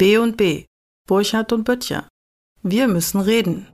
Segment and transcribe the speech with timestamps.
[0.00, 0.64] B und B,
[1.08, 2.06] Burchard und Böttcher.
[2.62, 3.66] Wir müssen reden.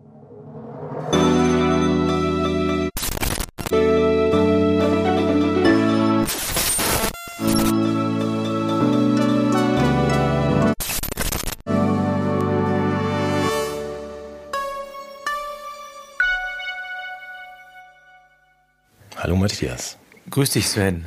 [19.19, 19.99] Hallo Matthias.
[20.31, 21.05] Grüß dich, Sven.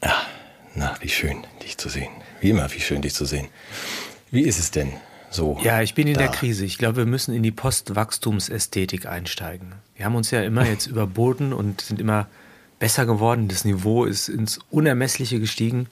[0.00, 0.14] Ja,
[0.76, 2.12] na, wie schön, dich zu sehen.
[2.40, 3.48] Wie immer, wie schön, dich zu sehen.
[4.30, 4.92] Wie ist es denn
[5.30, 5.58] so?
[5.62, 6.20] Ja, ich bin in da?
[6.20, 6.64] der Krise.
[6.64, 9.72] Ich glaube, wir müssen in die Postwachstumsästhetik einsteigen.
[9.94, 12.28] Wir haben uns ja immer jetzt überboten und sind immer
[12.78, 13.48] besser geworden.
[13.48, 15.88] Das Niveau ist ins Unermessliche gestiegen.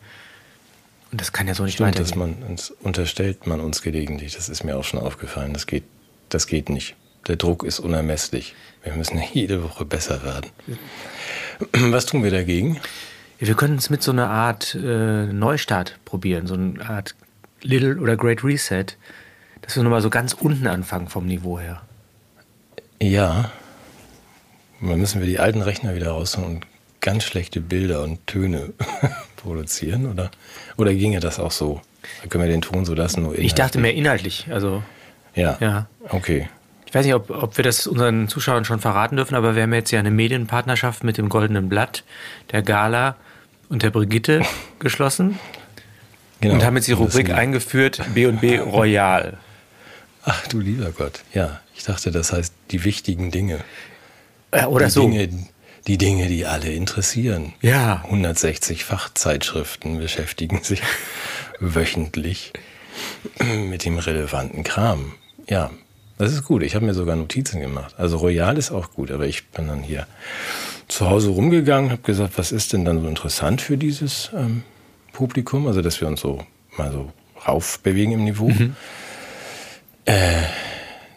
[1.11, 2.09] Und das kann ja so nicht Stimmt, weitergehen.
[2.09, 4.35] dass man uns unterstellt man uns gelegentlich.
[4.35, 5.53] Das ist mir auch schon aufgefallen.
[5.53, 5.85] Das geht,
[6.29, 6.97] das geht nicht.
[7.29, 8.55] Der Druck ist unermesslich.
[8.83, 10.51] Wir müssen jede Woche besser werden.
[11.73, 12.81] Was tun wir dagegen?
[13.39, 17.15] Wir können es mit so einer Art äh, Neustart probieren, so eine Art
[17.63, 18.87] Little oder Great Reset,
[19.63, 21.83] dass wir nochmal so ganz unten anfangen vom Niveau her.
[23.03, 23.51] Ja,
[24.81, 26.67] dann müssen wir die alten Rechner wieder rausholen und
[27.01, 28.73] ganz schlechte Bilder und Töne
[29.37, 30.31] produzieren, oder?
[30.77, 31.81] Oder ginge das auch so?
[32.21, 33.83] Dann können wir den Ton so lassen, nur Ich dachte inhaltlich.
[33.83, 34.47] mehr inhaltlich.
[34.51, 34.83] Also,
[35.35, 35.57] Ja.
[35.61, 35.87] ja.
[36.09, 36.49] Okay.
[36.87, 39.75] Ich weiß nicht, ob, ob wir das unseren Zuschauern schon verraten dürfen, aber wir haben
[39.75, 42.05] jetzt ja eine Medienpartnerschaft mit dem Goldenen Blatt,
[42.53, 43.17] der Gala
[43.69, 44.43] und der Brigitte
[44.79, 45.39] geschlossen
[46.41, 46.55] Genau.
[46.55, 49.39] und haben jetzt die Rubrik eingeführt B&B Royal.
[50.25, 51.23] Ach du lieber Gott.
[51.33, 53.61] Ja, ich dachte, das heißt die wichtigen Dinge.
[54.51, 55.03] Äh, oder die so.
[55.03, 55.29] Dinge,
[55.87, 57.55] die Dinge, die alle interessieren.
[57.63, 58.03] Ja.
[58.05, 60.83] 160 Fachzeitschriften beschäftigen sich
[61.61, 62.53] wöchentlich
[63.41, 65.15] mit dem relevanten Kram.
[65.49, 65.71] Ja,
[66.19, 66.63] das ist gut.
[66.63, 67.95] Ich habe mir sogar Notizen gemacht.
[67.97, 70.07] Also Royal ist auch gut, aber ich bin dann hier
[70.89, 74.63] zu Hause rumgegangen, habe gesagt, was ist denn dann so interessant für dieses ähm,
[75.13, 75.67] Publikum?
[75.67, 76.45] Also, dass wir uns so
[76.77, 77.13] mal so
[77.47, 78.51] raufbewegen im Niveau.
[80.07, 80.43] Äh,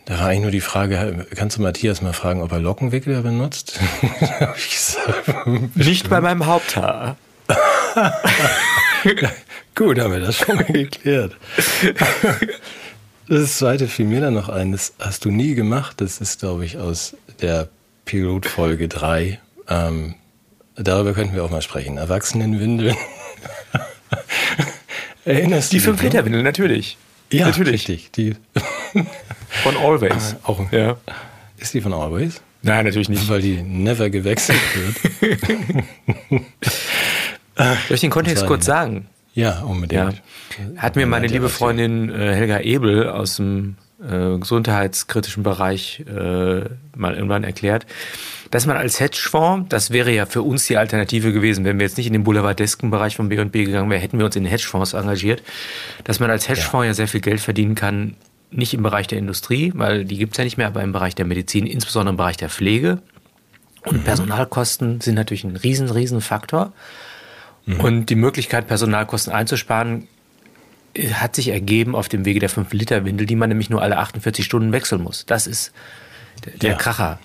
[0.05, 3.79] da war eigentlich nur die Frage, kannst du Matthias mal fragen, ob er Lockenwickler benutzt?
[4.39, 7.17] Gesagt, Nicht bei meinem Haupthaar.
[9.75, 11.35] Gut, haben wir das schon mal geklärt.
[13.27, 15.99] Das zweite fiel mir dann noch ein, das hast du nie gemacht.
[15.99, 17.67] Das ist, glaube ich, aus der
[18.05, 19.39] Pilotfolge 3.
[19.69, 20.15] Ähm,
[20.75, 21.97] darüber könnten wir auch mal sprechen.
[21.97, 22.95] Erwachsenenwindeln.
[25.25, 25.99] Erinnerst Die du dich noch?
[25.99, 26.97] 5-Liter-Windel, natürlich.
[27.31, 27.87] Ja, natürlich.
[27.89, 28.11] richtig.
[28.11, 28.35] Die,
[29.63, 30.35] Von Always.
[30.43, 30.97] Ah, auch, Ja.
[31.57, 32.39] Ist die von Always?
[32.61, 33.27] Nein, natürlich nicht.
[33.29, 35.41] Weil die never gewechselt wird.
[37.57, 39.07] Soll ich den Kontext kurz sagen?
[39.33, 40.21] Ja, unbedingt.
[40.75, 40.81] Ja.
[40.81, 41.49] Hat mir meine Meint ja liebe.
[41.49, 46.61] Freundin äh, Helga Ebel aus dem äh, gesundheitskritischen Bereich äh,
[46.95, 47.85] mal irgendwann erklärt,
[48.57, 51.95] dass man als Hedgefonds, das wäre ja für uns die Alternative gewesen, wenn wir jetzt
[51.95, 54.93] nicht in den boulevardesken Bereich von B&B gegangen wären, hätten wir uns in den Hedgefonds
[54.93, 55.43] engagiert,
[56.05, 56.93] dass man als Hedgefonds ja.
[56.95, 58.15] sehr viel Geld verdienen kann,
[58.49, 61.25] nicht im Bereich der Industrie, weil die gibt's ja nicht mehr, aber im Bereich der
[61.25, 62.97] Medizin, insbesondere im Bereich der Pflege.
[63.85, 66.73] Und Personalkosten sind natürlich ein riesen, riesen Faktor.
[67.67, 70.07] Und die Möglichkeit, Personalkosten einzusparen,
[70.95, 74.43] äh, hat sich ergeben auf dem Wege der 5-Liter-Windel, die man nämlich nur alle 48
[74.43, 75.27] Stunden wechseln muss.
[75.27, 75.73] Das ist
[76.43, 76.77] der, der Ja.
[76.77, 77.19] Kracher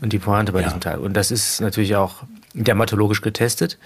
[0.00, 0.66] und die Pointe bei Ja.
[0.66, 0.98] diesem Teil.
[0.98, 2.22] Und das ist natürlich auch
[2.54, 3.78] dermatologisch getestet.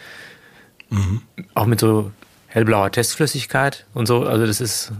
[0.90, 1.22] Mhm.
[1.54, 2.10] Auch mit so
[2.48, 4.26] hellblauer Testflüssigkeit und so.
[4.26, 4.92] Also das ist,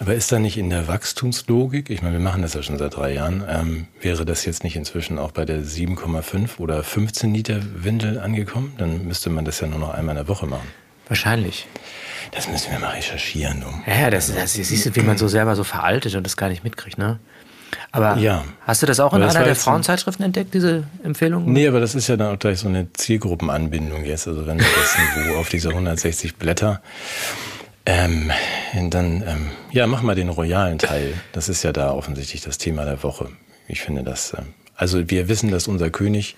[0.00, 2.96] Aber ist da nicht in der Wachstumslogik, ich meine, wir machen das ja schon seit
[2.96, 7.60] drei Jahren, ähm, wäre das jetzt nicht inzwischen auch bei der 7,5 oder 15 Liter
[7.74, 8.72] Windel angekommen?
[8.78, 10.68] Dann müsste man das ja nur noch einmal in der Woche machen.
[11.08, 11.66] wahrscheinlich.
[12.32, 13.64] Das müssen wir mal recherchieren.
[13.64, 13.82] Um.
[13.86, 16.48] Ja, ja, das, das siehst du, wie man so selber so veraltet und das gar
[16.50, 17.18] nicht mitkriegt, ne?
[17.92, 18.44] Aber Ja.
[18.66, 21.52] hast du das auch in das einer der Frauenzeitschriften entdeckt, diese Empfehlung?
[21.52, 24.28] Nee, aber das ist ja dann auch gleich so eine Zielgruppenanbindung jetzt.
[24.28, 24.96] Also wenn wir das
[25.26, 26.80] Niveau auf diese 160 Blätter,
[27.86, 28.30] ähm,
[28.90, 31.14] dann, ähm, ja, mach mal den royalen Teil.
[31.32, 33.28] Das ist ja da offensichtlich das Thema der Woche.
[33.66, 34.46] Ich finde das, ähm,
[34.76, 36.36] also wir wissen, dass unser König,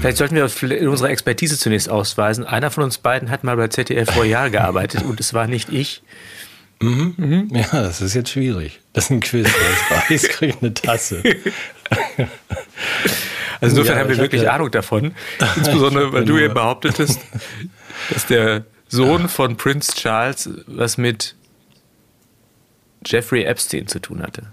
[0.00, 0.42] Vielleicht sollten wir
[0.90, 2.44] unsere Expertise zunächst ausweisen.
[2.44, 6.02] Einer von uns beiden hat mal bei ZDF Royal gearbeitet und es war nicht ich.
[6.82, 8.79] ja, das ist jetzt schwierig.
[8.92, 9.46] Das ist ein Quiz,
[10.10, 11.22] es weiß, kriegt eine Tasse.
[13.60, 15.14] Also insofern Ja, haben wir ich wirklich ja- Ahnung davon.
[15.56, 17.20] Insbesondere, weil du nur- behauptetest,
[18.10, 21.36] dass der Sohn von Prince Charles was mit
[23.06, 24.44] Jeffrey Epstein zu tun hatte.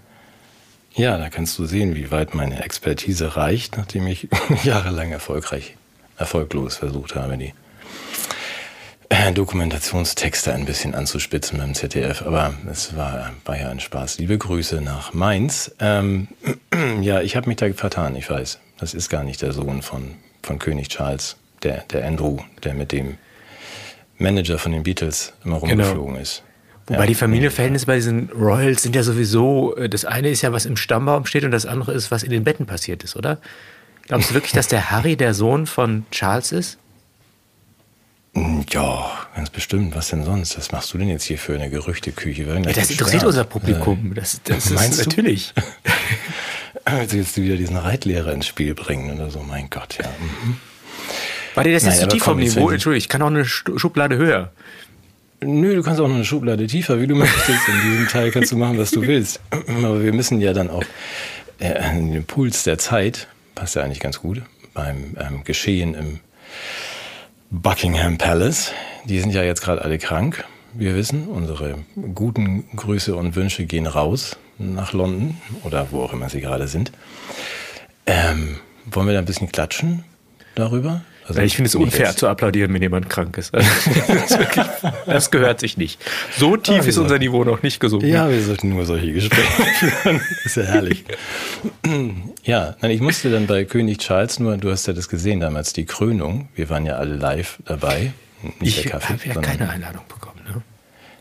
[0.94, 4.28] Ja, da kannst du sehen, wie weit meine Expertise reicht, nachdem ich
[4.64, 5.76] jahrelang erfolgreich,
[6.16, 7.54] erfolglos versucht habe, die
[9.34, 12.22] Dokumentationstexte ein bisschen anzuspitzen beim ZDF.
[12.22, 14.18] Aber es war, war ja ein Spaß.
[14.18, 15.74] Liebe Grüße nach Mainz.
[15.80, 16.28] Ähm,
[17.00, 18.58] ja, ich habe mich da vertan, ich weiß.
[18.78, 22.92] Das ist gar nicht der Sohn von, von König Charles, der, der Andrew, der mit
[22.92, 23.18] dem
[24.18, 26.42] Manager von den Beatles immer rumgeflogen ist.
[26.86, 30.52] Wobei Ja, die Familienverhältnisse bei diesen Royals sind ja sowieso, äh, das eine ist ja,
[30.52, 33.38] was im Stammbaum steht und das andere ist, was in den Betten passiert ist, oder?
[34.06, 36.78] Glaubst du wirklich, dass der Harry der Sohn von Charles ist?
[38.70, 39.94] Ja, ganz bestimmt.
[39.94, 40.58] Was denn sonst?
[40.58, 42.42] Was machst du denn jetzt hier für eine Gerüchteküche?
[42.42, 43.24] Ja, gleich das interessiert gesperrt.
[43.24, 44.12] unser Publikum.
[44.14, 45.10] Das, das Meinst ist du?
[45.10, 45.54] natürlich.
[46.90, 49.40] Willst du jetzt wieder diesen Reitlehrer ins Spiel bringen oder so?
[49.40, 50.08] Mein Gott, ja.
[50.08, 50.56] Mhm.
[51.54, 52.70] War dir das jetzt zu aber tief vom Niveau?
[52.70, 54.52] Entschuldigung, ich kann auch eine Schublade höher.
[55.40, 57.68] Nö, du kannst auch noch eine Schublade tiefer, wie du möchtest.
[57.68, 59.40] In diesem Teil kannst du machen, was du willst.
[59.50, 60.84] Aber wir müssen ja dann auch
[61.58, 64.42] äh, den Puls der Zeit, passt ja eigentlich ganz gut,
[64.74, 66.20] beim ähm, Geschehen im
[67.50, 68.72] Buckingham Palace.
[69.04, 70.44] Die sind ja jetzt gerade alle krank.
[70.74, 71.78] Wir wissen, unsere
[72.14, 76.92] guten Grüße und Wünsche gehen raus nach London oder wo auch immer sie gerade sind.
[78.04, 80.04] Ähm, wollen wir da ein bisschen klatschen
[80.56, 81.02] darüber?
[81.28, 83.54] Also ich finde es unfair zu applaudieren, wenn jemand krank ist.
[83.54, 83.68] Also,
[84.08, 84.66] das, wirklich,
[85.06, 86.00] das gehört sich nicht.
[86.38, 87.18] So tief Ja, wie ist unser.
[87.18, 88.06] Niveau noch nicht gesunken.
[88.08, 90.20] Ja, wir sollten nur solche Gespräche führen.
[90.36, 91.04] Das ist ja herrlich.
[92.44, 95.74] Ja, nein, ich musste dann bei König Charles nur, du hast ja das gesehen damals,
[95.74, 96.48] die Krönung.
[96.54, 98.12] Wir waren ja alle live dabei.
[98.60, 100.40] Nicht ich habe ja keine Einladung bekommen.
[100.46, 100.62] Ne?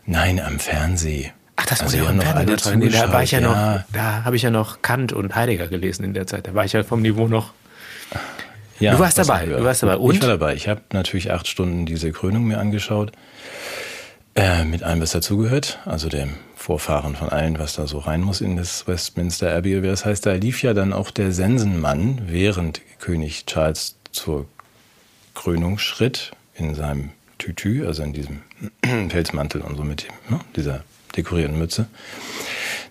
[0.06, 1.32] Nein, am Fernseh.
[1.58, 2.78] Ach, das Also muss ja auch noch Fernsehen alle.
[2.78, 5.68] Nee, Da war ich ja noch, zugeschaut, da habe ich ja noch Kant und Heidegger
[5.68, 6.48] gelesen in der Zeit.
[6.48, 7.52] Da war ich ja vom Niveau noch.
[8.80, 9.94] Ja, Du warst dabei, du warst dabei.
[9.96, 10.22] Ich Und?
[10.22, 10.54] war dabei.
[10.56, 13.12] Ich habe natürlich acht Stunden diese Krönung mir angeschaut.
[14.36, 15.80] Äh, mit allem, was dazugehört.
[15.86, 19.82] Also dem Vorfahren von allen, was da so rein muss in das Westminster Abbey.
[19.82, 24.46] Das heißt, da lief ja dann auch der Sensenmann, während König Charles zur
[25.34, 28.42] Krönung schritt, in seinem Tütü, also in diesem
[29.10, 30.84] Pelzmantel und so mit dem, ne, dieser
[31.16, 31.88] dekorierten Mütze.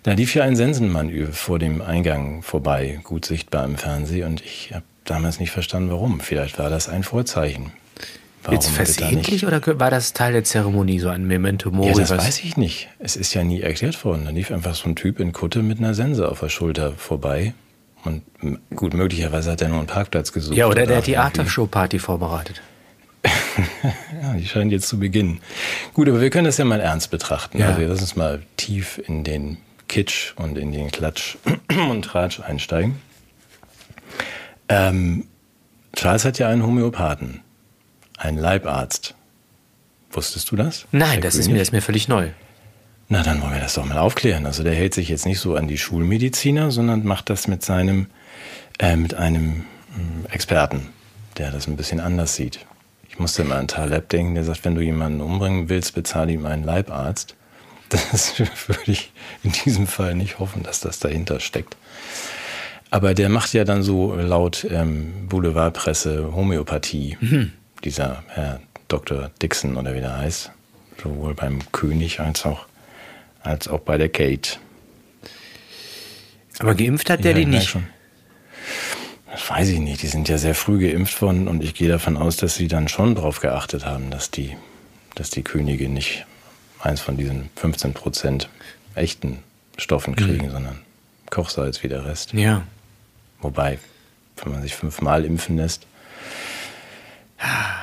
[0.03, 4.27] Da lief ja ein Sensenmann vor dem Eingang vorbei, gut sichtbar im Fernsehen.
[4.27, 6.19] Und ich habe damals nicht verstanden, warum.
[6.19, 7.71] Vielleicht war das ein Vorzeichen.
[8.43, 11.89] Warum Jetzt versehentlich oder war das Teil der Zeremonie, so ein Memento Mori?
[11.89, 12.87] Ja, das weiß ich nicht.
[12.99, 14.25] Es ist ja nie erklärt worden.
[14.25, 17.53] Da lief einfach so ein Typ in Kutte mit einer Sense auf der Schulter vorbei.
[18.05, 18.23] Und
[18.75, 20.55] gut, möglicherweise hat er nur einen Parkplatz gesucht.
[20.55, 22.61] Ja, oder der hat die Aftershow-Party vorbereitet.
[24.21, 25.41] Ja, die scheint jetzt zu beginnen.
[25.93, 27.57] Gut, aber wir können das ja mal ernst betrachten.
[27.57, 27.69] Ja.
[27.69, 29.57] Also lass uns mal tief in den
[29.87, 31.37] Kitsch und in den Klatsch
[31.89, 32.95] und Tratsch einsteigen.
[34.69, 35.27] Ähm,
[35.95, 37.41] Charles hat ja einen Homöopathen,
[38.17, 39.15] einen Leibarzt.
[40.11, 40.85] Wusstest du das?
[40.91, 42.29] Nein, das ist, mir, das ist mir völlig neu.
[43.09, 44.45] Na, dann wollen wir das doch mal aufklären.
[44.45, 48.07] Also der hält sich jetzt nicht so an die Schulmediziner, sondern macht das mit seinem,
[48.79, 49.65] äh, mit einem
[49.95, 50.89] mm, Experten,
[51.37, 52.65] der das ein bisschen anders sieht.
[53.09, 56.45] Ich musste immer an Taleb denken, der sagt, wenn du jemanden umbringen willst, bezahle ihm
[56.45, 57.35] einen Leibarzt.
[57.89, 58.37] Das
[58.67, 59.11] würde ich
[59.43, 61.77] in diesem Fall nicht hoffen, dass das dahinter steckt.
[62.89, 67.17] Aber der macht ja dann so laut ähm, Boulevardpresse Homöopathie.
[67.83, 69.29] Dieser Herr Dr.
[69.41, 70.51] Dixon oder wie der heißt.
[71.01, 72.65] Sowohl beim König als auch,
[73.43, 74.57] als auch bei der Kate.
[76.59, 77.69] Aber geimpft hat der Ja, die ich merk nicht.
[77.69, 77.83] schon.
[79.31, 80.01] Das weiß ich nicht.
[80.01, 82.87] Die sind ja sehr früh geimpft worden und ich gehe davon aus, dass sie dann
[82.87, 84.55] schon darauf geachtet haben, dass die,
[85.15, 86.25] dass die Könige nicht
[86.79, 88.49] eins von diesen 15 Prozent
[88.95, 89.39] echten
[89.77, 90.79] Stoffen kriegen, sondern
[91.29, 92.33] Kochsalz wie der Rest.
[92.33, 92.63] Ja.
[93.41, 93.79] Wobei,
[94.43, 95.85] wenn man sich fünfmal impfen lässt,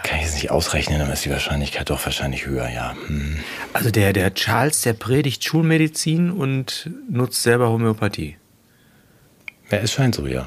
[0.03, 2.97] kann ich es nicht ausrechnen, aber ist die Wahrscheinlichkeit doch wahrscheinlich höher, ja.
[3.07, 3.39] Hm.
[3.73, 8.37] Also der, der Charles, der predigt Schulmedizin und nutzt selber Homöopathie.
[9.71, 10.47] Ja, es scheint so, ja.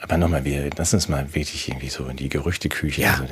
[0.00, 3.02] Aber nochmal, wir lass uns mal wirklich irgendwie so in die Gerüchteküche.
[3.02, 3.12] Ja.
[3.12, 3.28] Also,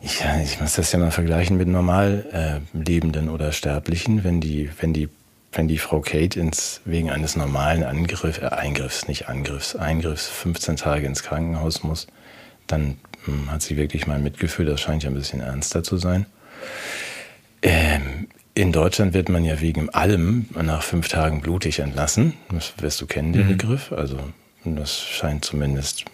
[0.00, 4.70] ich, ich muss das ja mal vergleichen mit normal äh, Lebenden oder Sterblichen, wenn die,
[4.80, 5.08] wenn die,
[5.54, 10.76] wenn die Frau Kate ins, wegen eines normalen Angriff, äh, Eingriffs, nicht Angriffs, Eingriffs 15
[10.76, 12.06] Tage ins Krankenhaus muss,
[12.66, 14.66] dann hm, hat sie wirklich mal Mitgefühl.
[14.66, 16.26] Das scheint ja ein bisschen ernster zu sein.
[17.62, 22.34] Ähm, in Deutschland wird man ja wegen allem nach fünf Tagen blutig entlassen.
[22.52, 23.90] Das wirst du kennen, den Begriff.
[23.90, 24.18] Also
[24.64, 26.04] das scheint zumindest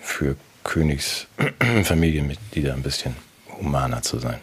[0.00, 3.14] für Königsfamilienmitglieder ein bisschen
[3.60, 4.38] humaner zu sein.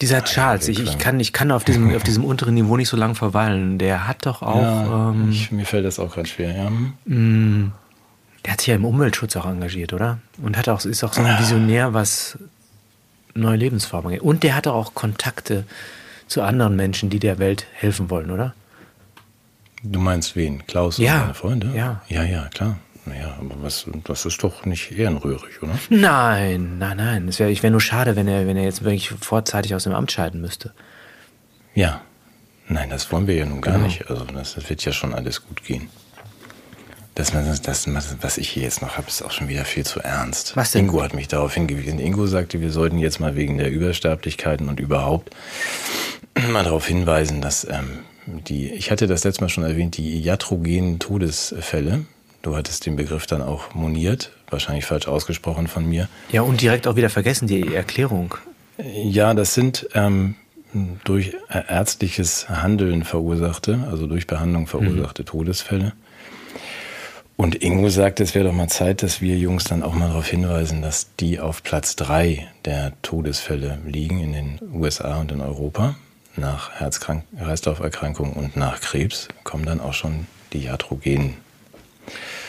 [0.00, 2.96] Dieser Charles, ich, ich, kann, ich kann auf diesem, auf diesem unteren Niveau nicht so
[2.96, 3.78] lange verweilen.
[3.78, 6.54] Der hat doch auch, ja, ähm, ich, mir fällt das auch gerade schwer.
[6.54, 6.70] Ja.
[7.06, 10.18] der hat sich ja im Umweltschutz auch engagiert, oder?
[10.42, 12.36] Und hat auch, ist auch so ein Visionär, was
[13.34, 14.22] neue Lebensformen angeht.
[14.22, 15.64] Und der hatte auch Kontakte
[16.26, 18.54] zu anderen Menschen, die der Welt helfen wollen, oder?
[19.82, 20.66] Du meinst wen?
[20.66, 21.70] Klaus und Ja, seine Freunde?
[21.74, 22.00] ja.
[22.08, 22.78] Ja, ja, klar.
[23.06, 25.78] Naja, aber was, das ist doch nicht ehrenrührig, oder?
[25.90, 27.28] Nein, nein, nein.
[27.28, 30.10] Es wäre wär nur schade, wenn er, wenn er jetzt wirklich vorzeitig aus dem Amt
[30.12, 30.72] scheiden müsste.
[31.74, 32.00] Ja.
[32.66, 33.86] Nein, das wollen wir ja nun gar Genau.
[33.86, 34.08] nicht.
[34.08, 35.88] Also das, das wird ja schon alles gut gehen.
[37.14, 37.30] Das,
[37.62, 37.86] das,
[38.22, 40.56] was ich hier jetzt noch habe, ist auch schon wieder viel zu ernst.
[40.56, 40.86] Was denn?
[40.86, 42.00] Ingo hat mich darauf hingewiesen.
[42.00, 45.30] Ingo sagte, wir sollten jetzt mal wegen der Übersterblichkeiten und überhaupt
[46.50, 50.98] mal darauf hinweisen, dass ähm, die, ich hatte das letzte Mal schon erwähnt, die iatrogenen
[50.98, 52.06] Todesfälle,
[52.44, 56.08] du hattest den Begriff dann auch moniert, wahrscheinlich falsch ausgesprochen von mir.
[56.30, 58.36] Ja, und direkt auch wieder vergessen, die Erklärung.
[58.78, 60.36] Ja, das sind ähm,
[61.04, 65.26] durch ärztliches Handeln verursachte, also durch Behandlung verursachte mhm.
[65.26, 65.92] Todesfälle.
[67.36, 70.28] Und Ingo sagt, es wäre doch mal Zeit, dass wir Jungs dann auch mal darauf
[70.28, 75.96] hinweisen, dass die auf Platz drei der Todesfälle liegen in den USA und in Europa.
[76.36, 81.43] Nach Herz-Kreislauf-Erkrankungen und nach Krebs kommen dann auch schon die Iatrogenen.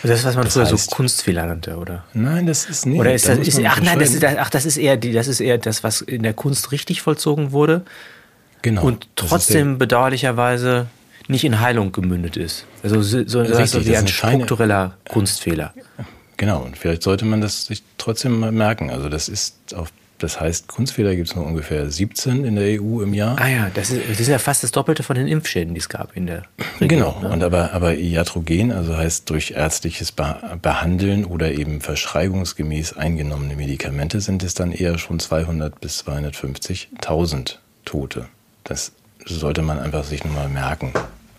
[0.04, 2.04] Das ist, was man das früher heißt, so Kunstfehler nannte, oder?
[2.14, 3.00] Nein, das ist nicht.
[3.00, 5.40] Oder ist das, ist, ach nein, das ist, ach, das ist eher die, das ist
[5.40, 7.84] eher das, was in der Kunst richtig vollzogen wurde.
[8.62, 8.84] Genau.
[8.84, 10.88] Und trotzdem bedauerlicherweise
[11.28, 12.66] nicht in Heilung gemündet ist.
[12.84, 15.74] Also so, so Richtig, wie ein struktureller Kunstfehler.
[16.38, 18.90] Genau, und vielleicht sollte man das sich trotzdem mal merken.
[18.90, 23.02] Also das ist auf das heißt, Kunstfehler gibt es nur ungefähr 17 in der EU
[23.02, 23.38] im Jahr.
[23.38, 25.90] Ah ja, das ist, das ist ja fast das Doppelte von den Impfschäden, die es
[25.90, 26.44] gab in der
[26.80, 26.88] Region.
[26.88, 27.30] Genau, ne?
[27.30, 34.44] und aber, aber iatrogen, also heißt durch ärztliches Behandeln oder eben verschreibungsgemäß eingenommene Medikamente, sind
[34.44, 38.28] es dann eher schon 200 bis 250.000 Tote.
[38.64, 38.94] Das
[39.26, 40.94] sollte man einfach sich nur mal merken.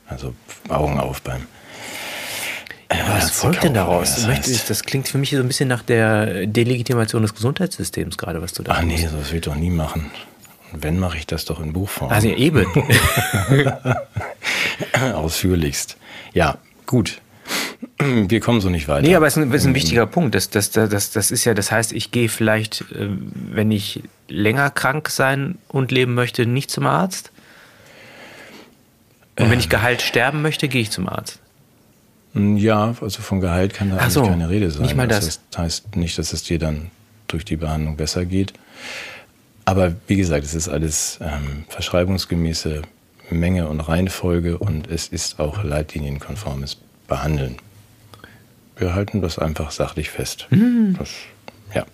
[0.06, 0.34] Also
[0.68, 1.46] Augen auf beim
[2.92, 4.14] ja, was folgt denn daraus?
[4.14, 8.42] Das, heißt, das, klingt für mich so ein bisschen nach der Delegitimation des Gesundheitssystems gerade,
[8.42, 10.10] was du da Ach nee, das will ich doch nie machen.
[10.72, 12.10] Und wenn, mache ich das doch in Buchform.
[12.10, 12.66] Also eben.
[15.14, 15.96] Ausführlichst.
[16.32, 17.20] Ja, gut.
[17.98, 19.06] Wir kommen so nicht weiter.
[19.06, 20.34] Nee, aber es ist ein, ist ein wichtiger Punkt.
[20.34, 24.70] Das, das, das, das ist ja, das heißt, ich gehe vielleicht, äh, wenn ich länger
[24.70, 27.32] krank sein und leben möchte, nicht zum Arzt.
[29.38, 29.70] Und wenn ich ähm.
[29.70, 31.40] geheilt sterben möchte, gehe ich zum Arzt.
[32.36, 34.82] Ja, also von Gehalt kann da eigentlich so, keine Rede sein.
[34.82, 35.40] Nicht mal das.
[35.50, 36.90] das heißt nicht, dass es dir dann
[37.28, 38.52] durch die Behandlung besser geht.
[39.64, 42.82] Aber wie gesagt, es ist alles ähm, verschreibungsgemäße
[43.30, 46.76] Menge und Reihenfolge und es ist auch leitlinienkonformes
[47.08, 47.56] Behandeln.
[48.76, 50.46] Wir halten das einfach sachlich fest.
[50.50, 50.96] Mhm.
[50.98, 51.10] Das,
[51.74, 51.84] ja.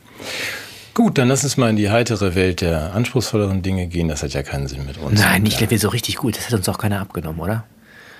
[0.94, 4.08] Gut, dann lass uns mal in die heitere Welt der anspruchsvolleren Dinge gehen.
[4.08, 5.18] Das hat ja keinen Sinn mit uns.
[5.18, 6.36] Nein, nicht, der so richtig gut.
[6.36, 7.64] Das hat uns auch keiner abgenommen, oder?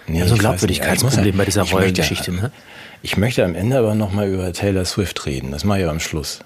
[0.06, 2.32] Nee, ja, so ein Glaubwürdigkeitsproblem bei dieser Rollengeschichte.
[2.32, 2.50] Ne?
[3.02, 5.50] Ich möchte am Ende aber nochmal über Taylor Swift reden.
[5.50, 6.40] Das mache ich aber am Schluss.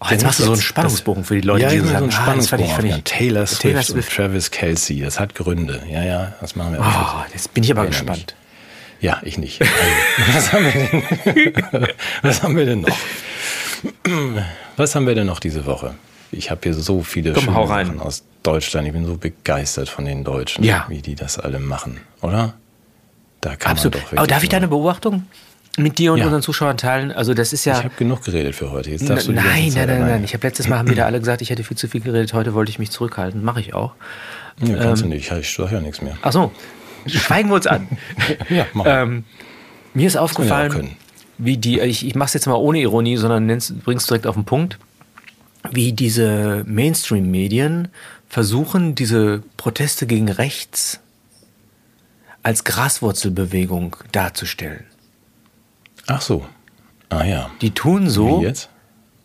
[0.00, 2.08] Oh, jetzt machst du so einen Spannungsbogen für die Leute, ja, die sagen, so einen
[2.08, 5.80] ah, Spannungsbogen ah, ich, ich, Taylor, Swift Taylor Swift und Travis Kelsey, das hat Gründe.
[5.88, 7.14] Ja, ja, das machen wir auch.
[7.14, 8.34] Oh, jetzt bin ich aber gespannt.
[9.00, 9.60] Ja, ich nicht.
[9.60, 9.72] Also,
[10.34, 11.88] was, haben wir denn,
[12.22, 12.96] was haben wir denn noch?
[14.76, 15.94] Was haben wir denn noch diese Woche?
[16.30, 18.86] Ich habe hier so viele Komm, schöne Sachen aus Deutschland.
[18.86, 20.86] Ich bin so begeistert von den Deutschen, ja.
[20.88, 22.54] wie die das alle machen, oder?
[23.42, 23.96] Da kann Absolut.
[23.96, 25.26] man doch Aber darf ich deine Beobachtung
[25.76, 26.24] mit dir und ja.
[26.26, 27.10] unseren Zuschauern teilen?
[27.10, 27.76] Also das ist ja.
[27.76, 28.90] Ich habe genug geredet für heute.
[28.90, 30.24] Jetzt darfst du nein, nein, nein, nein, nein.
[30.24, 32.32] Ich habe letztes Mal haben wieder alle gesagt, ich hätte viel zu viel geredet.
[32.32, 33.42] Heute wollte ich mich zurückhalten.
[33.42, 33.94] Mache ich auch.
[34.60, 35.30] Ja, kannst ähm, du nicht.
[35.32, 36.16] Ich sage ja nichts mehr.
[36.22, 36.52] Ach so.
[37.06, 37.88] Schweigen wir uns an.
[38.48, 38.84] ja, mach.
[38.86, 39.24] Ähm,
[39.92, 40.96] mir ist aufgefallen,
[41.36, 43.46] wie die, ich, ich mache es jetzt mal ohne Ironie, sondern
[43.84, 44.78] bringst direkt auf den Punkt,
[45.72, 47.88] wie diese Mainstream-Medien
[48.28, 51.01] versuchen, diese Proteste gegen rechts
[52.42, 54.84] als Graswurzelbewegung darzustellen.
[56.06, 56.46] Ach so.
[57.08, 57.50] Ah ja.
[57.60, 58.40] Die tun so.
[58.40, 58.68] Wie jetzt?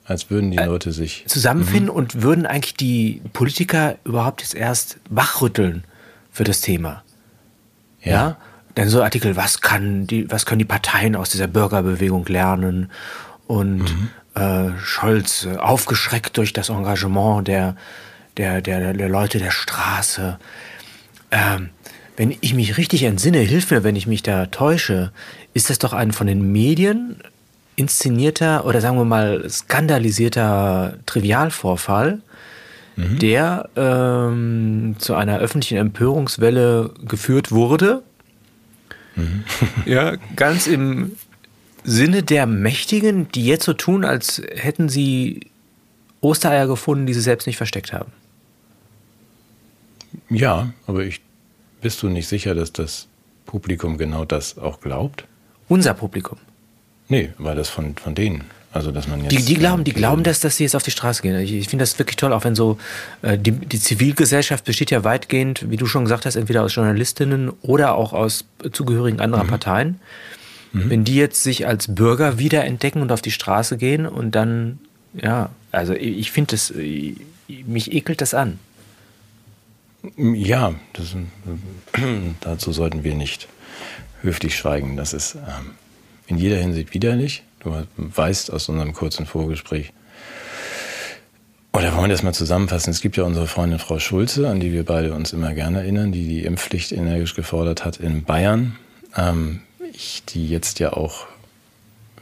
[0.06, 1.96] Als würden die äh, Leute sich zusammenfinden mhm.
[1.96, 5.84] und würden eigentlich die Politiker überhaupt jetzt erst wachrütteln
[6.32, 7.04] für das Thema.
[8.02, 8.12] Ja.
[8.12, 8.38] ja?
[8.76, 12.92] Dann so Artikel, was kann die, was können die Parteien aus dieser Bürgerbewegung lernen?
[13.48, 14.10] Und mhm.
[14.36, 17.76] äh, Scholz äh, aufgeschreckt durch das Engagement der,
[18.38, 20.38] der, der, der Leute der Straße.
[21.32, 21.70] Ähm,
[22.18, 25.12] wenn ich mich richtig entsinne, hilf mir, wenn ich mich da täusche,
[25.54, 27.18] ist das doch ein von den Medien
[27.76, 32.20] inszenierter oder sagen wir mal skandalisierter Trivialvorfall,
[32.96, 33.20] mhm.
[33.20, 38.02] der ähm, zu einer öffentlichen Empörungswelle geführt wurde.
[39.16, 39.44] Mhm.
[39.86, 41.12] ja, ganz im
[41.84, 45.52] Sinne der Mächtigen, die jetzt so tun, als hätten sie
[46.20, 48.12] Ostereier gefunden, die sie selbst nicht versteckt haben.
[50.30, 51.22] Ja, aber ich
[51.82, 53.08] bist du nicht sicher, dass das
[53.46, 55.26] Publikum genau das auch glaubt?
[55.68, 56.38] Unser Publikum?
[57.10, 58.44] Nee, weil das von, von denen.
[58.74, 60.92] Also, dass man jetzt, die, die glauben, die glauben, dass, dass sie jetzt auf die
[60.92, 61.40] Straße gehen.
[61.40, 62.78] Ich, ich finde das wirklich toll, auch wenn so
[63.22, 67.50] äh, die, die Zivilgesellschaft besteht ja weitgehend, wie du schon gesagt hast, entweder aus Journalistinnen
[67.62, 69.50] oder auch aus Zugehörigen anderer mhm.
[69.50, 70.00] Parteien.
[70.74, 70.90] Mhm.
[70.90, 74.80] Wenn die jetzt sich als Bürger wiederentdecken und auf die Straße gehen und dann,
[75.14, 76.74] ja, also ich, ich finde das,
[77.66, 78.60] mich ekelt das an.
[80.16, 81.16] Ja, das,
[82.42, 83.48] dazu sollten wir nicht
[84.22, 84.98] höflich schweigen.
[84.98, 85.72] Das ist ähm,
[86.28, 87.44] in jeder Hinsicht widerlich.
[87.60, 89.92] Du weißt aus unserem kurzen Vorgespräch,
[91.74, 92.90] oder wollen wir das mal zusammenfassen?
[92.90, 96.12] Es gibt ja unsere Freundin Frau Schulze, an die wir beide uns immer gerne erinnern,
[96.12, 98.78] die die Impfpflicht energisch gefordert hat in Bayern.
[99.16, 99.62] Ähm,
[100.30, 101.28] die jetzt ja auch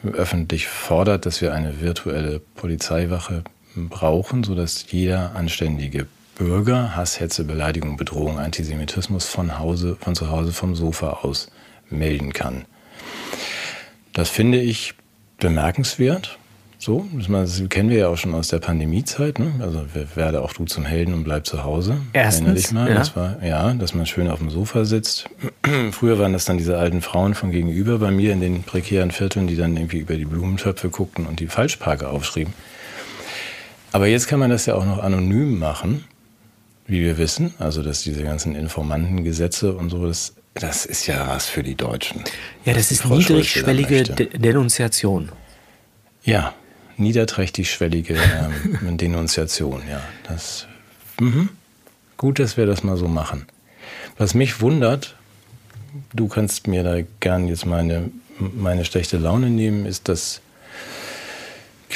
[0.03, 3.43] öffentlich fordert, dass wir eine virtuelle Polizeiwache
[3.75, 10.51] brauchen, sodass jeder anständige Bürger Hass, Hetze, Beleidigung, Bedrohung, Antisemitismus von Hause, von zu Hause
[10.51, 11.49] vom Sofa aus
[11.89, 12.65] melden kann.
[14.13, 14.93] Das finde ich
[15.39, 16.37] bemerkenswert.
[16.77, 19.39] So, das kennen wir ja auch schon aus der Pandemiezeit.
[19.39, 19.53] Ne?
[19.59, 21.97] Also werde auch du zum Helden und bleib zu Hause.
[22.13, 22.89] Erstens, mal.
[22.89, 22.95] Ja.
[22.95, 25.29] Das war, ja, dass man schön auf dem Sofa sitzt.
[25.91, 29.47] Früher waren das dann diese alten Frauen von gegenüber bei mir in den prekären Vierteln,
[29.47, 32.53] die dann irgendwie über die Blumentöpfe guckten und die Falschparker aufschrieben.
[33.91, 36.03] Aber jetzt kann man das ja auch noch anonym machen,
[36.87, 37.53] wie wir wissen.
[37.59, 42.23] Also, dass diese ganzen Informantengesetze und so, das, das ist ja was für die Deutschen.
[42.65, 45.31] Ja, das ist niedrigschwellige De Denunziation.
[46.23, 46.53] Ja,
[46.97, 48.15] niederträchtig schwellige
[48.81, 50.01] ähm, Denunziation, ja.
[50.27, 50.67] Das,
[51.19, 51.49] mh.
[52.17, 53.45] Gut, dass wir das mal so machen.
[54.17, 55.15] Was mich wundert,
[56.13, 60.41] du kannst mir da gern jetzt meine, meine schlechte Laune nehmen, ist, dass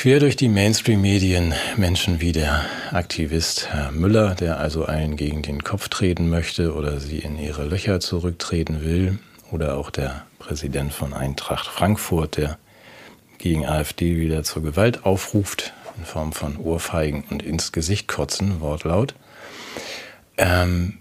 [0.01, 2.63] quer durch die Mainstream-Medien Menschen wie der
[2.93, 7.65] Aktivist Herr Müller, der also allen gegen den Kopf treten möchte oder sie in ihre
[7.65, 9.19] Löcher zurücktreten will,
[9.51, 12.57] oder auch der Präsident von Eintracht Frankfurt, der
[13.39, 19.15] gegen AfD wieder zur Gewalt aufruft, in Form von Ohrfeigen und ins Gesicht kotzen, Wortlaut.
[20.37, 20.99] Ähm,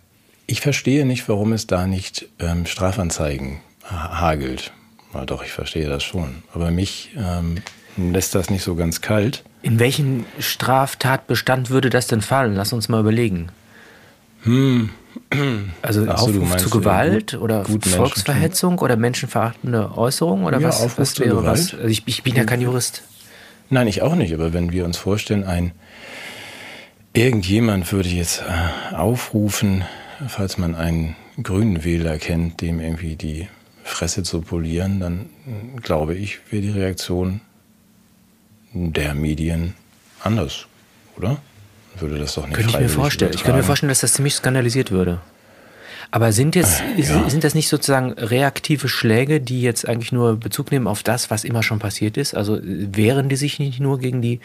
[0.48, 4.72] ich verstehe nicht, warum es da nicht ähm, Strafanzeigen hagelt.
[5.12, 6.42] Na doch, ich verstehe das schon.
[6.52, 7.62] Aber mich ähm,
[7.98, 9.44] lässt das nicht so ganz kalt.
[9.62, 12.54] In welchen Straftatbestand würde das denn fallen?
[12.54, 13.48] Lass uns mal überlegen.
[14.42, 14.90] Hm.
[15.82, 20.80] Also so, Aufruf zu Gewalt gut- oder gut Volksverhetzung oder menschenverachtende Äußerung oder Ja, was,
[20.80, 21.74] Aufruf was wäre was?
[21.74, 23.02] Also ich, ich bin ja kein Jurist.
[23.68, 24.32] Nein, ich auch nicht.
[24.32, 25.72] Aber wenn wir uns vorstellen, ein
[27.12, 29.84] irgendjemand würde jetzt äh, aufrufen,
[30.28, 33.48] falls man einen grünen Wähler kennt, dem irgendwie die
[33.84, 37.40] Fresse zu polieren, dann äh, glaube ich, wäre die Reaktion
[38.72, 39.74] der Medien
[40.22, 40.66] anders,
[41.16, 41.38] oder?
[41.98, 43.30] Würde das doch nicht Könnte ich mir vorstellen.
[43.32, 43.66] Ich könnte mir übertragen.
[43.66, 45.20] vorstellen, dass das ziemlich skandalisiert würde.
[46.10, 47.28] Aber sind, jetzt, ist- ja.
[47.28, 51.44] sind das nicht sozusagen reaktive Schläge, die jetzt eigentlich nur Bezug nehmen auf das, was
[51.44, 52.34] immer schon passiert ist?
[52.34, 52.62] Also äh,
[52.96, 54.40] wehren die sich nicht nur gegen die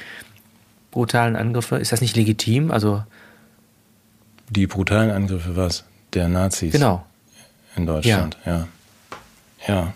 [0.91, 1.77] brutalen Angriffe?
[1.77, 2.71] Ist das nicht legitim?
[2.71, 3.03] Also
[4.49, 5.83] Die brutalen Angriffe, was?
[6.13, 7.05] Der Nazis genau.
[7.75, 8.67] in Deutschland, ja.
[9.67, 9.93] Ja.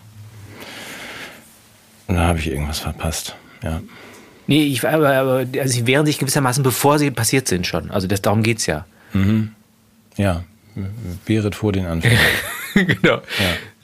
[2.06, 3.80] Und da habe ich irgendwas verpasst, ja.
[4.48, 7.90] Nee, ich, aber, aber also sie wehren sich gewissermaßen, bevor sie passiert sind schon.
[7.92, 8.84] Also das, darum geht es ja.
[10.16, 10.42] Ja,
[11.26, 12.18] wehret vor den Anfängen.
[12.74, 13.20] genau.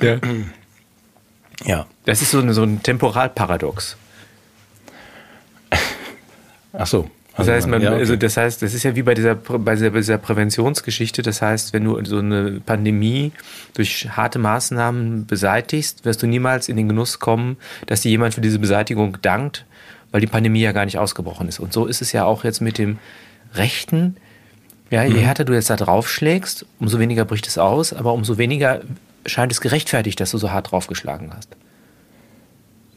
[0.02, 0.18] Ja.
[1.64, 1.86] ja.
[2.06, 3.96] Das ist so, ein- so ein Temporalparadox.
[6.72, 7.10] Ach so.
[7.36, 7.98] Das heißt, man, ja, okay.
[7.98, 11.22] also das heißt, das ist ja wie bei dieser, bei dieser Präventionsgeschichte.
[11.22, 13.32] Das heißt, wenn du so eine Pandemie
[13.74, 18.40] durch harte Maßnahmen beseitigst, wirst du niemals in den Genuss kommen, dass dir jemand für
[18.40, 19.64] diese Beseitigung dankt,
[20.14, 21.58] weil die Pandemie ja gar nicht ausgebrochen ist.
[21.58, 23.00] Und so ist es ja auch jetzt mit dem
[23.54, 24.14] Rechten.
[24.88, 28.82] Ja, je härter du jetzt da draufschlägst, umso weniger bricht es aus, aber umso weniger
[29.26, 31.48] scheint es gerechtfertigt, dass du so hart draufgeschlagen hast.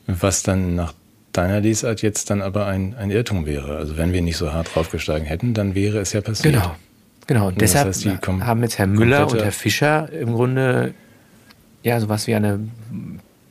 [0.05, 0.93] Was dann nach
[1.33, 3.77] deiner Lesart jetzt dann aber ein, ein Irrtum wäre.
[3.77, 6.53] Also wenn wir nicht so hart draufgeschlagen hätten, dann wäre es ja passiert.
[6.53, 6.75] Genau.
[7.25, 7.47] Genau.
[7.47, 10.93] Und das deshalb heißt, die kom- haben jetzt Herr Müller und Herr Fischer im Grunde
[11.81, 12.59] ja sowas wie eine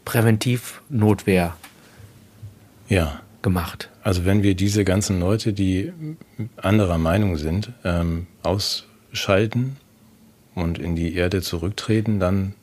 [0.04, 1.56] Präventivnotwehr
[2.88, 3.20] Ja.
[3.46, 3.90] Gemacht.
[4.02, 5.92] Also wenn wir diese ganzen Leute, die
[6.56, 9.76] anderer Meinung sind, ähm, ausschalten
[10.56, 12.54] und in die Erde zurücktreten, dann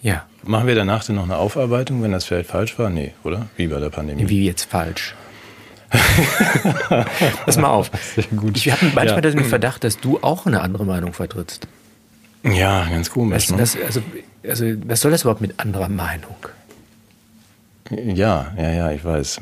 [0.00, 0.24] Ja.
[0.44, 2.88] machen wir danach dann noch eine Aufarbeitung, wenn das vielleicht falsch war?
[2.88, 3.48] Nee, oder?
[3.56, 4.26] Wie bei der Pandemie.
[4.30, 5.14] Wie jetzt falsch.
[7.44, 7.90] Pass mal auf.
[8.36, 8.56] gut.
[8.56, 9.30] Ich habe manchmal Ja.
[9.30, 11.68] den Verdacht, dass du auch eine andere Meinung vertrittst.
[12.44, 13.50] Ja, ganz komisch.
[13.50, 13.56] Was, ne?
[13.58, 14.00] das, also,
[14.48, 16.34] also, was soll das überhaupt mit anderer Meinung?
[17.90, 19.40] Ja, ja, ja, ich weiß.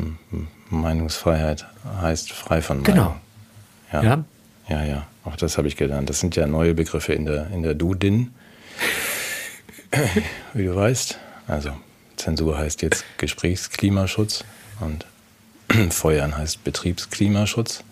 [0.70, 1.66] Meinungsfreiheit
[2.00, 2.94] heißt frei von Meinung.
[2.94, 3.16] Genau.
[3.92, 4.02] Ja.
[4.02, 4.24] Ja.
[4.68, 5.06] ja, ja.
[5.24, 6.08] Auch das habe ich gelernt.
[6.08, 8.34] Das sind ja neue Begriffe in der, in der Dudin.
[10.54, 11.18] Wie du weißt.
[11.46, 11.70] Also,
[12.16, 14.44] Zensur heißt jetzt Gesprächsklimaschutz
[14.80, 15.06] und
[15.92, 17.84] Feuern heißt Betriebsklimaschutz.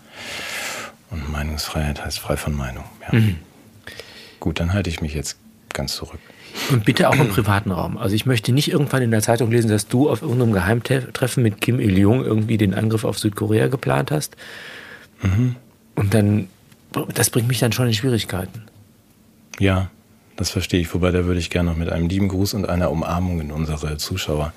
[1.09, 2.83] Und Meinungsfreiheit heißt frei von Meinung.
[3.01, 3.19] Ja.
[3.19, 3.37] Mhm.
[4.39, 5.37] Gut, dann halte ich mich jetzt
[5.73, 6.19] ganz zurück.
[6.69, 7.97] Und bitte auch im privaten Raum.
[7.97, 11.61] Also ich möchte nicht irgendwann in der Zeitung lesen, dass du auf irgendeinem Geheimtreffen mit
[11.61, 14.35] Kim Il-jung irgendwie den Angriff auf Südkorea geplant hast.
[15.95, 16.47] Und dann,
[17.13, 18.63] das bringt mich dann schon in Schwierigkeiten.
[19.59, 19.89] Ja,
[20.35, 20.93] das verstehe ich.
[20.93, 23.97] Wobei, da würde ich gerne noch mit einem lieben Gruß und einer Umarmung in unsere
[23.97, 24.53] Zuschauer.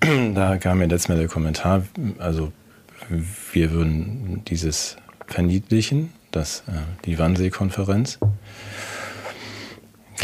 [0.34, 1.84] da kam mir letztes Mal der Kommentar,
[2.18, 2.52] also
[3.52, 6.72] wir würden dieses verniedlichen, das, äh,
[7.04, 8.18] die Wannsee-Konferenz.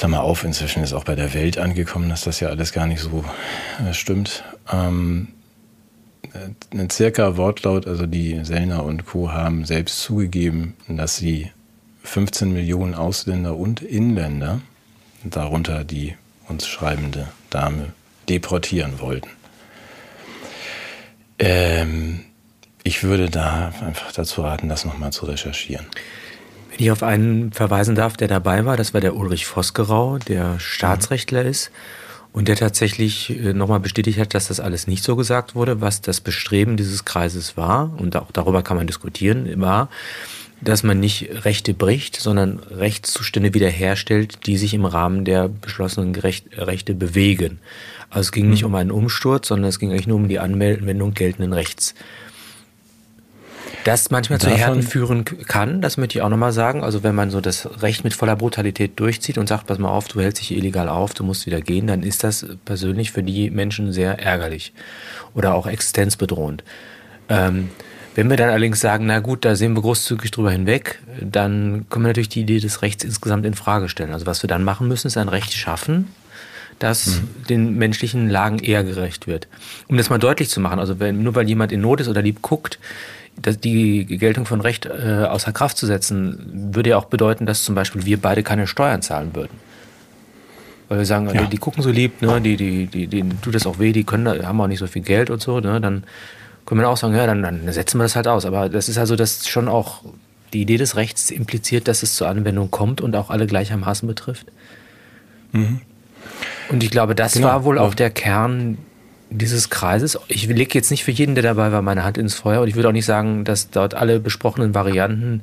[0.03, 2.99] Klammer auf, inzwischen ist auch bei der Welt angekommen, dass das ja alles gar nicht
[2.99, 3.25] so
[3.89, 4.43] äh, stimmt.
[4.73, 5.29] Ähm,
[6.33, 9.31] äh, circa Wortlaut, also die Sellner und Co.
[9.31, 11.53] haben selbst zugegeben, dass sie
[12.03, 14.61] 15 Millionen Ausländer und Inländer,
[15.23, 16.17] darunter die
[16.49, 17.93] uns schreibende Dame,
[18.29, 19.31] deportieren wollten.
[21.39, 22.25] Ähm,
[22.83, 25.87] ich würde da einfach dazu raten, das nochmal zu recherchieren.
[26.83, 31.45] Ich auf einen verweisen darf, der dabei war, das war der Ulrich Vosgerau, der Staatsrechtler
[31.45, 31.71] ist
[32.33, 36.01] und der tatsächlich äh, nochmal bestätigt hat, dass das alles nicht so gesagt wurde, was
[36.01, 39.91] das Bestreben dieses Kreises war, und auch darüber kann man diskutieren, war,
[40.61, 46.95] dass man nicht Rechte bricht, sondern Rechtszustände wiederherstellt, die sich im Rahmen der beschlossenen Rechte
[46.97, 47.61] bewegen.
[48.11, 48.71] Also es ging nicht mhm.
[48.71, 51.95] um einen Umsturz, sondern es ging eigentlich nur um die Anwendung geltenden Rechts.
[53.85, 56.85] Das manchmal zu Härten führen kann, das möchte ich auch nochmal sagen.
[56.85, 60.09] Also wenn man so das Recht mit voller Brutalität durchzieht und sagt, pass mal auf,
[60.09, 63.51] du hältst dich illegal auf, du musst wieder gehen, dann ist das persönlich für die
[63.51, 64.73] Menschen sehr ärgerlich
[65.35, 66.63] oder auch existenzbedrohend.
[67.29, 67.71] Ähm,
[68.15, 72.05] wenn wir dann allerdings sagen, na gut, da sehen wir großzügig drüber hinweg, dann können
[72.05, 74.13] wir natürlich die Idee des Rechts insgesamt in Frage stellen.
[74.13, 76.09] Also was wir dann machen müssen, ist ein Recht schaffen,
[76.79, 77.47] das mhm.
[77.49, 79.49] den menschlichen Lagen eher gerecht wird.
[79.89, 82.21] Um das mal deutlich zu machen, also wenn, nur weil jemand in Not ist oder
[82.21, 82.79] lieb guckt,
[83.37, 87.75] die Geltung von Recht äh, außer Kraft zu setzen, würde ja auch bedeuten, dass zum
[87.75, 89.59] Beispiel wir beide keine Steuern zahlen würden.
[90.89, 91.43] Weil wir sagen, ja.
[91.43, 94.05] die, die, gucken so lieb, ne, die, die, die, denen tut das auch weh, die
[94.05, 96.05] können, haben auch nicht so viel Geld und so, ne, dann
[96.67, 98.45] können wir auch sagen, ja, dann, dann setzen wir das halt aus.
[98.45, 100.03] Aber das ist also das schon auch
[100.53, 104.47] die Idee des Rechts impliziert, dass es zur Anwendung kommt und auch alle gleichermaßen betrifft.
[105.53, 105.81] Mhm.
[106.69, 107.49] Und ich glaube, das genau.
[107.49, 108.79] war wohl auch der Kern
[109.33, 110.19] dieses Kreises.
[110.29, 112.75] Ich lege jetzt nicht für jeden, der dabei war, meine Hand ins Feuer und ich
[112.75, 115.43] würde auch nicht sagen, dass dort alle besprochenen Varianten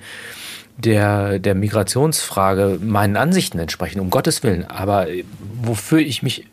[0.78, 4.66] der, der Migrationsfrage meinen Ansichten entsprechen, um Gottes Willen.
[4.66, 5.08] Aber
[5.62, 6.46] wofür ich mich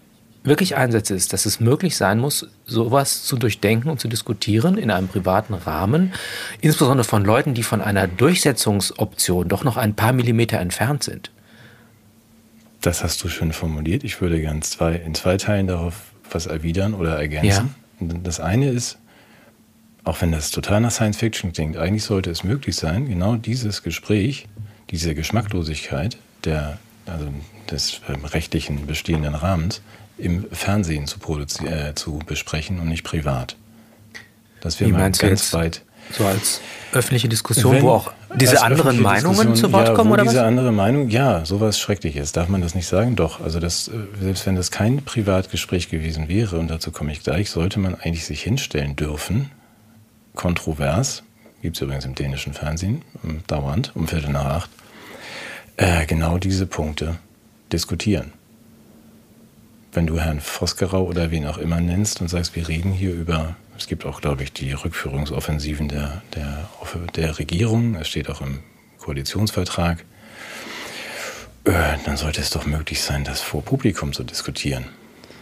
[0.42, 4.90] wirklich einsetze, ist, dass es möglich sein muss, sowas zu durchdenken und zu diskutieren in
[4.90, 6.12] einem privaten Rahmen,
[6.60, 11.30] insbesondere von Leuten, die von einer Durchsetzungsoption doch noch ein paar Millimeter entfernt sind.
[12.80, 14.04] Das hast du schön formuliert.
[14.04, 15.94] Ich würde gern zwei, in zwei Teilen darauf
[16.30, 17.74] was erwidern oder ergänzen.
[18.00, 18.08] Ja.
[18.22, 18.98] Das eine ist,
[20.04, 23.82] auch wenn das total nach Science Fiction klingt, eigentlich sollte es möglich sein, genau dieses
[23.82, 24.46] Gespräch,
[24.90, 27.28] diese Geschmacklosigkeit der, also
[27.70, 28.00] des
[28.32, 29.82] rechtlichen bestehenden Rahmens
[30.18, 31.18] im Fernsehen zu,
[31.64, 33.56] äh, zu besprechen und nicht privat.
[34.60, 35.82] Das wäre mal ganz weit.
[36.12, 36.60] So als
[36.92, 40.42] öffentliche Diskussion, Wenn, wo auch diese anderen Meinungen zu Wort ja, kommen, oder diese was?
[40.42, 42.32] andere Meinung, ja, sowas Schreckliches.
[42.32, 43.16] Darf man das nicht sagen?
[43.16, 43.40] Doch.
[43.40, 47.50] Also das, äh, selbst wenn das kein Privatgespräch gewesen wäre, und dazu komme ich gleich,
[47.50, 49.50] sollte man eigentlich sich hinstellen dürfen,
[50.34, 51.22] kontrovers,
[51.62, 53.02] gibt es übrigens im dänischen Fernsehen,
[53.46, 54.70] dauernd, um Viertel nach acht,
[55.76, 57.16] äh, genau diese Punkte
[57.72, 58.32] diskutieren
[59.96, 63.56] wenn du Herrn Vosgerau oder wen auch immer nennst und sagst, wir reden hier über,
[63.78, 66.68] es gibt auch, glaube ich, die Rückführungsoffensiven der, der,
[67.16, 68.60] der Regierung, es steht auch im
[68.98, 70.04] Koalitionsvertrag,
[71.64, 71.72] äh,
[72.04, 74.84] dann sollte es doch möglich sein, das vor Publikum zu diskutieren,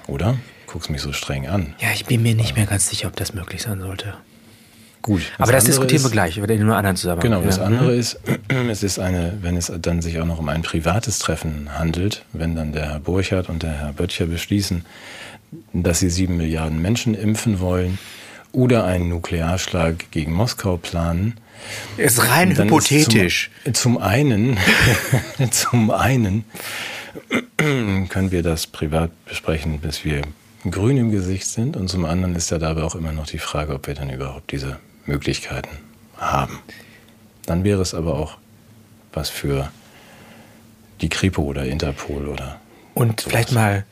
[0.06, 0.38] oder?
[0.68, 1.74] Guckst mich so streng an.
[1.80, 4.14] Ja, ich bin mir nicht mehr ganz sicher, ob das möglich sein sollte.
[5.04, 5.20] Gut.
[5.36, 7.30] Aber das diskutieren ist, wir gleich, über den nur anderen Zusammenhang.
[7.30, 7.64] Genau, das ja.
[7.64, 8.00] andere mhm.
[8.00, 8.18] ist,
[8.70, 12.56] es ist eine, wenn es dann sich auch noch um ein privates Treffen handelt, wenn
[12.56, 14.86] dann der Herr Burchardt und der Herr Böttcher beschließen,
[15.74, 17.98] dass sie sieben Milliarden Menschen impfen wollen
[18.52, 21.34] oder einen Nuklearschlag gegen Moskau planen.
[21.98, 23.50] Ist rein hypothetisch.
[23.64, 24.56] Ist zum, zum einen,
[25.50, 26.46] zum einen
[28.08, 30.22] können wir das privat besprechen, bis wir
[30.70, 31.76] grün im Gesicht sind.
[31.76, 34.50] Und zum anderen ist ja dabei auch immer noch die Frage, ob wir dann überhaupt
[34.50, 35.76] diese Möglichkeiten
[36.16, 36.60] haben.
[37.46, 38.38] Dann wäre es aber auch
[39.12, 39.70] was für
[41.00, 42.60] die Kripo oder Interpol oder.
[42.94, 43.30] Und sowas.
[43.30, 43.84] vielleicht mal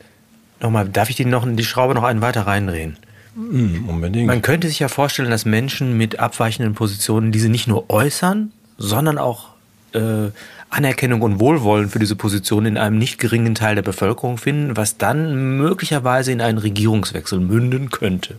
[0.59, 2.97] nochmal, darf ich die, noch, die Schraube noch einen weiter reindrehen?
[3.35, 4.27] Mm, unbedingt.
[4.27, 9.17] Man könnte sich ja vorstellen, dass Menschen mit abweichenden Positionen diese nicht nur äußern, sondern
[9.17, 9.49] auch
[9.93, 10.29] äh,
[10.69, 14.97] Anerkennung und Wohlwollen für diese Position in einem nicht geringen Teil der Bevölkerung finden, was
[14.97, 18.37] dann möglicherweise in einen Regierungswechsel münden könnte.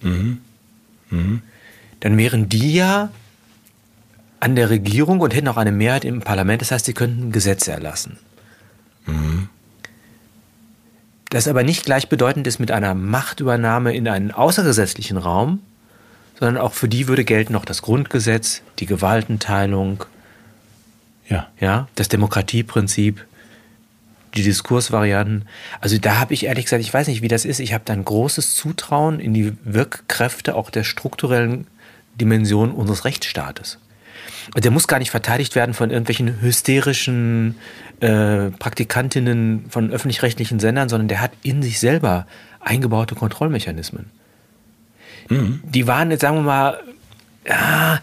[0.00, 0.40] Mhm.
[1.10, 1.42] Mhm
[2.00, 3.10] dann wären die ja
[4.40, 6.62] an der Regierung und hätten auch eine Mehrheit im Parlament.
[6.62, 8.18] Das heißt, sie könnten Gesetze erlassen.
[9.06, 9.48] Mhm.
[11.30, 15.60] Das aber nicht gleichbedeutend ist mit einer Machtübernahme in einen außergesetzlichen Raum,
[16.38, 20.04] sondern auch für die würde gelten noch das Grundgesetz, die Gewaltenteilung,
[21.28, 21.48] ja.
[21.60, 23.26] Ja, das Demokratieprinzip.
[24.34, 25.46] die Diskursvarianten.
[25.80, 27.60] Also da habe ich ehrlich gesagt, ich weiß nicht, wie das ist.
[27.60, 31.66] Ich habe da ein großes Zutrauen in die Wirkkräfte auch der strukturellen
[32.18, 33.78] Dimension unseres Rechtsstaates.
[34.56, 37.56] Der muss gar nicht verteidigt werden von irgendwelchen hysterischen
[38.00, 42.26] äh, Praktikantinnen von öffentlich-rechtlichen Sendern, sondern der hat in sich selber
[42.60, 44.10] eingebaute Kontrollmechanismen.
[45.28, 45.60] Mhm.
[45.64, 46.80] Die waren jetzt, sagen wir mal,
[47.46, 48.00] ja,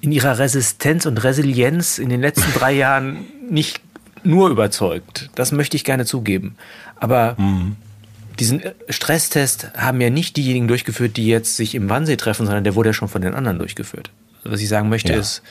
[0.00, 3.80] in ihrer Resistenz und Resilienz in den letzten drei Jahren nicht
[4.24, 5.30] nur überzeugt.
[5.34, 6.56] Das möchte ich gerne zugeben.
[6.96, 7.76] Aber mhm.
[8.40, 12.74] Diesen Stresstest haben ja nicht diejenigen durchgeführt, die jetzt sich im Wannsee treffen, sondern der
[12.74, 14.10] wurde ja schon von den anderen durchgeführt.
[14.44, 15.18] Was ich sagen möchte ja.
[15.18, 15.42] ist,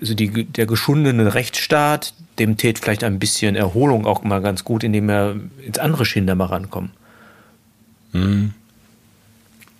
[0.00, 4.84] also die, der geschundene Rechtsstaat, dem tät vielleicht ein bisschen Erholung auch mal ganz gut,
[4.84, 6.90] indem er ins andere Schinder mal rankommt.
[8.12, 8.54] Mhm.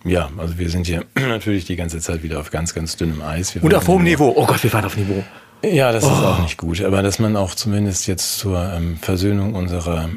[0.04, 3.54] Ja, also wir sind hier natürlich die ganze Zeit wieder auf ganz, ganz dünnem Eis.
[3.54, 4.32] Wir Und auf hohem Niveau.
[4.34, 5.22] Oh Gott, wir fahren auf Niveau.
[5.62, 6.08] Ja, das oh.
[6.08, 6.82] ist auch nicht gut.
[6.82, 10.08] Aber dass man auch zumindest jetzt zur ähm, Versöhnung unserer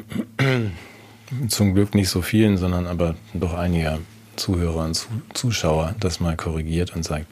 [1.48, 3.98] zum Glück nicht so vielen, sondern aber doch einiger
[4.36, 7.26] Zuhörer und Zuschauer das mal korrigiert und sagt,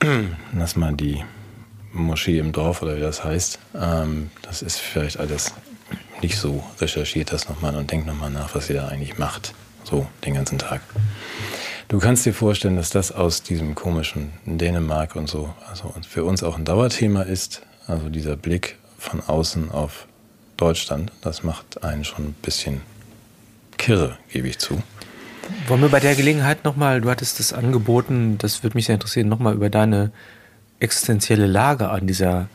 [0.52, 1.24] dass man die
[1.92, 5.54] Moschee im Dorf oder wie das heißt, ähm, das ist vielleicht alles
[6.22, 6.62] nicht so.
[6.80, 9.54] Recherchiert das nochmal und denkt nochmal nach, was ihr da eigentlich macht.
[9.84, 10.82] So den ganzen Tag.
[11.88, 16.42] Du kannst dir vorstellen, dass das aus diesem komischen Dänemark und so, also für uns
[16.42, 17.62] auch ein Dauerthema ist.
[17.86, 20.06] Also dieser Blick von außen auf
[20.60, 22.82] Deutschland, das macht einen schon ein bisschen
[23.78, 24.82] kirre, gebe ich zu.
[25.66, 29.28] Wollen wir bei der Gelegenheit nochmal, du hattest das angeboten, das würde mich sehr interessieren,
[29.28, 30.12] nochmal über deine
[30.78, 32.48] existenzielle Lage an dieser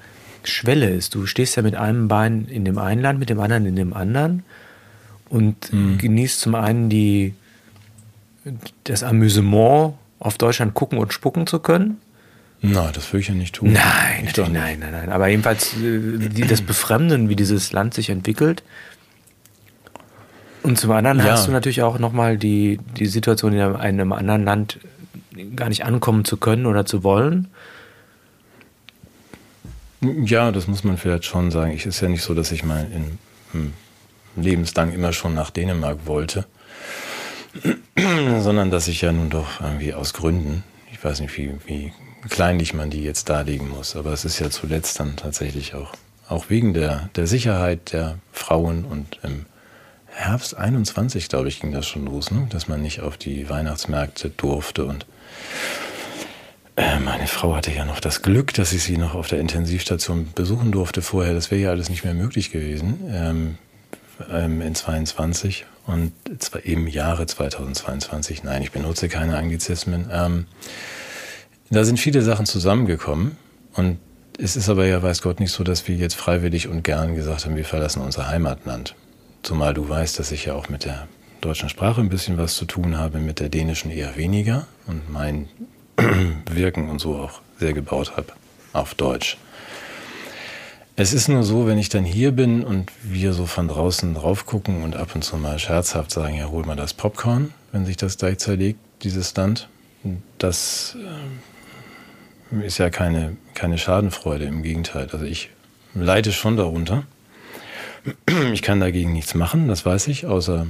[0.43, 1.15] Schwelle ist.
[1.15, 3.93] Du stehst ja mit einem Bein in dem einen Land, mit dem anderen in dem
[3.93, 4.43] anderen
[5.29, 5.97] und mhm.
[5.97, 7.33] genießt zum einen die,
[8.83, 11.99] das Amüsement, auf Deutschland gucken und spucken zu können.
[12.71, 13.73] Nein, das würde ich ja nicht tun.
[13.73, 15.11] Nein, natürlich, nein, nein, nein.
[15.11, 18.63] Aber jedenfalls äh, das Befremden, wie dieses Land sich entwickelt.
[20.63, 21.25] Und zum anderen ja.
[21.25, 24.79] hast du natürlich auch nochmal die, die Situation, in einem anderen Land
[25.55, 27.47] gar nicht ankommen zu können oder zu wollen.
[30.01, 31.73] Ja, das muss man vielleicht schon sagen.
[31.75, 33.19] Es ist ja nicht so, dass ich mal in,
[33.51, 33.73] hm,
[34.35, 36.45] lebenslang immer schon nach Dänemark wollte,
[38.39, 41.93] sondern dass ich ja nun doch irgendwie aus Gründen, ich weiß nicht, wie, wie
[42.29, 45.93] kleinlich man die jetzt darlegen muss, aber es ist ja zuletzt dann tatsächlich auch,
[46.27, 49.45] auch wegen der, der Sicherheit der Frauen und im
[50.07, 52.47] Herbst 21, glaube ich, ging das schon los, ne?
[52.49, 55.05] dass man nicht auf die Weihnachtsmärkte durfte und
[56.77, 60.31] äh, meine Frau hatte ja noch das Glück, dass ich sie noch auf der Intensivstation
[60.35, 61.33] besuchen durfte vorher.
[61.33, 62.99] Das wäre ja alles nicht mehr möglich gewesen.
[63.09, 63.57] Ähm,
[64.29, 68.43] ähm, in 22 und zwar im Jahre 2022.
[68.43, 70.09] Nein, ich benutze keine Anglizismen.
[70.11, 70.47] Ähm,
[71.69, 73.37] da sind viele Sachen zusammengekommen
[73.73, 73.97] und
[74.37, 77.45] es ist aber ja, weiß Gott, nicht so, dass wir jetzt freiwillig und gern gesagt
[77.45, 78.95] haben, wir verlassen unser Heimatland.
[79.43, 81.07] Zumal du weißt, dass ich ja auch mit der
[81.41, 85.47] deutschen Sprache ein bisschen was zu tun habe, mit der dänischen eher weniger und mein
[86.51, 88.33] Wirken und so auch sehr gebaut habe
[88.73, 89.37] auf Deutsch.
[90.97, 94.45] Es ist nur so, wenn ich dann hier bin und wir so von draußen drauf
[94.45, 97.97] gucken und ab und zu mal scherzhaft sagen, ja, hol mal das Popcorn, wenn sich
[97.97, 99.67] das gleich zerlegt, dieses Land.
[100.37, 101.07] Das äh,
[102.51, 105.09] ist ja keine, keine Schadenfreude, im Gegenteil.
[105.11, 105.49] Also ich
[105.93, 107.03] leide schon darunter.
[108.53, 110.67] Ich kann dagegen nichts machen, das weiß ich, außer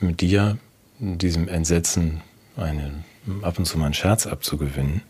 [0.00, 0.58] mit dir,
[0.98, 2.20] diesem Entsetzen,
[2.56, 3.04] eine,
[3.42, 5.02] ab und zu mal einen Scherz abzugewinnen.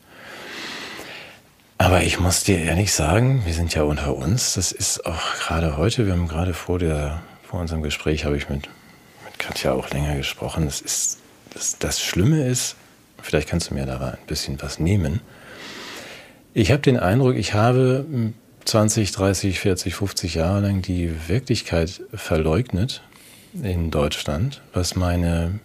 [1.79, 4.55] Aber ich muss dir ehrlich sagen, wir sind ja unter uns.
[4.55, 8.49] Das ist auch gerade heute, wir haben gerade vor, der, vor unserem Gespräch, habe ich
[8.49, 8.69] mit,
[9.25, 10.65] mit Katja auch länger gesprochen.
[10.65, 11.19] Das, ist,
[11.55, 12.77] das, das Schlimme ist,
[13.23, 15.21] vielleicht kannst du mir da ein bisschen was nehmen.
[16.55, 18.05] Ich habe den Eindruck, ich habe
[18.65, 23.03] 20, 30, 40, 50 Jahre lang die Wirklichkeit verleugnet
[23.63, 25.61] in Deutschland, was meine,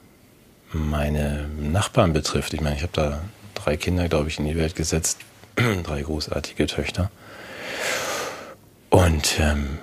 [0.71, 2.53] meine Nachbarn betrifft.
[2.53, 3.21] Ich meine, ich habe da
[3.55, 5.19] drei Kinder, glaube ich, in die Welt gesetzt,
[5.83, 7.11] drei großartige Töchter.
[8.89, 9.79] Und ähm,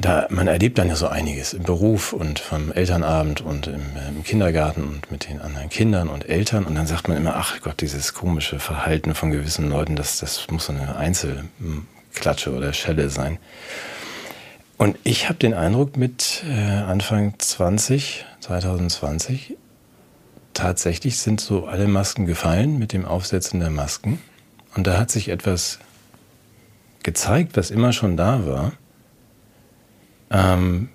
[0.00, 4.24] da, man erlebt dann ja so einiges im Beruf und vom Elternabend und im, im,
[4.24, 6.64] Kindergarten und mit den anderen Kindern und Eltern.
[6.64, 10.46] Und dann sagt man immer, ach Gott, dieses komische Verhalten von gewissen Leuten, das, das
[10.50, 13.38] muss so eine Einzelklatsche oder Schelle sein.
[14.76, 19.56] Und ich habe den Eindruck, mit äh, Anfang 20, 2020,
[20.54, 24.20] tatsächlich sind so alle Masken gefallen mit dem Aufsetzen der Masken.
[24.74, 25.78] Und da hat sich etwas
[27.04, 28.72] gezeigt, was immer schon da war.
[30.30, 30.88] Ähm,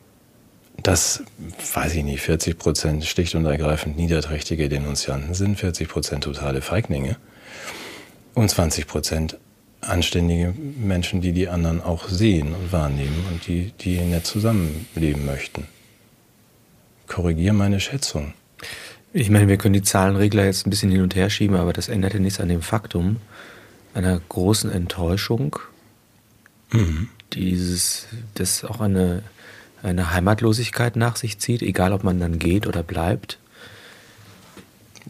[0.83, 1.23] dass,
[1.73, 7.17] weiß ich nicht, 40 Prozent schlicht und ergreifend niederträchtige Denunzianten sind, 40 Prozent totale Feiglinge
[8.33, 9.37] und 20 Prozent
[9.81, 15.67] anständige Menschen, die die anderen auch sehen und wahrnehmen und die, die nett zusammenleben möchten.
[17.07, 18.33] Korrigiere meine Schätzung.
[19.13, 21.89] Ich meine, wir können die Zahlenregler jetzt ein bisschen hin und her schieben, aber das
[21.89, 23.17] ändert ja nichts an dem Faktum
[23.93, 25.57] einer großen Enttäuschung,
[26.71, 27.09] mhm.
[27.33, 29.23] Dieses, das auch eine,
[29.83, 33.39] eine Heimatlosigkeit nach sich zieht, egal ob man dann geht oder bleibt.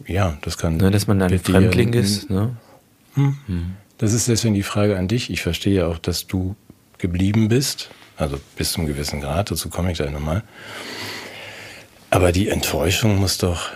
[0.06, 0.76] Ja, das kann.
[0.76, 2.30] Ne, dass man dann Fremdling ist.
[2.30, 2.56] Ne?
[3.14, 3.36] Hm.
[3.46, 3.72] Hm.
[3.98, 5.30] Das ist deswegen die Frage an dich.
[5.30, 6.56] Ich verstehe ja auch, dass du
[6.98, 10.42] geblieben bist, also bis zum gewissen Grad, dazu komme ich gleich nochmal.
[12.10, 13.70] Aber die Enttäuschung muss doch,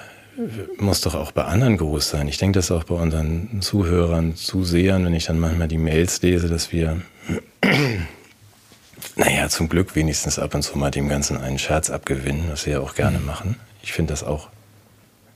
[0.78, 2.28] muss doch auch bei anderen groß sein.
[2.28, 6.48] Ich denke das auch bei unseren Zuhörern, Zusehern, wenn ich dann manchmal die Mails lese,
[6.48, 7.00] dass wir,
[9.16, 12.74] naja, zum Glück wenigstens ab und zu mal dem Ganzen einen Scherz abgewinnen, was wir
[12.74, 13.26] ja auch gerne mhm.
[13.26, 13.56] machen.
[13.82, 14.48] Ich finde das auch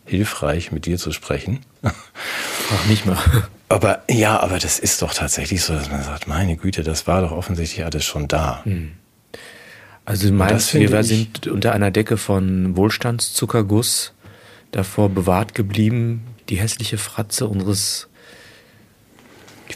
[0.05, 1.61] hilfreich, mit dir zu sprechen.
[1.83, 3.19] Ach, nicht mal.
[3.71, 7.21] Aber ja, aber das ist doch tatsächlich so, dass man sagt, meine Güte, das war
[7.21, 8.65] doch offensichtlich alles schon da.
[8.65, 8.93] Hm.
[10.07, 14.15] Also du meinst, wir sind unter einer Decke von Wohlstandszuckerguss
[14.71, 18.08] davor bewahrt geblieben, die hässliche Fratze unseres,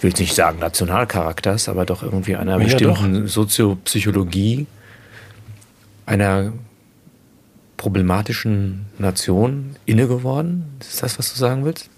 [0.03, 3.29] ich will jetzt nicht sagen Nationalcharakters, aber doch irgendwie einer ja, bestimmten doch.
[3.29, 4.67] Soziopsychologie
[6.07, 6.53] einer
[7.77, 10.65] problematischen Nation inne geworden?
[10.81, 11.89] Ist das, was du sagen willst?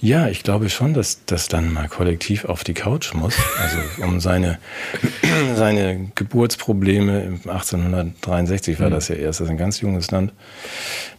[0.00, 3.34] Ja, ich glaube schon, dass das dann mal kollektiv auf die Couch muss.
[3.60, 4.58] Also um seine,
[5.56, 8.92] seine Geburtsprobleme, 1863 war mhm.
[8.92, 10.32] das ja erst, das ist ein ganz junges Land,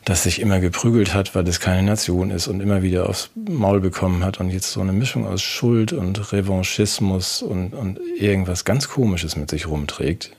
[0.06, 3.82] das sich immer geprügelt hat, weil es keine Nation ist und immer wieder aufs Maul
[3.82, 8.88] bekommen hat und jetzt so eine Mischung aus Schuld und Revanchismus und, und irgendwas ganz
[8.88, 10.32] Komisches mit sich rumträgt.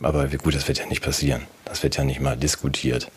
[0.00, 1.42] Aber gut, das wird ja nicht passieren.
[1.66, 3.10] Das wird ja nicht mal diskutiert.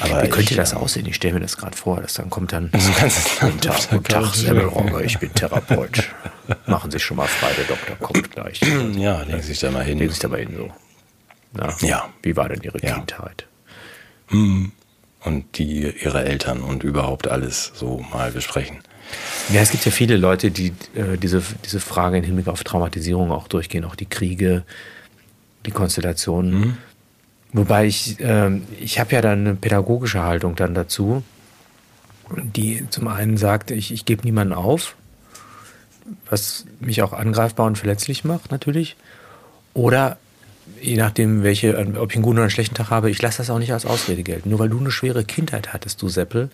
[0.00, 1.06] Aber Wie könnte ich, das aussehen?
[1.06, 2.70] Ich stelle mir das gerade vor, dass dann kommt dann
[3.40, 6.04] Guten Tag, guten Tag, Semmelrogge, ich bin Therapeut.
[6.66, 8.60] Machen Sie schon mal frei, der Doktor kommt gleich.
[8.96, 9.98] Ja, legen Sie sich da mal hin.
[9.98, 10.70] Legen Sie sich da mal hin so.
[11.52, 12.08] Na, ja.
[12.22, 12.94] Wie war denn Ihre ja.
[12.94, 13.46] Kindheit?
[14.28, 14.72] Hm.
[15.20, 18.78] Und die Ihre Eltern und überhaupt alles so mal besprechen.
[19.52, 23.30] Ja, es gibt ja viele Leute, die äh, diese, diese Frage im Hinblick auf Traumatisierung
[23.30, 24.64] auch durchgehen, auch die Kriege,
[25.64, 26.52] die Konstellationen.
[26.52, 26.78] Mhm.
[27.56, 31.22] Wobei ich, äh, ich habe ja dann eine pädagogische Haltung dann dazu,
[32.30, 34.94] die zum einen sagt, ich, ich gebe niemanden auf,
[36.28, 38.96] was mich auch angreifbar und verletzlich macht natürlich.
[39.72, 40.18] Oder
[40.82, 43.48] je nachdem, welche, ob ich einen guten oder einen schlechten Tag habe, ich lasse das
[43.48, 44.50] auch nicht als Ausrede gelten.
[44.50, 46.50] Nur weil du eine schwere Kindheit hattest, du Seppel,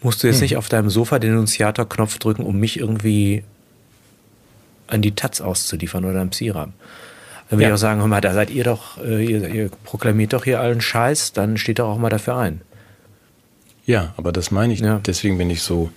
[0.00, 0.44] musst du jetzt hm.
[0.44, 3.44] nicht auf deinem Sofa den Denunziator-Knopf drücken, um mich irgendwie
[4.86, 6.72] an die Taz auszuliefern oder am Psiram.
[7.50, 7.74] Wenn wir ja.
[7.74, 10.80] auch sagen, hör mal, da seid ihr doch, äh, ihr, ihr proklamiert doch hier allen
[10.80, 12.60] Scheiß, dann steht doch auch mal dafür ein.
[13.86, 15.00] Ja, aber das meine ich, ja.
[15.06, 15.90] deswegen bin ich so.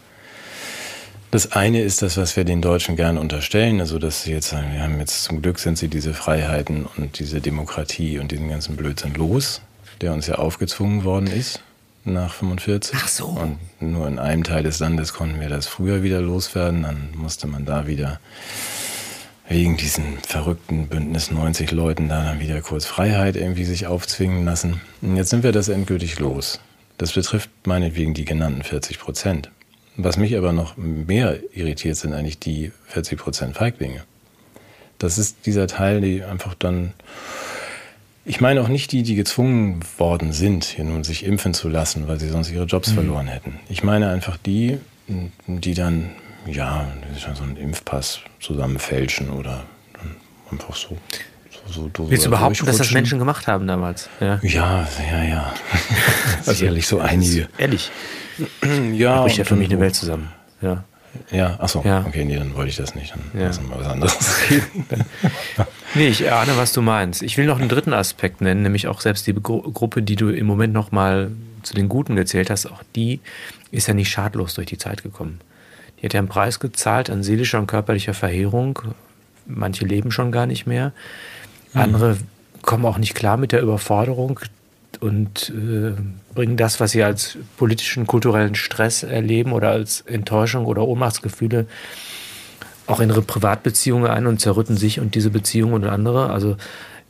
[1.29, 4.73] Das eine ist das, was wir den Deutschen gerne unterstellen, also dass sie jetzt sagen,
[4.73, 8.75] wir haben jetzt zum Glück sind sie diese Freiheiten und diese Demokratie und diesen ganzen
[8.75, 9.61] Blödsinn los,
[10.01, 11.61] der uns ja aufgezwungen worden ist
[12.03, 12.97] nach 45.
[13.01, 13.25] Ach so.
[13.27, 17.47] Und nur in einem Teil des Landes konnten wir das früher wieder loswerden, dann musste
[17.47, 18.19] man da wieder
[19.51, 24.79] wegen diesen verrückten Bündnis 90 Leuten da dann wieder kurz Freiheit irgendwie sich aufzwingen lassen.
[25.01, 26.61] Und jetzt sind wir das endgültig los.
[26.97, 29.51] Das betrifft meinetwegen die genannten 40 Prozent.
[29.97, 34.03] Was mich aber noch mehr irritiert, sind eigentlich die 40 Prozent Feiglinge.
[34.99, 36.93] Das ist dieser Teil, die einfach dann.
[38.23, 42.07] Ich meine auch nicht die, die gezwungen worden sind, hier nun sich impfen zu lassen,
[42.07, 42.95] weil sie sonst ihre Jobs mhm.
[42.95, 43.59] verloren hätten.
[43.67, 44.77] Ich meine einfach die,
[45.47, 46.11] die dann
[46.45, 46.87] ja,
[47.35, 49.63] so einen Impfpass zusammen fälschen oder
[50.51, 50.97] einfach so.
[51.67, 54.09] so, so Willst du behaupten, dass das Menschen gemacht haben damals?
[54.19, 55.23] Ja, ja, ja.
[55.23, 55.53] ja.
[56.43, 57.47] Sicherlich so einige.
[57.57, 57.91] Ehrlich.
[58.93, 59.15] ja.
[59.15, 60.31] Da bricht ja für mich eine Welt zusammen.
[60.61, 60.83] Ja.
[61.29, 62.05] Ja, achso, ja.
[62.07, 63.11] okay, nee, dann wollte ich das nicht.
[63.11, 63.47] Dann ja.
[63.47, 64.85] lassen wir was anderes reden.
[65.95, 67.21] nee, ich ahne, was du meinst.
[67.21, 70.29] Ich will noch einen dritten Aspekt nennen, nämlich auch selbst die Gru Gruppe, die du
[70.29, 71.31] im Moment noch mal
[71.63, 73.19] zu den Guten gezählt hast, auch die
[73.71, 75.39] ist ja nicht schadlos durch die Zeit gekommen.
[76.01, 78.79] Die hat ja einen Preis gezahlt an seelischer und körperlicher Verheerung.
[79.45, 80.93] Manche leben schon gar nicht mehr.
[81.73, 82.17] Andere
[82.61, 84.39] kommen auch nicht klar mit der Überforderung
[84.99, 85.93] und äh,
[86.33, 91.65] bringen das, was sie als politischen, kulturellen Stress erleben oder als Enttäuschung oder Ohnmachtsgefühle
[92.87, 96.29] auch in ihre Privatbeziehungen ein und zerrütten sich und diese Beziehungen und andere.
[96.29, 96.57] Also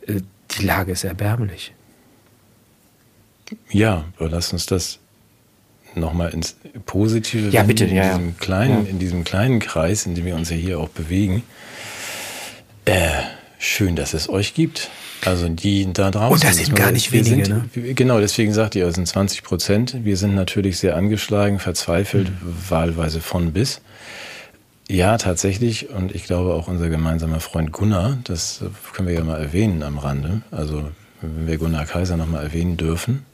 [0.06, 0.22] äh,
[0.52, 1.74] die Lage ist erbärmlich.
[3.70, 5.00] Ja, lass uns das
[5.96, 8.90] nochmal ins Positive ja, bitte, in, ja, diesem Kleinen, ja.
[8.90, 11.44] in diesem kleinen Kreis, in dem wir uns ja hier auch bewegen.
[12.86, 13.10] Äh,
[13.60, 14.90] schön, dass es euch gibt.
[15.24, 16.34] Also die da draußen.
[16.34, 17.94] Und das sind gar nicht wenige, sind, ne?
[17.94, 19.98] Genau, deswegen sagt ihr, es sind 20 Prozent.
[20.04, 22.56] Wir sind natürlich sehr angeschlagen, verzweifelt, mhm.
[22.70, 23.82] wahlweise von bis.
[24.90, 25.90] Ja, tatsächlich.
[25.90, 28.64] Und ich glaube auch unser gemeinsamer Freund Gunnar, das
[28.94, 30.42] können wir ja mal erwähnen am Rande.
[30.50, 30.90] Also,
[31.22, 33.26] wenn wir Gunnar Kaiser nochmal erwähnen dürfen,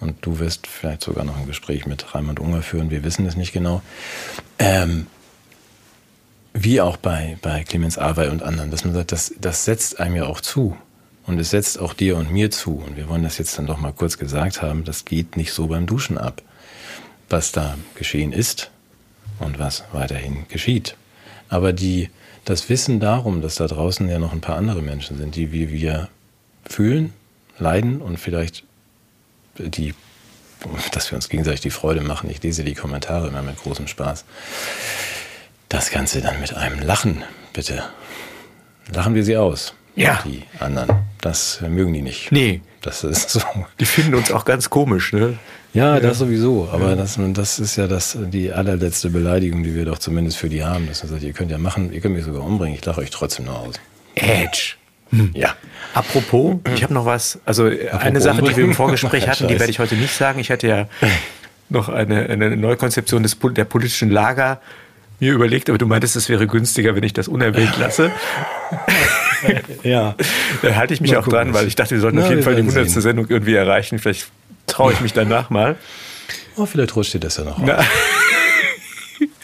[0.00, 3.36] und du wirst vielleicht sogar noch ein Gespräch mit Raimund Unger führen, wir wissen es
[3.36, 3.82] nicht genau.
[4.58, 5.06] Ähm,
[6.52, 10.16] wie auch bei, bei Clemens Awey und anderen, dass man sagt, das, das setzt einem
[10.16, 10.76] ja auch zu.
[11.26, 12.76] Und es setzt auch dir und mir zu.
[12.76, 15.66] Und wir wollen das jetzt dann doch mal kurz gesagt haben, das geht nicht so
[15.66, 16.40] beim Duschen ab.
[17.28, 18.70] Was da geschehen ist
[19.40, 20.96] und was weiterhin geschieht.
[21.48, 22.10] Aber die,
[22.44, 25.70] das Wissen darum, dass da draußen ja noch ein paar andere Menschen sind, die wie
[25.70, 26.08] wir
[26.64, 27.12] fühlen,
[27.58, 28.64] leiden und vielleicht
[29.58, 29.94] die,
[30.92, 32.30] dass wir uns gegenseitig die Freude machen.
[32.30, 34.24] Ich lese die Kommentare immer mit großem Spaß.
[35.68, 37.82] Das Ganze dann mit einem Lachen, bitte.
[38.92, 39.74] Lachen wir sie aus.
[39.96, 40.22] Ja.
[40.24, 40.90] Die anderen.
[41.20, 42.30] Das mögen die nicht.
[42.30, 42.60] Nee.
[42.82, 43.40] Das ist so.
[43.80, 45.38] Die finden uns auch ganz komisch, ne?
[45.74, 46.68] Ja, das sowieso.
[46.70, 50.64] Aber das, das ist ja das, die allerletzte Beleidigung, die wir doch zumindest für die
[50.64, 50.86] haben.
[50.86, 53.10] Dass man sagt, ihr könnt ja machen, ihr könnt mich sogar umbringen, ich lache euch
[53.10, 53.74] trotzdem nur aus.
[54.14, 54.76] Edge.
[55.34, 55.54] Ja.
[55.94, 59.70] Apropos, ich habe noch was, also eine Sache, die wir im Vorgespräch hatten, die werde
[59.70, 60.38] ich heute nicht sagen.
[60.40, 60.88] Ich hatte ja
[61.68, 64.60] noch eine, eine Neukonzeption des, der politischen Lager
[65.20, 68.10] mir überlegt, aber du meintest, es wäre günstiger, wenn ich das unerwähnt lasse.
[69.82, 70.14] Ja.
[70.62, 71.38] Da halte ich mich Mal auch gucken.
[71.38, 72.90] dran, weil ich dachte, wir sollten Na, auf jeden Fall die werden 100.
[72.90, 73.02] sehen.
[73.02, 73.98] Sendung irgendwie erreichen.
[73.98, 74.28] Vielleicht
[74.66, 75.76] traue ich mich danach mal.
[76.56, 77.86] Oh, vielleicht rutscht dir das ja noch auf.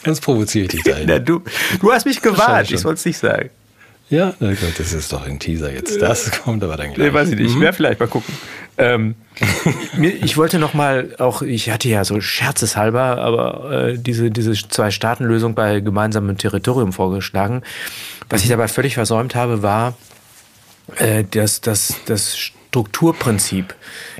[0.03, 1.05] Sonst provoziere ich dich dahin.
[1.07, 1.43] na, du,
[1.79, 3.49] du hast mich gewarnt, ich soll es nicht sagen.
[4.13, 5.99] Ja, na gut, das ist doch ein Teaser jetzt.
[5.99, 7.07] Das kommt aber dann gleich.
[7.07, 7.59] Nee, weiß ich nicht.
[7.59, 8.31] Wäre vielleicht mal gucken.
[8.77, 9.15] Ähm,
[10.21, 15.55] ich wollte noch mal auch, ich hatte ja so scherzeshalber, aber äh, diese, diese Zwei-Staaten-Lösung
[15.55, 17.63] bei gemeinsamem Territorium vorgeschlagen.
[18.29, 19.95] Was ich dabei völlig versäumt habe, war
[20.97, 23.73] äh, das, das, das Strukturprinzip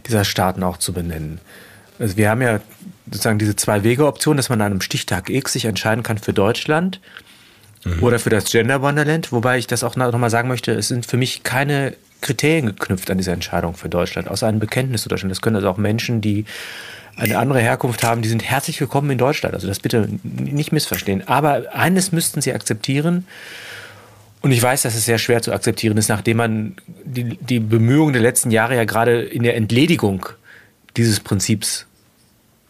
[0.08, 1.40] dieser Staaten auch zu benennen.
[2.00, 2.62] Also wir haben ja
[3.12, 7.00] sozusagen diese Zwei-Wege-Option, dass man an einem Stichtag X sich entscheiden kann für Deutschland
[8.02, 11.06] oder für das Gender Wonderland, wobei ich das auch noch mal sagen möchte, es sind
[11.06, 15.32] für mich keine Kriterien geknüpft an diese Entscheidung für Deutschland, außer einem Bekenntnis zu Deutschland.
[15.32, 16.46] Das können also auch Menschen, die
[17.18, 19.54] eine andere Herkunft haben, die sind herzlich willkommen in Deutschland.
[19.54, 21.28] Also das bitte nicht missverstehen.
[21.28, 23.26] Aber eines müssten sie akzeptieren,
[24.44, 26.76] und ich weiß, dass es sehr schwer zu akzeptieren ist, nachdem man
[27.06, 30.26] die, die Bemühungen der letzten Jahre ja gerade in der Entledigung
[30.98, 31.86] dieses Prinzips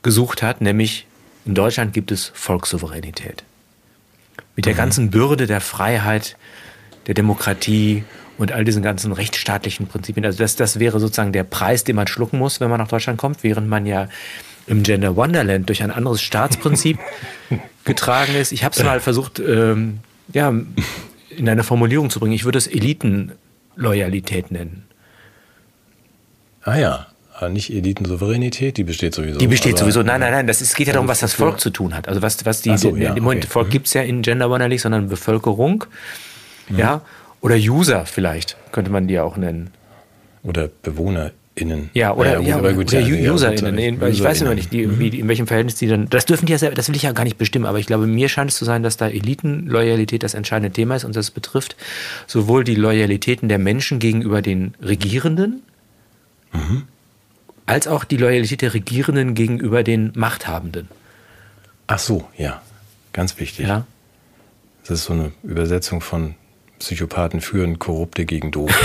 [0.03, 1.07] gesucht hat, nämlich
[1.45, 3.43] in Deutschland gibt es Volkssouveränität.
[4.55, 6.37] Mit der ganzen Bürde der Freiheit,
[7.07, 8.03] der Demokratie
[8.37, 10.25] und all diesen ganzen rechtsstaatlichen Prinzipien.
[10.25, 13.17] Also das, das wäre sozusagen der Preis, den man schlucken muss, wenn man nach Deutschland
[13.17, 14.09] kommt, während man ja
[14.67, 16.97] im Gender Wonderland durch ein anderes Staatsprinzip
[17.83, 18.51] getragen ist.
[18.51, 19.99] Ich habe es mal versucht, ähm,
[20.31, 20.53] ja,
[21.29, 22.33] in eine Formulierung zu bringen.
[22.33, 24.85] Ich würde es Elitenloyalität nennen.
[26.63, 27.07] Ah ja,
[27.49, 29.39] nicht Elitensouveränität, die besteht sowieso.
[29.39, 30.03] Die besteht aber- sowieso.
[30.03, 30.47] Nein, nein, nein.
[30.47, 32.07] Das ist, geht ja darum, was das Volk zu tun hat.
[32.07, 33.51] Also was, was die, so, ja, im Moment, okay.
[33.51, 33.71] Volk Mhm.
[33.71, 35.85] gibt es ja in Gender Wonder nicht, sondern Bevölkerung.
[36.75, 37.01] Ja.
[37.41, 39.71] Oder User vielleicht, könnte man die auch nennen.
[40.43, 41.89] Oder BewohnerInnen.
[41.93, 43.99] Ja, oder, gut, ja, aber oder, gut, oder ja, ja, UserInnen.
[43.99, 46.09] gut, ich weiß immer nicht, die, wie, in welchem Verhältnis die dann.
[46.09, 48.07] Das dürfen die ja selber, das will ich ja gar nicht bestimmen, aber ich glaube,
[48.07, 51.75] mir scheint es zu sein, dass da Elitenloyalität das entscheidende Thema ist und das betrifft
[52.27, 55.63] sowohl die Loyalitäten der Menschen gegenüber den Regierenden,
[57.65, 60.87] als auch die Loyalität der Regierenden gegenüber den Machthabenden.
[61.87, 62.61] Ach so, ja.
[63.13, 63.67] Ganz wichtig.
[63.67, 63.85] Ja.
[64.87, 66.35] Das ist so eine Übersetzung von
[66.79, 68.71] Psychopathen führen Korrupte gegen doof.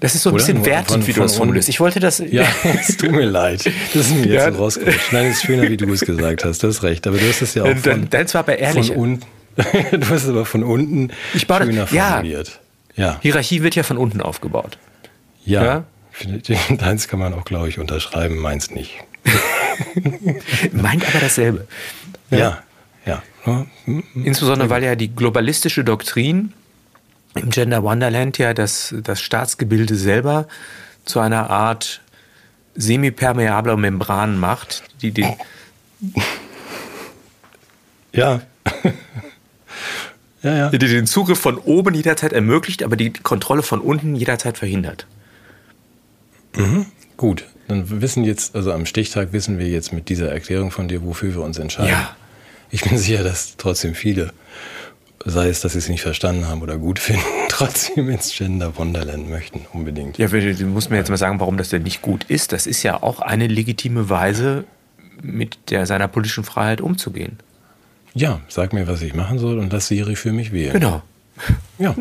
[0.00, 0.44] Das ist so ein Oder?
[0.44, 1.68] bisschen wertend, wie du das formulierst.
[1.68, 2.18] Ich wollte das.
[2.18, 2.46] Ja,
[2.88, 3.64] es tut mir leid.
[3.94, 4.52] Das ist mir jetzt Ja.
[4.52, 5.12] so rausgerutscht.
[5.12, 6.62] Nein, es ist schöner, wie du es gesagt hast.
[6.62, 7.06] Du hast recht.
[7.06, 8.88] Aber du hast es ja auch von, dann zwar aber ehrlich.
[8.88, 9.26] von unten.
[9.90, 12.10] Du hast es aber von unten Ich baue schöner ja.
[12.12, 12.60] formuliert.
[12.94, 13.18] Ja.
[13.22, 14.78] Hierarchie wird ja von unten aufgebaut.
[15.44, 15.64] Ja.
[15.64, 15.84] Ja?
[16.78, 18.98] Deins kann man auch, glaube ich, unterschreiben, meins nicht.
[20.72, 21.66] Meint aber dasselbe.
[22.30, 22.62] Ja.
[23.04, 23.22] Ja.
[23.46, 23.66] ja.
[24.14, 26.52] Insbesondere, weil ja die globalistische Doktrin
[27.34, 30.48] im Gender Wonderland ja das, das Staatsgebilde selber
[31.04, 32.00] zu einer Art
[32.74, 35.36] semipermeabler Membran macht, die den,
[38.12, 38.40] Ja.
[40.42, 40.68] ja, ja.
[40.70, 45.06] die den Zugriff von oben jederzeit ermöglicht, aber die Kontrolle von unten jederzeit verhindert.
[47.16, 51.04] Gut, dann wissen jetzt, also am Stichtag wissen wir jetzt mit dieser Erklärung von dir,
[51.04, 51.90] wofür wir uns entscheiden.
[51.90, 52.16] Ja.
[52.70, 54.32] Ich bin sicher, dass trotzdem viele,
[55.24, 59.28] sei es, dass sie es nicht verstanden haben oder gut finden, trotzdem ins Gender Wonderland
[59.28, 60.18] möchten, unbedingt.
[60.18, 62.52] Ja, du musst mir jetzt mal sagen, warum das denn nicht gut ist.
[62.52, 64.64] Das ist ja auch eine legitime Weise,
[65.22, 67.38] mit der seiner politischen Freiheit umzugehen.
[68.14, 70.72] Ja, sag mir, was ich machen soll und lass Siri für mich wählen.
[70.72, 71.02] Genau.
[71.78, 71.94] Ja,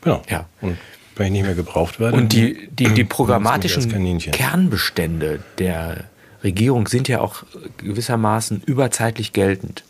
[0.00, 0.22] genau.
[0.28, 0.46] Ja.
[0.60, 0.76] Und
[1.16, 2.16] wenn ich nicht mehr gebraucht werde.
[2.16, 3.88] Und die, die, die programmatischen.
[4.18, 6.04] Kernbestände der
[6.42, 7.44] Regierung sind ja auch
[7.78, 9.84] gewissermaßen überzeitlich geltend.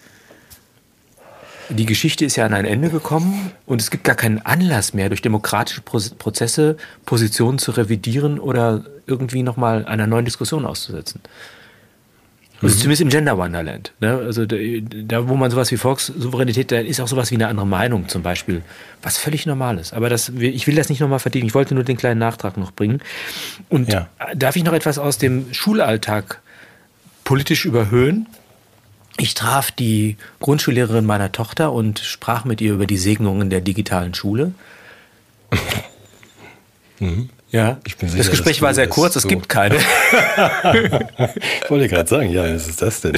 [1.71, 5.09] die Geschichte ist ja an ein Ende gekommen und es gibt gar keinen Anlass mehr,
[5.09, 11.21] durch demokratische Pro Prozesse Positionen zu revidieren oder irgendwie nochmal einer neuen Diskussion auszusetzen.
[12.63, 13.93] Also zumindest im Gender Wonderland.
[14.01, 14.15] Ne?
[14.15, 17.67] Also da, da, wo man sowas wie Volkssouveränität, da ist auch sowas wie eine andere
[17.67, 18.63] Meinung zum Beispiel,
[19.03, 19.93] was völlig normal ist.
[19.93, 21.49] Aber das, ich will das nicht nochmal vertiefen.
[21.49, 23.01] Ich wollte nur den kleinen Nachtrag noch bringen.
[23.69, 24.09] Und Ja.
[24.37, 26.41] darf ich noch etwas aus dem Schulalltag
[27.25, 28.27] politisch überhöhen?
[29.19, 34.15] Ich traf die Grundschullehrerin meiner Tochter und sprach mit ihr über die Segnungen der digitalen
[34.15, 34.53] Schule.
[37.53, 39.77] Ja, Ich bin sicher, das Gespräch war sehr kurz, es so- gibt keine.
[41.65, 43.15] Ich wollte gerade sagen, ja, was ist das denn?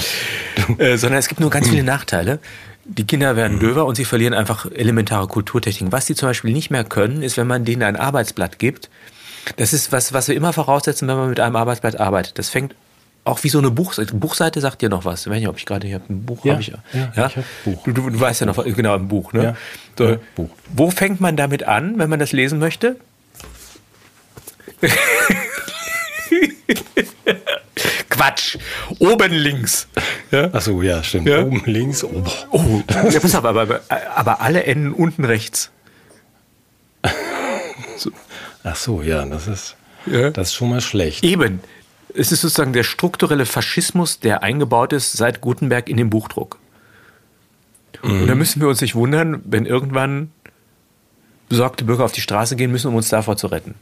[0.79, 2.39] äh, sondern es gibt nur ganz viele Nachteile.
[2.85, 5.91] Die Kinder werden döver und sie verlieren einfach elementare Kulturtechniken.
[5.93, 8.91] Was sie zum Beispiel nicht mehr können, ist, wenn man denen ein Arbeitsblatt gibt.
[9.57, 12.39] Das ist was, was wir immer voraussetzen, wenn man mit einem Arbeitsblatt arbeitet.
[12.39, 12.75] Das fängt
[13.25, 14.15] auch wie so eine Buchseite.
[14.15, 15.23] Buchseite sagt dir noch was.
[15.25, 16.13] Ich weiß nicht, ob ich gerade hier habe.
[16.13, 16.69] Ein Buch Ja, habe ich.
[16.69, 16.79] ja,
[17.15, 17.83] ich hab Buch.
[17.85, 19.33] Du, du, du weißt ja noch, genau, ein Buch.
[19.33, 19.43] Ne?
[19.45, 19.57] Ja,
[19.97, 20.51] So, ja, Buch.
[20.75, 22.97] Wo fängt man damit an, wenn man das lesen möchte?
[28.11, 28.57] Quatsch.
[28.99, 29.89] Oben links.
[30.31, 30.51] Ja?
[30.53, 31.29] Ach so, ja, stimmt.
[31.29, 31.43] Ja.
[31.43, 32.33] Oben links, oh, boah.
[32.51, 33.81] Oh, ja, pass auf, aber,
[34.15, 35.71] aber alle enden unten rechts.
[38.63, 39.77] Ach so, ja, das ist,
[40.07, 40.31] Ja.
[40.31, 41.23] das ist schon mal schlecht.
[41.25, 41.61] Eben.
[42.17, 46.59] Es ist sozusagen der strukturelle Faschismus, der eingebaut ist seit Gutenberg in den Buchdruck.
[48.03, 50.31] Und da müssen wir uns nicht wundern, wenn irgendwann
[51.49, 53.75] besorgte Bürger auf die Straße gehen müssen, um uns davor zu retten.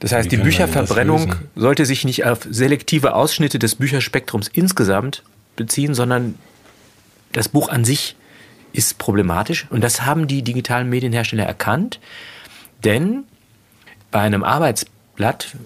[0.00, 5.22] Das heißt, die Bücherverbrennung sollte sich nicht auf selektive Ausschnitte des Bücherspektrums insgesamt
[5.56, 6.34] beziehen, sondern
[7.32, 8.16] das Buch an sich
[8.72, 9.66] ist problematisch.
[9.70, 11.98] Und das haben die digitalen Medienhersteller erkannt.
[12.84, 13.24] Denn
[14.10, 15.56] bei einem Arbeitsblatt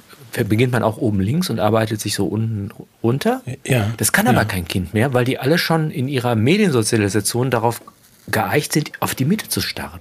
[0.49, 2.71] beginnt man auch oben links und arbeitet sich so unten
[3.03, 3.43] runter.
[3.67, 4.33] Ja, Das kann ja.
[4.33, 7.83] aber kein Kind mehr, weil die alle schon in ihrer Mediensozialisation darauf
[8.31, 10.01] geeicht sind, auf die Mitte zu starren.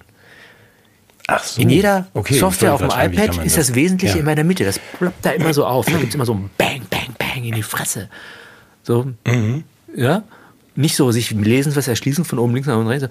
[1.32, 1.61] Ach so.
[1.61, 4.19] In jeder Okay, Software auf dem iPad ist das Wesentliche Ja.
[4.21, 4.63] immer in der Mitte.
[4.65, 5.86] Das ploppt da immer so auf.
[5.86, 8.09] Da gibt es immer so ein Bang, Bang, Bang in die Fresse.
[8.84, 9.63] So, Mhm.
[9.95, 10.23] ja.
[10.75, 13.07] Nicht so sich lesen, was erschließen von oben links nach unten rechts.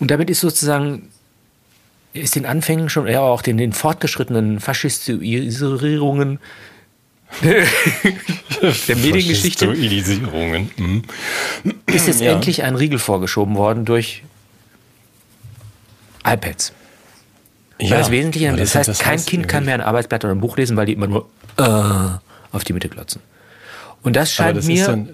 [0.00, 1.08] Und damit ist sozusagen,
[2.12, 6.38] ist den Anfängen schon, ja auch den, den fortgeschrittenen Faschisierungen
[7.42, 9.66] der Mediengeschichte.
[9.66, 11.02] Mhm.
[11.86, 12.32] ist jetzt Ja.
[12.32, 14.22] endlich ein Riegel vorgeschoben worden durch
[16.24, 16.72] iPads.
[17.80, 20.56] Weil das Wesentliche, das, sind- heißt, kein Kind kann mehr ein Arbeitsblatt oder ein Buch
[20.56, 23.20] lesen, weil die immer nur äh, auf die Mitte klotzen.
[24.02, 25.08] Und das scheint das mir dann,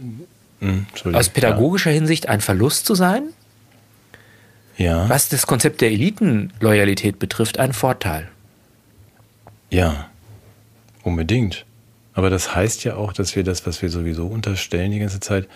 [0.61, 1.21] Mhm, Entschuldigung.
[1.21, 3.25] aus pädagogischer Hinsicht ein Verlust zu sein.
[4.79, 8.29] Ja, Was das Konzept der Elitenloyalität betrifft, ein Vorteil.
[9.71, 10.07] ja,
[11.03, 11.65] unbedingt.
[12.15, 15.49] Aber das heißt ja auch, dass wir das, was wir sowieso unterstellen die ganze Zeit,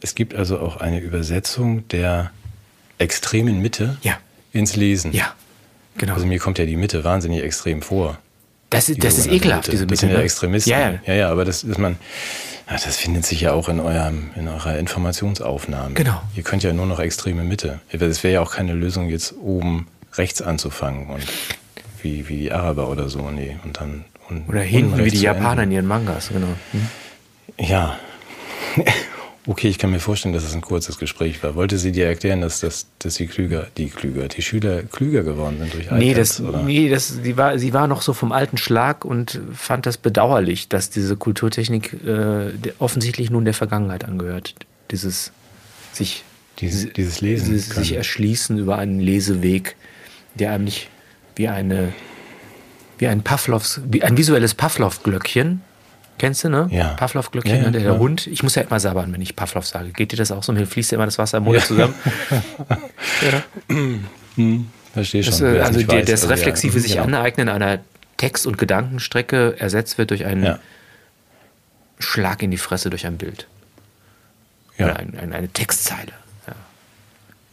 [0.00, 2.30] es gibt also auch eine Übersetzung der
[2.98, 4.18] extremen Mitte Ja.
[4.52, 5.12] ins Lesen.
[5.12, 5.34] Ja,
[5.98, 6.14] genau.
[6.14, 8.18] Also mir kommt ja die Mitte wahnsinnig extrem vor.
[8.70, 9.70] das ist, das ist ekelhaft, Mitte.
[9.72, 10.00] diese Das Mitte.
[10.00, 10.24] sind ja ne?
[10.24, 10.70] Extremisten.
[10.70, 10.98] Ja, ja.
[11.06, 11.96] ja, ja, aber das ist man.
[12.68, 15.94] Ja, das findet sich ja auch in, eurem, in eurer Informationsaufnahme.
[15.94, 16.22] Genau.
[16.36, 17.80] Ihr könnt ja nur noch extreme Mitte.
[17.90, 21.24] Es wäre ja auch keine Lösung, jetzt oben rechts anzufangen und
[22.02, 23.28] wie, wie die Araber oder so.
[23.30, 24.04] Nee, und dann.
[24.28, 26.46] Und Oder hinten wie die Japaner in ihren Mangas, genau.
[26.70, 26.86] Hm?
[27.58, 27.98] Ja.
[29.46, 31.54] Okay, ich kann mir vorstellen, dass es ein kurzes Gespräch war.
[31.54, 35.56] Wollte sie dir erklären, dass, dass, dass die Klüger, die Klüger, die Schüler klüger geworden
[35.58, 36.62] sind durch Nee, iPads, das, oder?
[36.62, 40.68] nee das, sie, war, sie war noch so vom alten Schlag und fand das bedauerlich,
[40.68, 44.54] dass diese Kulturtechnik äh, offensichtlich nun der Vergangenheit angehört.
[44.90, 45.32] Dieses
[45.94, 46.22] sich,
[46.58, 49.76] Dieses- dieses Lesen dieses sich erschließen über einen Leseweg,
[50.34, 50.88] der einem nicht
[51.36, 51.94] wie eine
[52.98, 55.62] wie ein Pavlovs, wie ein visuelles Pavlov-Glöckchen.
[56.20, 56.68] Kennst du, ne?
[56.70, 56.88] Ja.
[56.98, 57.72] Pavlov-Glöckchen, Ja, ja, ne?
[57.72, 57.98] der, der ja.
[57.98, 58.26] Hund.
[58.26, 59.88] Ich muss ja immer sabbern, wenn ich Pavlov sage.
[59.92, 60.52] Geht dir das auch so?
[60.52, 61.94] Mir fließt ja immer das Wasser im Mund zusammen.
[63.22, 63.42] ja.
[64.92, 65.30] Verstehe schon.
[65.30, 66.04] Das, äh, es also nicht die, weiß.
[66.04, 67.04] das Also, ja, reflexive sich genau.
[67.04, 67.78] aneignen einer
[68.18, 70.58] Text- und Gedankenstrecke ersetzt wird durch einen Ja.
[71.98, 73.46] Schlag in die Fresse durch ein Bild.
[74.76, 74.84] Ja.
[74.84, 76.12] Oder ein, ein, eine Textzeile.
[76.46, 76.54] Ja.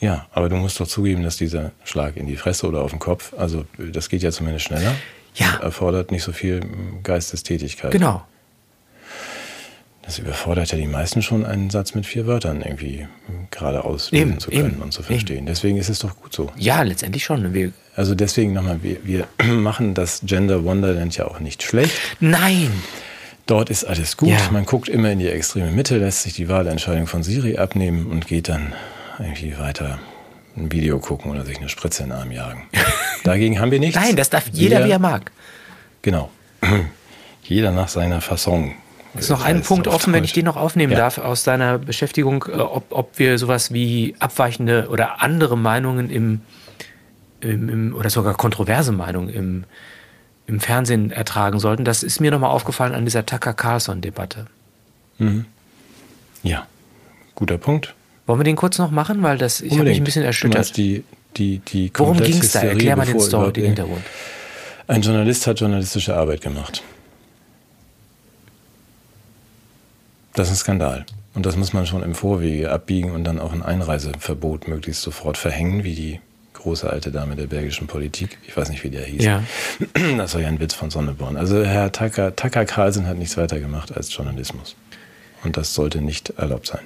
[0.01, 2.99] Ja, aber du musst doch zugeben, dass dieser Schlag in die Fresse oder auf den
[2.99, 4.93] Kopf, also das geht ja zumindest schneller.
[5.35, 5.57] Ja.
[5.61, 7.91] Erfordert nicht so viel mm, Geistestätigkeit.
[7.91, 8.25] Genau.
[10.07, 13.05] Das überfordert ja die meisten schon, einen Satz mit vier Wörtern irgendwie
[13.51, 15.45] geradeaus Eben, zu können eben, und zu verstehen.
[15.45, 16.49] Deswegen ist es doch gut so.
[16.55, 17.53] Ja, letztendlich schon.
[17.53, 21.93] Wir, Also deswegen nochmal, wir, wir machen das Gender Wonderland ja auch nicht schlecht.
[22.21, 22.71] nein!
[23.47, 24.27] Dort ist alles gut.
[24.29, 24.39] Ja.
[24.51, 28.27] Man guckt immer in die extreme Mitte, lässt sich die Wahlentscheidung von Siri abnehmen und
[28.27, 28.73] geht dann
[29.19, 29.99] irgendwie weiter
[30.57, 32.63] ein Video gucken oder sich eine Spritze in den Arm jagen.
[33.23, 33.95] Dagegen haben wir nichts.
[33.95, 35.31] Nein, das darf jeder, Wir- wie er mag.
[36.01, 36.29] Genau.
[37.43, 38.73] Jeder nach seiner Fasson.
[39.19, 40.99] Ist noch ein Punkt offen, wenn ich den noch aufnehmen ja.
[40.99, 46.41] darf aus deiner Beschäftigung, äh, ob, ob wir sowas wie abweichende oder andere Meinungen im,
[47.41, 49.63] im, im oder sogar kontroverse Meinungen im,
[50.47, 51.85] im Fernsehen ertragen sollten.
[51.85, 54.47] Das ist mir nochmal aufgefallen an dieser Tucker Carlson-Debatte.
[55.17, 55.45] Mhm.
[56.43, 56.67] Ja,
[57.35, 57.93] guter Punkt.
[58.25, 60.75] Wollen wir den kurz noch machen, weil das ich habe mich ein bisschen erschüttert.
[60.75, 61.03] Die,
[61.37, 62.61] die, die Worum ging es da?
[62.61, 64.03] Erklär mal den Story, den Hintergrund.
[64.87, 66.83] Ein Journalist hat journalistische Arbeit gemacht.
[70.37, 71.03] Das ist ein Skandal.
[71.33, 75.35] Und das muss man schon im Vorwege abbiegen und dann auch ein Einreiseverbot möglichst sofort
[75.35, 76.19] verhängen, wie die
[76.53, 78.37] große alte Dame der belgischen Politik.
[78.47, 79.23] Ich weiß nicht, wie der hieß.
[79.23, 79.41] Ja.
[80.15, 81.37] Das war ja ein Witz von Sonneborn.
[81.37, 84.75] Also Herr Tucker, Tucker Carlson hat nichts weiter gemacht als Journalismus.
[85.43, 86.81] Und das sollte nicht erlaubt sein.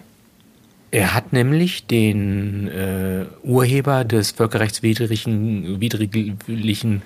[0.93, 7.01] Er hat nämlich den äh, Urheber des völkerrechtswidrigen widrigen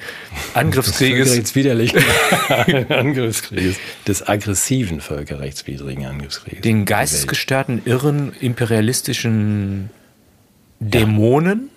[0.55, 1.27] Angriffskrieges.
[1.27, 2.03] Völkerrechtswiderlichen
[2.89, 3.77] Angriffskrieges.
[4.07, 6.61] Des aggressiven völkerrechtswidrigen Angriffskrieges.
[6.61, 9.91] Den geistesgestörten, irren, imperialistischen
[10.79, 11.69] Dämonen.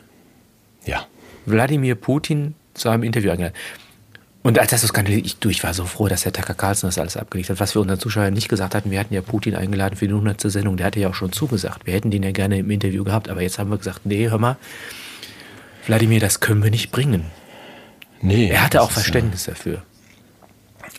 [0.87, 1.01] Ja.
[1.01, 1.07] ja.
[1.45, 3.55] Wladimir Putin zu einem Interview eingeladen.
[4.43, 6.99] Und als das so skandalisiert, ich, ich war so froh, dass der Tucker Carlson das
[6.99, 7.61] alles abgelegt hat.
[7.61, 10.41] Was wir unseren Zuschauern nicht gesagt hatten, wir hatten ja Putin eingeladen für die 100.
[10.43, 10.77] Sendung.
[10.77, 11.87] Der hatte ja auch schon zugesagt.
[11.87, 13.29] Wir hätten den ja gerne im Interview gehabt.
[13.29, 14.57] Aber jetzt haben wir gesagt, nee, hör mal,
[15.87, 17.25] Wladimir, das können wir nicht bringen.
[18.21, 18.49] Nee.
[18.49, 19.55] Er hatte auch Verständnis ja.
[19.55, 19.83] dafür.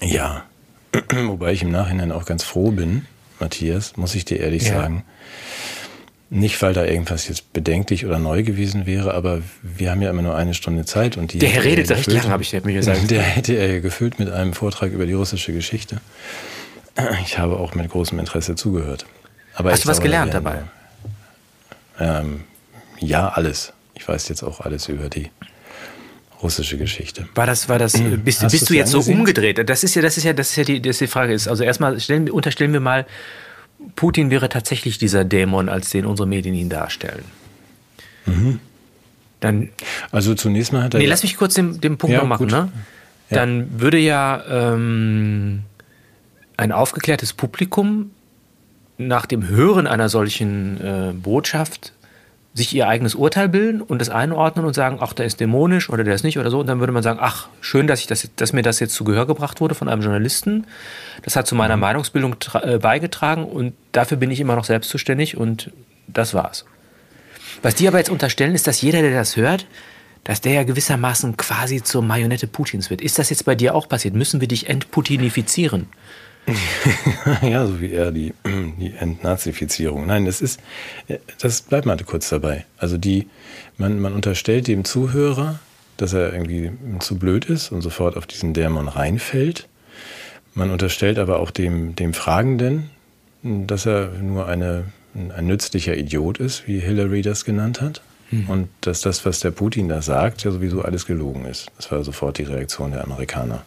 [0.02, 0.46] Ja.
[1.14, 3.06] Wobei ich im Nachhinein auch ganz froh bin,
[3.40, 4.82] Matthias, muss ich dir ehrlich ja.
[4.82, 5.04] sagen,
[6.32, 10.22] nicht, weil da irgendwas jetzt bedenklich oder neu gewesen wäre, aber wir haben ja immer
[10.22, 11.40] nur eine Stunde Zeit und die.
[11.40, 13.00] Der Herr redet recht lange, habe ich mir gesagt.
[13.10, 16.02] Der hätte er gefüllt mit einem Vortrag über die russische Geschichte.
[17.24, 19.06] Ich habe auch mit großem Interesse zugehört.
[19.56, 20.64] Aber Hast du was gelernt dabei?
[22.00, 22.44] Ähm,
[23.00, 23.74] ja, alles.
[23.96, 25.32] Ich weiß jetzt auch alles über die
[26.42, 27.28] russische Geschichte.
[27.36, 29.68] War das, war das, bist, bist du jetzt so umgedreht?
[29.68, 31.48] Das ist ja, das ist ja, das ist ja die, das ist die Frage ist.
[31.48, 33.06] Also erstmal stellen, unterstellen wir mal,
[33.96, 37.24] Putin wäre tatsächlich dieser Dämon, als den unsere Medien ihn darstellen.
[38.26, 38.60] Mhm.
[39.40, 39.70] Dann,
[40.12, 41.00] also zunächst mal hat er.
[41.00, 42.48] Nee, lass mich kurz den, den Punkt ja, noch machen.
[42.48, 42.72] Ne?
[43.30, 43.38] Ja.
[43.38, 45.62] Dann würde ja ähm,
[46.58, 48.12] ein aufgeklärtes Publikum
[48.98, 51.94] nach dem Hören einer solchen äh, Botschaft
[52.60, 56.04] sich ihr eigenes Urteil bilden und das einordnen und sagen, ach, der ist dämonisch oder
[56.04, 56.60] der ist nicht oder so.
[56.60, 59.06] Und dann würde man sagen, ach, schön, dass, ich das, dass mir das jetzt zu
[59.06, 60.68] Gehör gebracht wurde von einem Journalisten.
[61.24, 61.82] Das hat zu meiner mhm.
[61.82, 65.72] Meinungsbildung äh, beigetragen und dafür bin ich immer noch selbst zuständig und
[66.08, 66.66] das war's.
[67.62, 69.66] Was die aber jetzt unterstellen, ist, dass jeder, der das hört,
[70.26, 73.02] dass der ja gewissermaßen quasi zur Marionette Putins wird.
[73.02, 74.16] Ist das jetzt bei dir auch passiert?
[74.16, 75.88] Müssen wir dich entputinifizieren?
[77.42, 80.06] ja, so wie er die, die Entnazifizierung.
[80.08, 80.60] Nein, das ist,
[81.40, 82.66] das bleibt mal kurz dabei.
[82.78, 83.28] Also die,
[83.78, 85.60] man, man unterstellt dem Zuhörer,
[85.98, 89.68] dass er irgendwie zu blöd ist und sofort auf diesen Dämon reinfällt.
[90.54, 92.90] Man unterstellt aber auch dem, dem Fragenden,
[93.44, 98.02] dass er nur eine, ein nützlicher Idiot ist, wie Hillary das genannt hat.
[98.30, 98.50] Hm.
[98.50, 101.68] Und dass das, was der Putin da sagt, ja sowieso alles gelogen ist.
[101.78, 103.64] Das war sofort die Reaktion der Amerikaner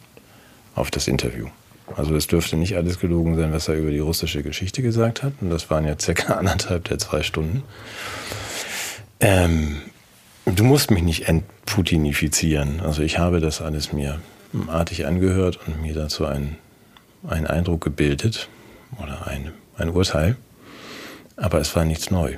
[0.75, 1.47] auf das Interview.
[1.95, 5.33] Also es dürfte nicht alles gelogen sein, was er über die russische Geschichte gesagt hat.
[5.41, 7.63] Und das waren ja circa anderthalb der zwei Stunden.
[9.19, 9.81] Ähm,
[10.45, 12.79] du musst mich nicht entputinifizieren.
[12.81, 14.19] Also ich habe das alles mir
[14.67, 16.57] artig angehört und mir dazu einen,
[17.27, 18.49] einen Eindruck gebildet
[19.01, 20.35] oder ein, ein Urteil.
[21.35, 22.37] Aber es war nichts neu.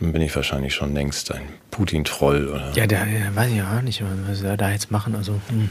[0.00, 2.72] Dann bin ich wahrscheinlich schon längst ein Putin-Troll.
[2.74, 5.14] Ja, der, der weiß ich auch nicht, was wir da jetzt machen.
[5.14, 5.70] Also, hm.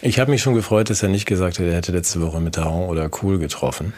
[0.00, 2.44] Ich habe mich schon gefreut, dass er nicht gesagt hat, er hätte letzte Woche mit
[2.56, 3.92] Mitterrand oder Kohl getroffen.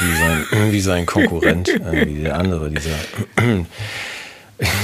[0.00, 2.96] Wie sein, wie sein Konkurrent, äh, wie der andere, dieser.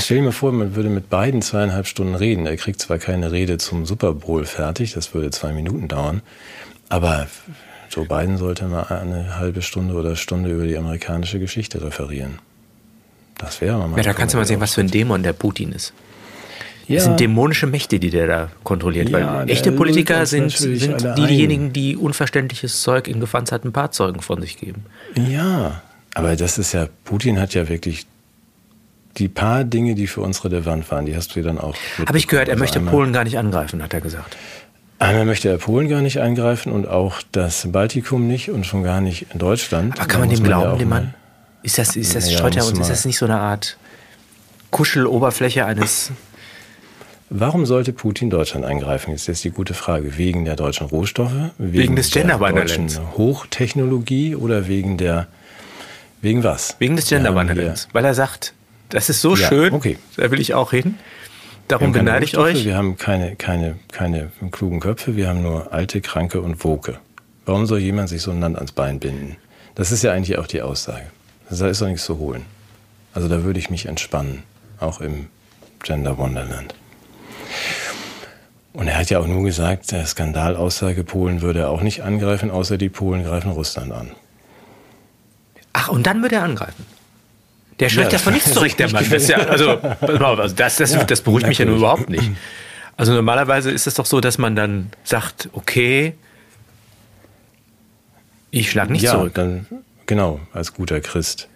[0.00, 2.46] Stell dir mal vor, man würde mit beiden zweieinhalb Stunden reden.
[2.46, 6.22] Er kriegt zwar keine Rede zum Super Bowl fertig, das würde zwei Minuten dauern,
[6.88, 7.26] aber
[7.90, 12.38] Joe Biden sollte mal eine halbe Stunde oder Stunde über die amerikanische Geschichte referieren.
[13.38, 13.96] Das wäre mal.
[13.96, 15.92] Ja, da kannst du mal sehen, was für ein Dämon der Putin ist.
[16.86, 16.96] Ja.
[16.96, 19.08] Das sind dämonische Mächte, die der da kontrolliert.
[19.08, 24.58] Ja, weil echte Politiker sind, sind diejenigen, die unverständliches Zeug in gepanzerten Fahrzeugen von sich
[24.58, 24.84] geben.
[25.14, 25.82] Ja,
[26.14, 28.06] aber das ist ja, Putin hat ja wirklich
[29.16, 31.76] die paar Dinge, die für uns relevant waren, die hast du dir dann auch.
[32.06, 34.36] Habe ich gehört, er also möchte Polen gar nicht angreifen, hat er gesagt.
[34.98, 39.00] Einmal möchte er Polen gar nicht angreifen und auch das Baltikum nicht und schon gar
[39.00, 39.98] nicht in Deutschland.
[39.98, 41.14] Aber kann man dem glauben, ja dem Mann?
[41.62, 43.78] Ist das, ist das, ja, ist das nicht so eine Art
[44.70, 46.10] Kuscheloberfläche eines
[47.36, 49.12] Warum sollte Putin Deutschland eingreifen?
[49.12, 50.16] Ist jetzt die gute Frage.
[50.16, 51.32] Wegen der deutschen Rohstoffe?
[51.58, 55.26] Wegen, wegen des der deutschen Hochtechnologie oder wegen der,
[56.22, 56.76] wegen was?
[56.78, 57.88] Wegen des Genderwandelns.
[57.92, 58.54] Weil er sagt,
[58.88, 59.98] das ist so ja, schön, okay.
[60.16, 60.94] da will ich auch hin.
[61.66, 62.64] Darum beneide ich euch.
[62.64, 67.00] Wir haben keine, keine, keine klugen Köpfe, wir haben nur alte, kranke und Woke
[67.46, 69.38] Warum soll jemand sich so ein Land ans Bein binden?
[69.74, 71.06] Das ist ja eigentlich auch die Aussage.
[71.50, 72.44] Da ist doch nichts zu holen.
[73.12, 74.44] Also da würde ich mich entspannen,
[74.78, 75.26] auch im
[75.82, 76.76] Gender Wonderland.
[78.72, 82.50] Und er hat ja auch nur gesagt, der Skandalaussage Polen würde er auch nicht angreifen,
[82.50, 84.10] außer die Polen greifen Russland an.
[85.72, 86.84] Ach, und dann würde er angreifen.
[87.80, 89.08] Der schreckt Ja, ja, von nichts zurück, der Mann.
[89.08, 92.30] Das, ja, also, also das, das, das beruhigt mich ja nur überhaupt nicht.
[92.96, 96.14] Also normalerweise ist es doch so, dass man dann sagt, okay,
[98.50, 99.34] ich schlage nicht ja, zurück.
[99.34, 99.66] dann
[100.06, 101.48] genau, als guter Christ.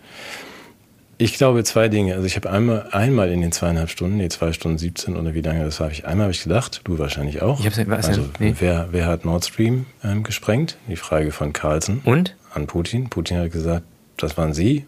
[1.21, 2.15] Ich glaube zwei Dinge.
[2.15, 5.41] Also ich habe einmal, einmal in den zweieinhalb Stunden, nee, zwei Stunden 17 oder wie
[5.41, 7.59] lange das war, ich einmal habe ich gedacht, du wahrscheinlich auch.
[7.59, 8.29] Ich hab's nicht- also?
[8.39, 8.55] Nee.
[8.61, 10.77] wer, wer hat Nord Stream ähm, gesprengt?
[10.87, 12.37] Die Frage von Carlsen Und?
[12.55, 13.09] an Putin.
[13.11, 13.83] Putin hat gesagt,
[14.17, 14.87] das waren Sie.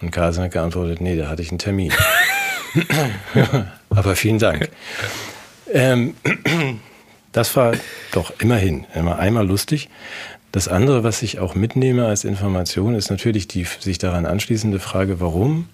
[0.00, 1.92] Und Carlsen hat geantwortet, nee, da hatte ich einen Termin.
[3.90, 4.68] Aber vielen Dank.
[5.68, 6.14] Ähm,
[7.36, 7.74] das war
[8.12, 9.90] doch immerhin immer einmal lustig.
[10.52, 15.20] Das andere, was ich auch mitnehme als Information, ist natürlich die sich daran anschließende Frage,
[15.20, 15.68] warum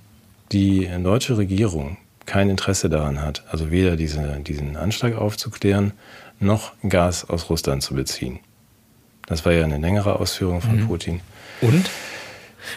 [0.50, 5.92] die deutsche Regierung kein Interesse daran hat, also weder diese, diesen Anschlag aufzuklären,
[6.40, 8.40] noch Gas aus Russland zu beziehen.
[9.26, 11.20] Das war ja eine längere Ausführung von Putin.
[11.60, 11.88] Und?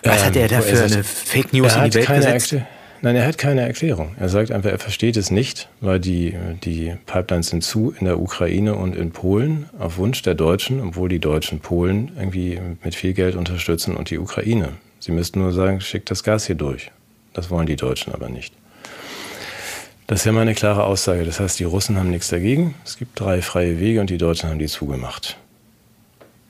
[0.03, 2.53] Was Ähm, hat er da für eine Fake News in die Welt gesetzt?
[2.53, 2.65] Erkl-
[3.01, 4.15] Nein, er hat keine Erklärung.
[4.19, 6.33] Er sagt einfach, er versteht es nicht, weil die,
[6.63, 11.09] die Pipelines sind zu in der Ukraine und in Polen auf Wunsch der Deutschen, obwohl
[11.09, 14.73] die Deutschen Polen irgendwie mit viel Geld unterstützen und die Ukraine.
[14.99, 16.91] Sie müssten nur sagen, schickt das Gas hier durch.
[17.33, 18.53] Das wollen die Deutschen aber nicht.
[20.07, 21.25] Das ist ja mal eine klare Aussage.
[21.25, 22.75] Das heißt, die Russen haben nichts dagegen.
[22.85, 25.37] Es gibt drei freie Wege und die Deutschen haben die zugemacht.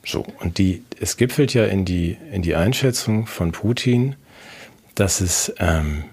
[0.06, 4.16] So, und die, es gipfelt ja in die, in die Einschätzung von Putin,
[4.94, 6.04] dass es, ähm,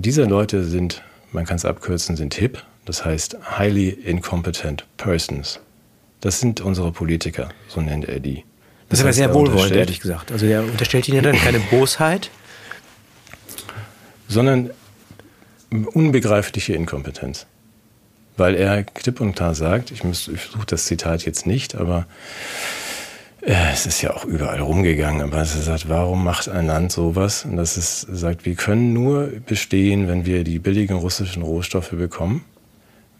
[0.00, 5.60] diese Leute sind, man kann es abkürzen, sind hip, das heißt highly incompetent persons.
[6.20, 8.44] Das sind unsere Politiker, so nennt er die.
[8.88, 10.32] Das ist aber sehr wohlwollend, ehrlich gesagt.
[10.32, 12.30] Also er unterstellt ihnen ja dann keine Bosheit.
[14.28, 14.70] sondern
[15.70, 17.46] unbegreifliche Inkompetenz.
[18.36, 22.06] Weil er klipp und klar sagt, ich, ich suche das Zitat jetzt nicht, aber
[23.44, 27.44] es ist ja auch überall rumgegangen, aber er sagt, warum macht ein Land sowas?
[27.44, 32.44] Und das ist, sagt, wir können nur bestehen, wenn wir die billigen russischen Rohstoffe bekommen.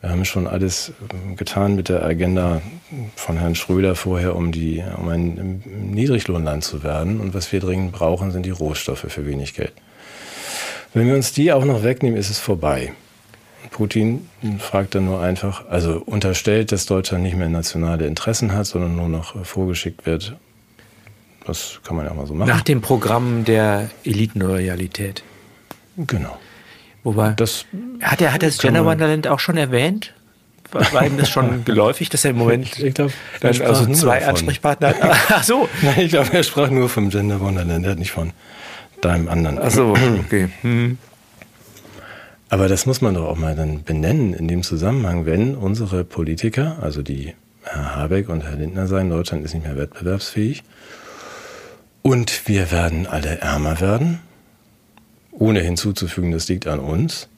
[0.00, 2.60] Wir haben schon alles ähm, getan mit der Agenda
[3.16, 7.20] von Herrn Schröder vorher, um, die, um ein Niedriglohnland zu werden.
[7.20, 9.72] Und was wir dringend brauchen, sind die Rohstoffe für wenig Geld.
[10.94, 12.92] Wenn wir uns die auch noch wegnehmen, ist es vorbei.
[13.72, 18.94] Putin fragt dann nur einfach, also unterstellt, dass Deutschland nicht mehr nationale Interessen hat, sondern
[18.94, 20.36] nur noch äh, vorgeschickt wird.
[21.46, 22.48] Das kann man ja mal so machen.
[22.48, 25.24] Nach dem Programm der Elitenloyalität.
[25.96, 26.38] genau.
[27.04, 27.66] Wobei, Das,
[28.00, 30.14] hat er hat das Gender Wonderland auch schon erwähnt?
[30.70, 34.88] War, ihm das schon geläufig, dass er im Moment ich glaube, dann also zwei Ansprechpartner
[34.88, 34.96] hat?
[35.30, 35.68] Ach so.
[35.82, 38.32] Nein, ich glaube, er sprach nur vom Gender Wonderland, er hat nicht von
[39.00, 39.58] deinem anderen.
[39.60, 39.94] Ach so,
[40.24, 40.48] okay.
[40.62, 40.96] Hm.
[42.52, 46.76] Aber das muss man doch auch mal dann benennen in dem Zusammenhang, wenn unsere Politiker,
[46.82, 47.32] also die
[47.62, 50.62] Herr Habeck und Herr Lindner sagen, Deutschland ist nicht mehr wettbewerbsfähig
[52.02, 54.18] und wir werden alle ärmer werden,
[55.30, 57.28] ohne hinzuzufügen, das liegt an uns,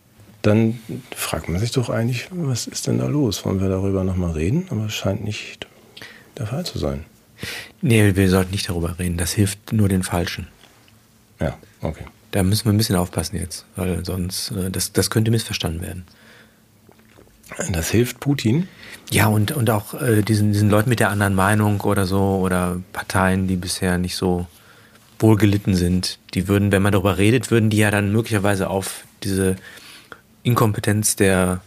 [0.43, 0.81] dann
[1.15, 3.45] fragt man sich doch eigentlich, was ist denn da los?
[3.45, 4.67] Wollen wir darüber nochmal reden?
[4.71, 5.69] Aber es scheint nicht
[6.39, 7.05] der Fall zu sein.
[7.83, 9.17] Nee, wir sollten nicht darüber reden.
[9.17, 10.49] Das hilft nur den Falschen.
[11.39, 12.05] Ja, okay.
[12.35, 16.05] Da müssen wir ein bisschen aufpassen jetzt, weil sonst, äh, das, das könnte missverstanden werden.
[17.71, 18.67] Das hilft Putin.
[19.09, 22.81] Ja, und, und auch äh, diesen, diesen Leuten mit der anderen Meinung oder so oder
[22.93, 24.49] Parteien, die bisher nicht so
[25.21, 29.55] wohlgelitten sind, die würden, wenn man darüber redet, würden die ja dann möglicherweise auf diese
[30.43, 31.61] Inkompetenz der,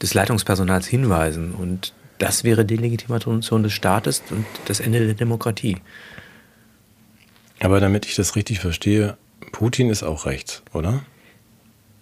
[0.00, 1.52] des Leitungspersonals hinweisen.
[1.52, 5.78] Und das wäre Delegitimation des Staates und das Ende der Demokratie.
[7.58, 9.16] Aber damit ich das richtig verstehe,
[9.52, 11.00] Putin ist auch rechts, oder?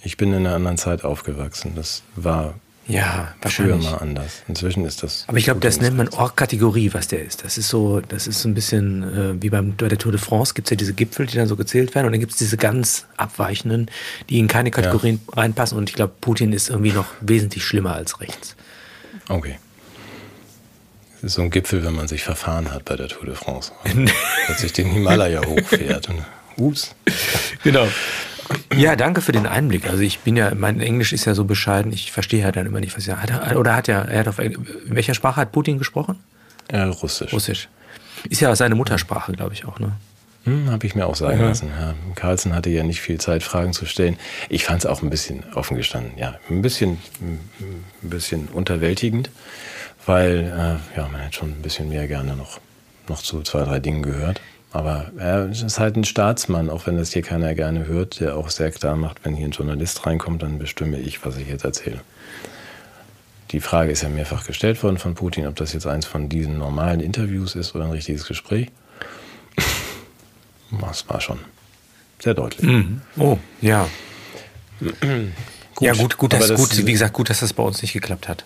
[0.03, 1.72] Ich bin in einer anderen Zeit aufgewachsen.
[1.74, 2.55] Das war
[2.86, 4.42] Ja, früher mal anders.
[4.46, 5.24] Inzwischen ist das.
[5.26, 6.09] Aber ich glaube, das nennt man.
[6.09, 7.44] Org-Kategorie, was der ist.
[7.44, 10.20] Das ist so, das ist so ein bisschen äh, wie beim, bei der Tour de
[10.20, 12.38] France gibt es ja diese Gipfel, die dann so gezählt werden und dann gibt es
[12.38, 13.90] diese ganz abweichenden,
[14.30, 18.20] die in keine Kategorien reinpassen und ich glaube, Putin ist irgendwie noch wesentlich schlimmer als
[18.20, 18.55] rechts.
[19.28, 19.59] Okay.
[21.18, 23.72] Es ist so ein Gipfel, wenn man sich verfahren hat bei der Tour de France.
[24.46, 26.09] Plötzlich den Himalaya hochfährt.
[26.59, 26.94] Ups.
[27.64, 27.88] Genau.
[28.74, 29.86] Ja, danke für den Einblick.
[29.88, 32.80] Also ich bin ja, mein Englisch ist ja so bescheiden, ich verstehe ja dann immer
[32.80, 33.30] nicht, was er hat.
[33.30, 34.56] Er, oder hat er, er hat auf, in
[34.86, 36.18] welcher Sprache hat Putin gesprochen?
[36.68, 37.32] Äh, Russisch.
[37.32, 37.68] Russisch.
[38.30, 39.92] Ist ja seine Muttersprache, glaube ich auch, ne?
[40.44, 41.48] Hm, Habe ich mir auch sagen Ja.
[41.48, 41.68] lassen.
[41.78, 44.16] Ja, Carlsen hatte ja nicht viel Zeit, Fragen zu stellen.
[44.48, 46.12] Ich fand es auch ein bisschen offen gestanden.
[46.16, 47.40] Ja, ein bisschen, ein
[48.09, 49.30] bisschen unterwältigend,
[50.06, 50.44] weil
[50.94, 52.61] äh, ja, man hätte schon ein bisschen mehr gerne noch,
[53.09, 54.40] noch zu zwei, drei Dingen gehört.
[54.70, 58.50] Aber er ist halt ein Staatsmann, auch wenn das hier keiner gerne hört, der auch
[58.50, 62.00] sehr klar macht, wenn hier ein Journalist reinkommt, dann bestimme ich, was ich jetzt erzähle.
[63.50, 66.58] Die Frage ist ja mehrfach gestellt worden von Putin, ob das jetzt eins von diesen
[66.58, 68.68] normalen Interviews ist oder ein richtiges Gespräch.
[70.82, 71.38] Das war schon
[72.18, 72.68] sehr deutlich.
[72.68, 73.00] Mhm.
[73.16, 73.88] Oh, ja.
[74.78, 74.94] gut.
[75.80, 78.28] Ja, gut, gut, das, das, gut, wie gesagt, gut, dass das bei uns nicht geklappt
[78.28, 78.44] hat.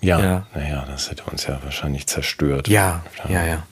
[0.00, 0.46] Ja, ja.
[0.52, 2.66] naja, das hätte uns ja wahrscheinlich zerstört.
[2.66, 3.62] Ja, ja, ja.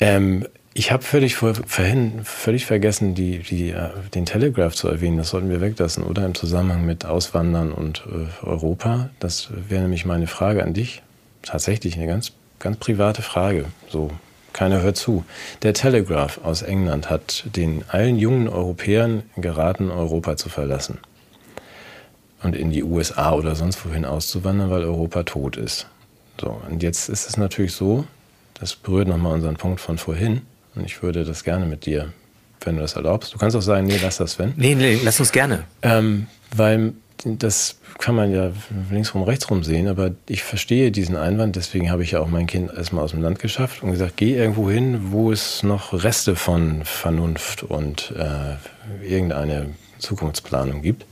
[0.00, 5.16] Ähm, ich habe völlig, vorhin, völlig vergessen, die, die, äh, den Telegraph zu erwähnen.
[5.16, 6.24] Das sollten wir weglassen, oder?
[6.24, 9.10] Im Zusammenhang mit Auswandern und äh, Europa.
[9.18, 11.02] Das wäre nämlich meine Frage an dich.
[11.42, 13.64] Tatsächlich eine ganz, ganz private Frage.
[13.88, 14.12] So,
[14.52, 15.24] keiner hört zu.
[15.62, 20.98] Der Telegraph aus England hat den allen jungen Europäern geraten, Europa zu verlassen.
[22.42, 25.88] Und in die USA oder sonst wohin auszuwandern, weil Europa tot ist.
[26.40, 28.04] So, und jetzt ist es natürlich so,
[28.60, 30.42] das berührt nochmal unseren Punkt von vorhin.
[30.74, 32.12] Und ich würde das gerne mit dir,
[32.60, 33.34] wenn du das erlaubst.
[33.34, 34.52] Du kannst auch sagen, nee, lass das, Sven.
[34.56, 35.64] Nee, nee, lass uns gerne.
[35.82, 36.92] Ähm, weil
[37.24, 38.52] das kann man ja
[38.90, 42.72] linksrum, rechtsrum sehen, aber ich verstehe diesen Einwand, deswegen habe ich ja auch mein Kind
[42.72, 46.84] erstmal aus dem Land geschafft und gesagt, geh irgendwo hin, wo es noch Reste von
[46.84, 51.06] Vernunft und äh, irgendeine Zukunftsplanung gibt.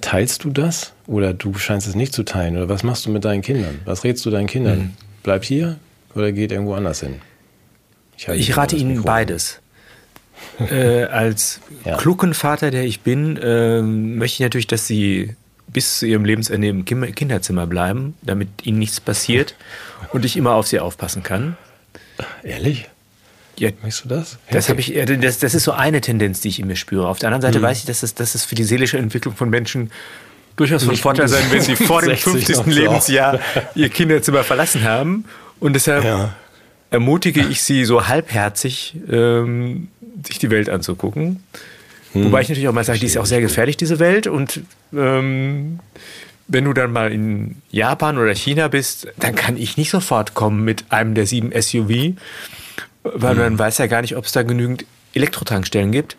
[0.00, 3.24] Teilst du das oder du scheinst es nicht zu teilen oder was machst du mit
[3.24, 3.80] deinen Kindern?
[3.84, 4.78] Was rätst du deinen Kindern?
[4.78, 4.96] Mhm.
[5.24, 5.76] Bleib hier,
[6.14, 7.20] oder geht irgendwo anders hin?
[8.16, 9.60] Ich, ich rate Ihnen beides.
[10.58, 11.96] äh, als ja.
[11.96, 15.36] klugen Vater, der ich bin, äh, möchte ich natürlich, dass Sie
[15.68, 19.54] bis zu Ihrem Lebensende im Kinderzimmer bleiben, damit Ihnen nichts passiert
[20.12, 21.56] und ich immer auf Sie aufpassen kann.
[22.42, 22.88] Ehrlich?
[23.58, 24.38] Ja, Weißt du das?
[24.50, 27.08] Das, ich, das, das ist so eine Tendenz, die ich in mir spüre.
[27.08, 27.64] Auf der anderen Seite mhm.
[27.64, 29.90] weiß ich, dass es, dass es für die seelische Entwicklung von Menschen
[30.56, 32.66] durchaus von Vorteil sein, wenn sie vor dem 50.
[32.66, 33.40] Lebensjahr
[33.74, 35.24] ihr Kinderzimmer verlassen haben
[35.60, 36.34] und deshalb ja.
[36.90, 39.88] ermutige ich sie so halbherzig, ähm,
[40.26, 41.42] sich die Welt anzugucken.
[42.12, 42.24] Hm.
[42.24, 44.26] Wobei ich natürlich auch mal sage, die ist auch sehr gefährlich, diese Welt.
[44.26, 44.60] Und
[44.94, 45.80] ähm,
[46.46, 50.64] wenn du dann mal in Japan oder China bist, dann kann ich nicht sofort kommen
[50.64, 52.16] mit einem der sieben SUV,
[53.02, 53.38] weil hm.
[53.38, 54.84] man weiß ja gar nicht, ob es da genügend
[55.14, 56.16] Elektrotankstellen gibt.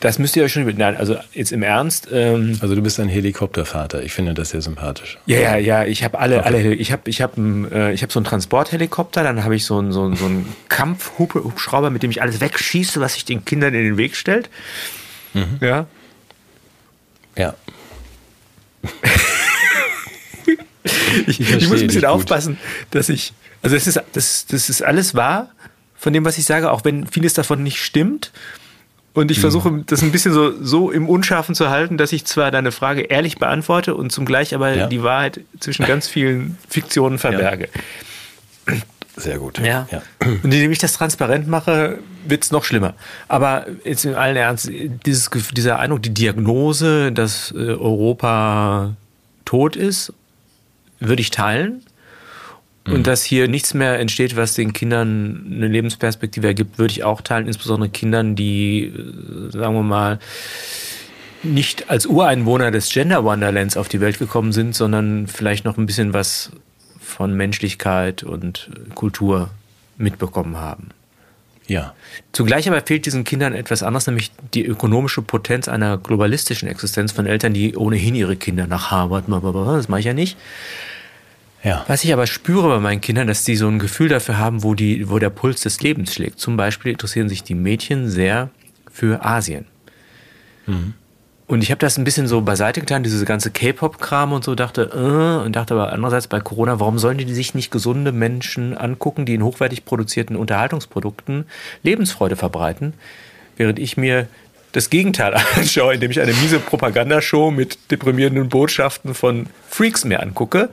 [0.00, 0.64] Das müsst ihr euch schon.
[0.64, 2.08] Nein, also jetzt im Ernst.
[2.12, 4.02] Ähm, also du bist ein Helikoptervater.
[4.02, 5.18] Ich finde das sehr sympathisch.
[5.26, 5.84] Ja, ja, ja.
[5.84, 6.74] Ich habe alle, alle.
[6.74, 9.24] Ich habe, ich habe, äh, ich habe so einen Transporthelikopter.
[9.24, 13.00] Dann habe ich so einen, so einen, so einen Kampfhubschrauber, mit dem ich alles wegschieße,
[13.00, 14.50] was sich den Kindern in den Weg stellt.
[15.34, 15.58] Mhm.
[15.60, 15.86] Ja.
[17.36, 17.54] Ja.
[21.26, 22.58] ich, ich, ich muss ein bisschen aufpassen,
[22.92, 23.32] dass ich.
[23.62, 25.50] Also das ist, das, das ist alles wahr
[25.96, 28.30] von dem, was ich sage, auch wenn vieles davon nicht stimmt.
[29.14, 29.42] Und ich mhm.
[29.42, 33.02] versuche das ein bisschen so, so im Unscharfen zu halten, dass ich zwar deine Frage
[33.02, 34.86] ehrlich beantworte und zugleich aber ja.
[34.86, 37.68] die Wahrheit zwischen ganz vielen Fiktionen verberge.
[38.66, 38.74] Ja.
[39.18, 39.58] Sehr gut.
[39.58, 39.88] Ja.
[39.90, 40.02] ja.
[40.20, 42.94] Und indem ich das transparent mache, wird es noch schlimmer.
[43.26, 44.70] Aber jetzt in allen Ernst,
[45.06, 48.94] dieses, dieser Eindruck, die Diagnose, dass äh, Europa
[49.44, 50.12] tot ist,
[51.00, 51.82] würde ich teilen.
[52.90, 53.02] Und mhm.
[53.02, 57.46] dass hier nichts mehr entsteht, was den Kindern eine Lebensperspektive ergibt, würde ich auch teilen,
[57.46, 60.18] insbesondere Kindern, die, äh, sagen wir mal,
[61.42, 65.86] nicht als Ureinwohner des Gender Wonderlands auf die Welt gekommen sind, sondern vielleicht noch ein
[65.86, 66.50] bisschen was
[67.00, 69.50] von Menschlichkeit und Kultur
[69.96, 70.88] mitbekommen haben.
[71.68, 71.94] Ja.
[72.32, 77.26] Zugleich aber fehlt diesen Kindern etwas anderes, nämlich die ökonomische Potenz einer globalistischen Existenz von
[77.26, 80.38] Eltern, die ohnehin ihre Kinder nach Harvard, das mache ich ja nicht,
[81.62, 81.84] ja.
[81.88, 84.74] Was ich aber spüre bei meinen Kindern, dass die so ein Gefühl dafür haben, wo,
[84.74, 86.38] die, wo der Puls des Lebens schlägt.
[86.38, 88.50] Zum Beispiel interessieren sich die Mädchen sehr
[88.90, 89.66] für Asien.
[90.66, 90.94] Mhm.
[91.48, 94.90] Und ich habe das ein bisschen so beiseite getan, diese ganze K-Pop-Kram und so, dachte,
[94.94, 99.24] äh, und dachte aber andererseits bei Corona, warum sollen die sich nicht gesunde Menschen angucken,
[99.24, 101.46] die in hochwertig produzierten Unterhaltungsprodukten
[101.82, 102.92] Lebensfreude verbreiten,
[103.56, 104.28] während ich mir
[104.72, 110.68] das Gegenteil anschaue, indem ich eine miese Propagandashow mit deprimierenden Botschaften von Freaks mir angucke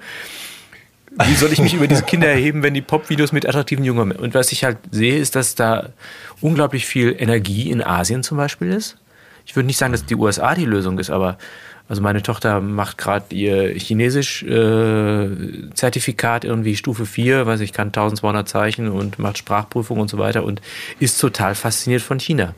[1.24, 4.34] wie soll ich mich über diese Kinder erheben, wenn die Pop-Videos mit attraktiven Jungen Und
[4.34, 5.90] was ich halt sehe, ist, dass da
[6.42, 8.98] unglaublich viel Energie in Asien zum Beispiel ist.
[9.46, 11.38] Ich würde nicht sagen, dass die USA die Lösung ist, aber
[11.88, 18.50] also meine Tochter macht gerade ihr Chinesisch-Zertifikat äh, irgendwie Stufe 4, weiß ich, kann 1200
[18.50, 20.64] Zeichen und macht Sprachprüfung und so weiter und
[21.00, 22.56] ist total fasziniert von China.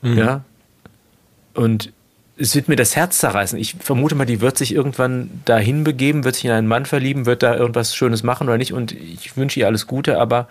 [0.00, 0.16] Mhm.
[0.16, 0.44] Ja.
[1.52, 1.92] Und
[2.38, 3.58] es wird mir das Herz zerreißen.
[3.58, 7.26] Ich vermute mal, die wird sich irgendwann dahin begeben, wird sich in einen Mann verlieben,
[7.26, 8.72] wird da irgendwas Schönes machen oder nicht.
[8.72, 10.48] Und ich wünsche ihr alles Gute, aber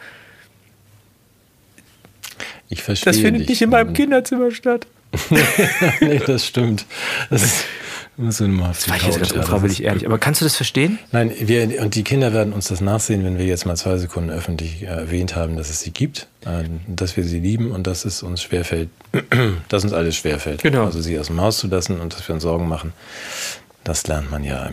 [2.69, 4.87] ich verstehe das findet nicht in meinem Kinderzimmer statt.
[6.01, 6.85] nee, das stimmt.
[7.29, 7.63] Das
[8.19, 10.05] Das die war ich jetzt ganz das unfreiwillig ehrlich.
[10.07, 10.97] Aber kannst du das verstehen?
[11.11, 14.31] Nein, wir, und die Kinder werden uns das nachsehen, wenn wir jetzt mal zwei Sekunden
[14.31, 18.05] öffentlich äh, erwähnt haben, dass es sie gibt, äh, dass wir sie lieben und dass
[18.05, 18.89] es uns schwerfällt,
[19.69, 20.63] dass uns alles schwerfällt.
[20.63, 20.85] Genau.
[20.85, 22.93] Also sie aus dem Haus zu lassen und dass wir uns Sorgen machen,
[23.83, 24.67] das lernt man ja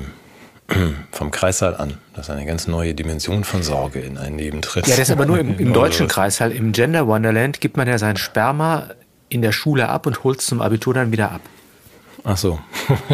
[0.68, 4.86] im, vom Kreissaal an, dass eine ganz neue Dimension von Sorge in ein Leben tritt.
[4.86, 6.14] Ja, das ist aber nur im, im deutschen was?
[6.14, 6.54] Kreis halt.
[6.54, 8.88] Im Gender Wonderland gibt man ja sein Sperma
[9.28, 11.42] in der Schule ab und holt es zum Abitur dann wieder ab.
[12.26, 12.58] Ach so.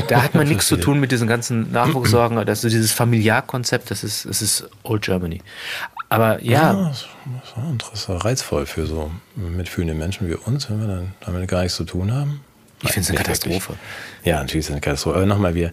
[0.06, 2.38] Da hat man nichts zu tun mit diesen ganzen Nachwuchssorgen.
[2.38, 5.42] Also dieses Familiarkonzept, das ist, das ist Old Germany.
[6.08, 7.06] Aber ja, das
[7.42, 11.62] das war interessant, reizvoll für so mitfühlende Menschen wie uns, wenn wir dann damit gar
[11.62, 12.40] nichts zu tun haben.
[12.82, 13.70] ich finde es eine Katastrophe.
[13.70, 13.78] wirklich.
[14.24, 15.16] Ja, natürlich ist es eine Katastrophe.
[15.16, 15.72] Aber nochmal, wir,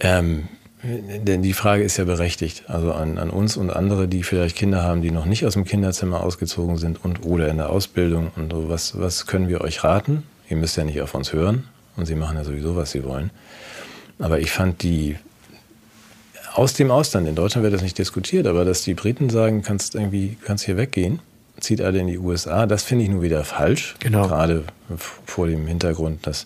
[0.00, 0.48] ähm,
[0.82, 2.64] denn die Frage ist ja berechtigt.
[2.68, 5.64] Also an, an uns und andere, die vielleicht Kinder haben, die noch nicht aus dem
[5.64, 9.84] Kinderzimmer ausgezogen sind und oder in der Ausbildung und so, was, was können wir euch
[9.84, 10.24] raten?
[10.50, 13.30] Ihr müsst ja nicht auf uns hören und sie machen ja sowieso, was sie wollen.
[14.18, 15.16] Aber ich fand die
[16.54, 19.94] aus dem Ausland, in Deutschland wird das nicht diskutiert, aber dass die Briten sagen, kannst
[19.94, 21.20] irgendwie, kannst hier weggehen,
[21.58, 23.94] zieht alle in die USA, das finde ich nur wieder falsch.
[24.00, 24.28] Genau.
[24.28, 24.64] Gerade
[25.24, 26.44] vor dem Hintergrund, dass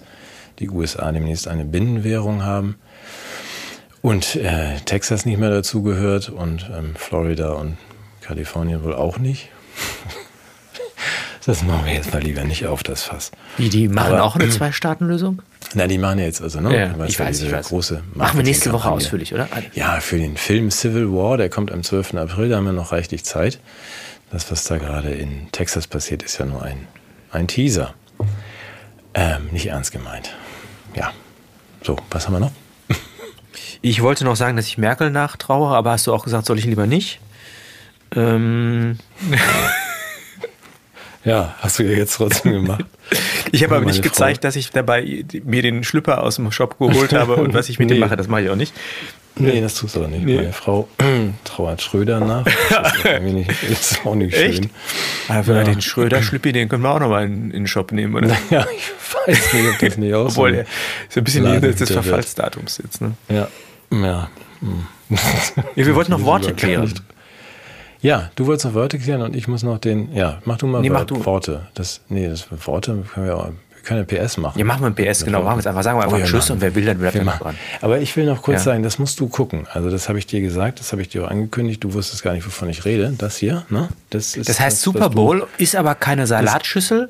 [0.58, 2.76] die USA demnächst eine Binnenwährung haben
[4.00, 7.76] und äh, Texas nicht mehr dazugehört und ähm, Florida und
[8.20, 9.48] Kalifornien wohl auch nicht.
[11.46, 13.30] Das machen wir jetzt mal lieber nicht auf, das Fass.
[13.56, 15.42] Wie, die machen Aber- auch eine Zwei-Staaten-Lösung?
[15.74, 16.76] Na, die machen ja jetzt also, ne?
[16.76, 17.68] Ja, ich ja, weiß, diese ich weiß.
[17.68, 19.48] große Machen wir nächste Woche ausführlich, oder?
[19.74, 22.14] Ja, für den Film Civil War, der kommt am 12.
[22.14, 23.60] April, da haben wir noch reichlich Zeit.
[24.30, 26.86] Das, was da gerade in Texas passiert, ist ja nur ein,
[27.30, 27.94] ein Teaser.
[29.14, 30.34] Ähm, nicht ernst gemeint.
[30.94, 31.12] Ja.
[31.82, 32.52] So, was haben wir noch?
[33.82, 36.64] Ich wollte noch sagen, dass ich Merkel nachtraue, aber hast du auch gesagt, soll ich
[36.64, 37.20] lieber nicht?
[38.16, 38.98] Ähm,
[41.26, 42.84] Ja, hast du ja jetzt trotzdem gemacht.
[43.52, 47.12] ich habe aber nicht gezeigt, dass ich dabei mir den Schlüpper aus dem Shop geholt
[47.12, 48.00] habe und was ich mit dem Nee.
[48.04, 48.16] mache.
[48.16, 48.72] Das mache ich auch nicht.
[49.38, 50.24] Nee, das tust du doch nicht.
[50.24, 50.36] Nee.
[50.36, 50.88] Meine Frau
[51.44, 52.44] trauert Schröder nach.
[52.70, 54.50] Das ist, nicht, ist auch nicht schön.
[54.50, 54.70] Echt?
[55.28, 55.64] Aber Ja.
[55.64, 58.28] den Schröder-Schlüppi, den können wir auch nochmal in, in den Shop nehmen, oder?
[58.50, 58.92] Ja, ich
[59.26, 60.60] weiß nicht, ob das nicht so Obwohl, der
[61.08, 61.90] ist ein bisschen jenseits des.
[61.90, 63.00] Verfallsdatums jetzt.
[63.02, 63.12] Ne?
[63.28, 63.48] Ja,
[63.90, 64.30] ja.
[64.60, 64.86] hm.
[65.74, 66.94] Ja, wir wollten noch Worte klären.
[68.06, 70.14] Ja, du wolltest noch Worte klären und ich muss noch den.
[70.14, 71.24] Ja, mach du mal Nee, mach du.
[71.24, 71.66] Worte.
[71.74, 73.46] Das, nee, das Worte können wir auch.
[73.48, 74.58] Wir können ja PS machen.
[74.58, 75.42] Ja, machen wir ein PS, genau.
[75.42, 75.82] Machen wir es einfach.
[75.82, 77.38] Sagen wir einfach Oh, ja, Tschüss und wer will, dann bleibt machen.
[77.42, 77.54] dran.
[77.80, 78.72] Aber ich will noch kurz Ja.
[78.72, 79.66] sagen, das musst du gucken.
[79.72, 81.82] Also, das habe ich dir gesagt, das habe ich dir auch angekündigt.
[81.84, 83.12] Du wusstest gar nicht, wovon ich rede.
[83.18, 83.88] Das hier, ne?
[84.10, 87.08] Das, ist Das heißt, was Super du- Bowl ist aber keine Salatschüssel.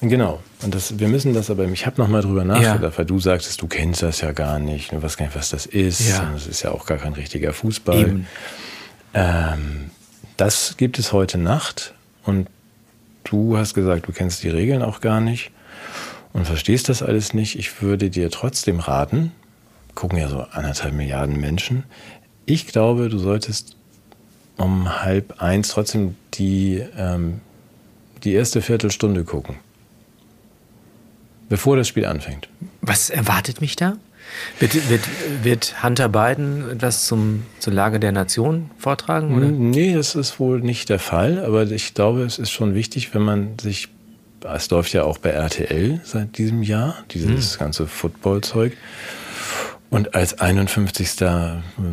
[0.00, 0.40] Genau.
[0.62, 3.62] Und das, wir müssen das aber, ich habe noch mal drüber nachgedacht, weil du sagtest,
[3.62, 6.08] du kennst das ja gar nicht, du weißt gar nicht, was das ist.
[6.10, 6.20] Ja.
[6.24, 7.98] Und das ist ja auch gar kein richtiger Fußball.
[8.00, 8.26] Eben.
[9.14, 9.90] Ähm,
[10.36, 12.48] das gibt es heute Nacht und
[13.24, 15.50] du hast gesagt, du kennst die Regeln auch gar nicht
[16.32, 17.58] und verstehst das alles nicht.
[17.58, 19.32] Ich würde dir trotzdem raten,
[19.94, 21.84] gucken ja so anderthalb Milliarden Menschen,
[22.46, 23.76] ich glaube, du solltest
[24.56, 27.40] um halb eins trotzdem die, ähm,
[28.22, 29.56] die erste Viertelstunde gucken.
[31.48, 32.48] Bevor das Spiel anfängt.
[32.80, 33.96] Was erwartet mich da?
[34.58, 35.02] Wird, wird,
[35.42, 39.36] wird Hunter Biden etwas zum, zur Lage der Nation vortragen?
[39.36, 39.46] Oder?
[39.46, 43.22] Nee, das ist wohl nicht der Fall, aber ich glaube, es ist schon wichtig, wenn
[43.22, 43.88] man sich,
[44.42, 48.76] es läuft ja auch bei RTL seit diesem Jahr, dieses ganze Football-Zeug.
[49.94, 51.24] Und als 51.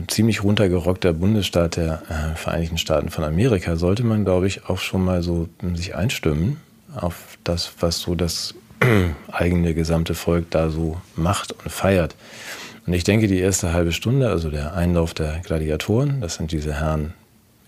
[0.07, 5.05] ziemlich runtergerockter Bundesstaat der äh, Vereinigten Staaten von Amerika sollte man, glaube ich, auch schon
[5.05, 6.57] mal so ähm, sich einstimmen
[6.95, 8.55] auf das, was so das
[9.31, 12.15] eigene gesamte Volk da so macht und feiert.
[12.85, 16.73] Und ich denke, die erste halbe Stunde, also der Einlauf der Gladiatoren, das sind diese
[16.79, 17.13] Herren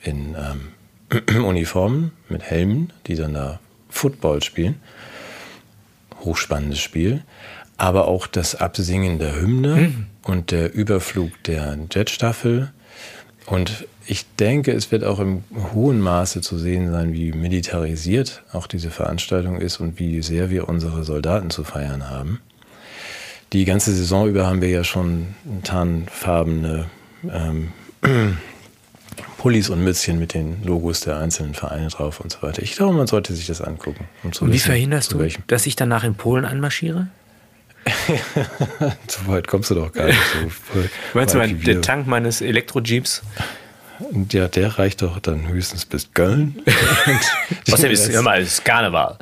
[0.01, 3.59] in ähm, Uniformen mit Helmen, die dann da
[3.89, 4.82] Football spielen.
[6.22, 7.24] Hochspannendes Spiel.
[7.78, 9.93] Aber auch das Absingen der Hymne
[10.24, 12.72] und der Überflug der Jetstaffel.
[13.45, 18.67] Und ich denke, es wird auch im hohen Maße zu sehen sein, wie militarisiert auch
[18.67, 22.39] diese Veranstaltung ist und wie sehr wir unsere Soldaten zu feiern haben.
[23.53, 26.85] Die ganze Saison über haben wir ja schon tarnfarbene
[27.31, 27.71] ähm,
[29.37, 32.63] Pullis und Mützchen mit den Logos der einzelnen Vereine drauf und so weiter.
[32.63, 34.07] Ich glaube, man sollte sich das angucken.
[34.23, 37.07] Um Und wie wissen, verhinderst du, dass ich danach in Polen einmarschiere?
[39.07, 40.19] So weit kommst du doch gar nicht.
[40.41, 41.81] So voll- Meinst du, mein, der.
[41.81, 43.21] Tank meines Elektro-Jeeps?
[44.31, 46.61] Ja, der reicht doch dann höchstens bis Köln.
[47.71, 49.17] Außerdem ist es ist Karneval.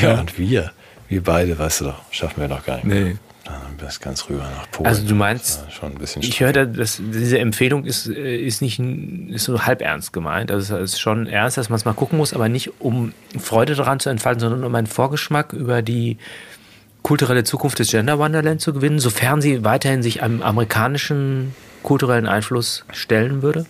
[0.00, 0.72] Ja, und wir,
[1.08, 2.86] wir beide, weißt du doch, schaffen wir doch gar nicht.
[2.86, 3.16] Nee.
[3.44, 4.86] Dann bis ganz rüber nach Polen.
[4.86, 8.78] Also du meinst, schon ein bisschen Ich höre, dass diese Empfehlung ist, äh, ist nicht
[8.78, 10.50] ist so halb ernst gemeint.
[10.50, 13.74] Also es ist schon ernst, dass man es mal gucken muss, aber nicht um Freude
[13.74, 16.16] daran zu entfalten, sondern um einen Vorgeschmack über die
[17.04, 22.84] kulturelle Zukunft des Gender Wonderland zu gewinnen, sofern sie weiterhin sich einem amerikanischen kulturellen Einfluss
[22.92, 23.66] stellen würde?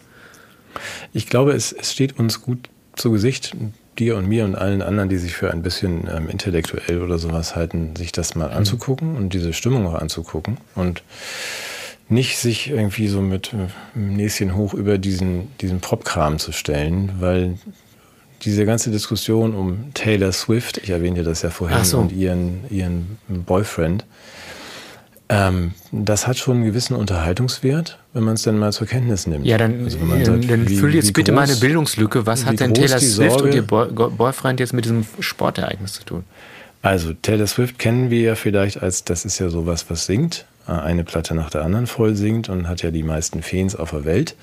[1.12, 3.54] Ich glaube, es, es steht uns gut zu Gesicht,
[3.98, 7.56] dir und mir und allen anderen, die sich für ein bisschen ähm, intellektuell oder sowas
[7.56, 8.56] halten, sich das mal mhm.
[8.56, 11.02] anzugucken und diese Stimmung auch anzugucken und
[12.08, 17.58] nicht sich irgendwie so mit äh, Näschen hoch über diesen, diesen Popkram zu stellen, weil
[18.44, 21.98] diese ganze Diskussion um Taylor Swift, ich erwähnte das ja vorhin, so.
[21.98, 24.04] und ihren, ihren Boyfriend,
[25.28, 29.46] ähm, das hat schon einen gewissen Unterhaltungswert, wenn man es dann mal zur Kenntnis nimmt.
[29.46, 32.26] Ja, dann, also dann, sagt, dann wie, füll jetzt bitte groß, meine Bildungslücke.
[32.26, 36.04] Was hat denn Taylor Swift Sorge, und ihr Boy Boyfriend jetzt mit diesem Sportereignis zu
[36.04, 36.24] tun?
[36.82, 40.72] Also Taylor Swift kennen wir ja vielleicht als, das ist ja sowas, was singt, äh,
[40.72, 44.04] eine Platte nach der anderen voll singt und hat ja die meisten Fans auf der
[44.04, 44.36] Welt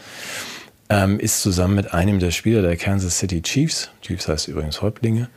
[0.91, 5.29] ähm, ist zusammen mit einem der Spieler der Kansas City Chiefs, Chiefs heißt übrigens Häuptlinge,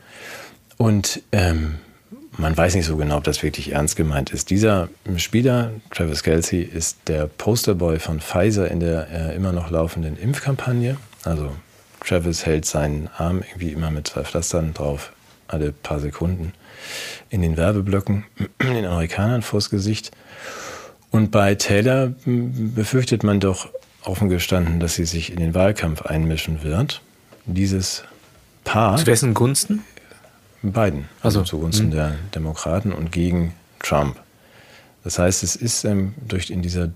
[0.77, 1.75] und ähm,
[2.37, 4.49] man weiß nicht so genau, ob das wirklich ernst gemeint ist.
[4.49, 10.17] Dieser Spieler, Travis Kelsey, ist der Posterboy von Pfizer in der äh, immer noch laufenden
[10.17, 10.97] Impfkampagne.
[11.23, 11.51] Also
[12.01, 15.13] Travis hält seinen Arm irgendwie immer mit zwei Pflastern drauf,
[15.47, 16.51] alle paar Sekunden,
[17.29, 18.25] in den Werbeblöcken
[18.61, 20.11] den Amerikanern vors Gesicht.
[21.11, 23.69] Und bei Taylor befürchtet man doch
[24.07, 27.01] offen gestanden, dass sie sich in den Wahlkampf einmischen wird.
[27.45, 28.03] Dieses
[28.63, 28.97] Paar.
[28.97, 29.83] Zu wessen Gunsten?
[30.61, 31.05] Beiden.
[31.21, 31.91] Also, also zugunsten mhm.
[31.91, 34.19] der Demokraten und gegen Trump.
[35.03, 36.91] Das heißt, es ist ähm, durch in dieser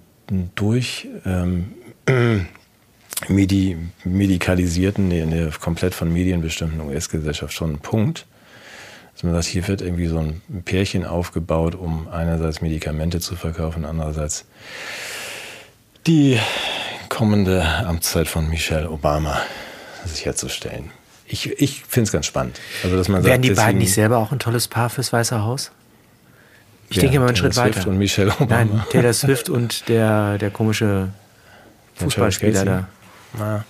[0.56, 1.74] durch ähm,
[3.28, 8.26] medi medikalisierten, nee, nee, komplett von Medien bestimmten US-Gesellschaft schon ein Punkt.
[9.14, 13.86] Dass man sagt, hier wird irgendwie so ein Pärchen aufgebaut, um einerseits Medikamente zu verkaufen,
[13.86, 14.46] andererseits
[16.08, 16.40] die
[17.10, 19.42] kommende Amtszeit von Michelle Obama
[20.06, 20.92] sicherzustellen.
[21.26, 22.60] Ich, ich finde es ganz spannend.
[22.84, 25.72] Also, dass man Wären die beiden nicht selber auch ein tolles Paar fürs Weiße Haus?
[26.90, 27.90] Ich ja, denke mal einen Taylor Schritt Swift weiter.
[27.90, 28.64] und Michelle Obama.
[28.64, 31.10] Nein, Taylor Swift und der, der komische
[31.96, 32.88] Fußballspieler da.
[33.38, 33.66] Na,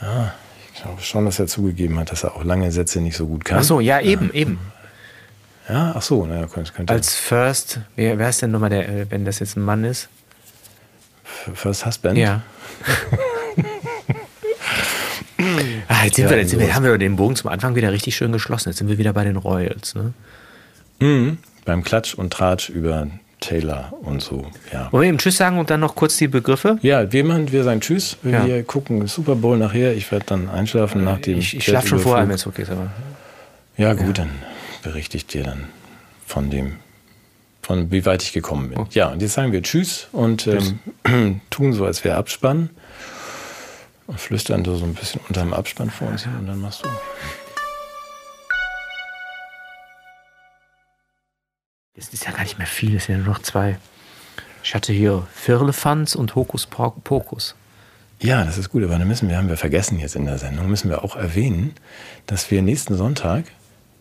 [0.00, 0.34] ja,
[0.72, 3.44] ich glaube schon, dass er zugegeben hat, dass er auch lange Sätze nicht so gut
[3.44, 3.58] kann.
[3.58, 4.40] Ach so, ja, eben, ja.
[4.40, 4.58] eben.
[5.68, 6.92] Ja, ach so, naja, könnte, könnte.
[6.92, 10.08] Als First, wer, wer ist denn nochmal der, äh, wenn das jetzt ein Mann ist?
[11.54, 12.18] First Husband?
[12.18, 12.42] Ja.
[15.88, 18.16] ah, jetzt, sind wir, jetzt sind wir, haben wir den Bogen zum Anfang wieder richtig
[18.16, 18.70] schön geschlossen.
[18.70, 19.94] Jetzt sind wir wieder bei den Royals.
[19.94, 20.12] Ne?
[21.00, 21.38] Mhm.
[21.64, 23.08] Beim Klatsch und Tratsch über
[23.40, 24.46] Taylor und so.
[24.72, 24.90] Ja.
[24.92, 26.78] Wollen wir eben Tschüss sagen und dann noch kurz die Begriffe?
[26.82, 28.16] Ja, wir machen, wir sagen Tschüss.
[28.22, 28.46] Ja.
[28.46, 29.94] Wir gucken Super Bowl nachher.
[29.94, 31.38] Ich werde dann einschlafen nach dem.
[31.38, 32.70] Ich, ich schlafe schon vorher, wenn es okay ist.
[32.70, 32.90] Aber.
[33.76, 34.24] Ja, gut, ja.
[34.24, 34.30] dann
[34.82, 35.64] berichte ich dir dann
[36.26, 36.76] von dem
[37.64, 38.86] von wie weit ich gekommen bin.
[38.90, 42.70] Ja, und jetzt sagen wir Tschüss und ähm, tun so, als wäre Abspann.
[44.06, 46.88] Und flüstern so ein bisschen unter dem Abspann vor uns hin und dann machst du.
[51.96, 53.78] Das ist ja gar nicht mehr viel, es sind ja nur noch zwei.
[54.62, 57.54] Ich hatte hier Firlefanz und Hokus Pokus.
[58.20, 60.68] Ja, das ist gut, aber dann müssen wir, haben wir vergessen jetzt in der Sendung,
[60.68, 61.74] müssen wir auch erwähnen,
[62.26, 63.44] dass wir nächsten Sonntag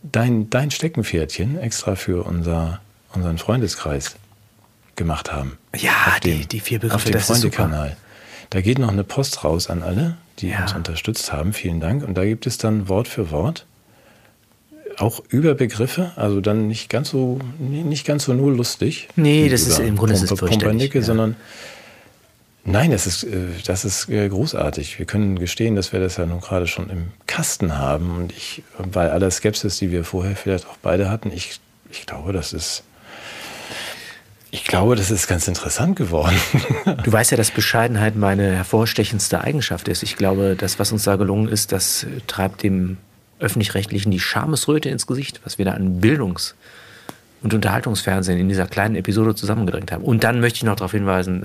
[0.03, 2.81] dein, dein Steckenpferdchen extra für unser
[3.13, 4.15] unseren Freundeskreis
[4.95, 5.57] gemacht haben.
[5.75, 7.97] Ja, die, die vier Begriffe, auf dem Freundekanal.
[8.49, 10.61] Da geht noch eine Post raus an alle, die ja.
[10.61, 11.53] uns unterstützt haben.
[11.53, 12.07] Vielen Dank.
[12.07, 13.65] Und da gibt es dann Wort für Wort
[14.99, 19.07] auch über Begriffe, also dann nicht ganz so nicht ganz so nur lustig.
[19.15, 21.03] Nee, das ist im Grunde Pumpe, Pumpernicke, ja.
[21.03, 21.35] sondern
[22.63, 24.99] nein, das ist äh, das ist äh, großartig.
[24.99, 28.63] Wir können gestehen, dass wir das ja nun gerade schon im Kasten haben und ich
[28.91, 31.59] bei aller Skepsis, die wir vorher vielleicht auch beide hatten, ich
[31.89, 32.83] ich glaube, das ist
[34.53, 36.35] ich glaube, das ist ganz interessant geworden.
[37.03, 40.03] du weißt ja, dass Bescheidenheit meine hervorstechendste Eigenschaft ist.
[40.03, 42.97] Ich glaube, das, was uns da gelungen ist, das treibt dem
[43.39, 46.53] Öffentlich-Rechtlichen die Schamesröte ins Gesicht, was wir da an Bildungs-
[47.41, 50.03] und Unterhaltungsfernsehen in dieser kleinen Episode zusammengedrängt haben.
[50.03, 51.43] Und dann möchte ich noch darauf hinweisen.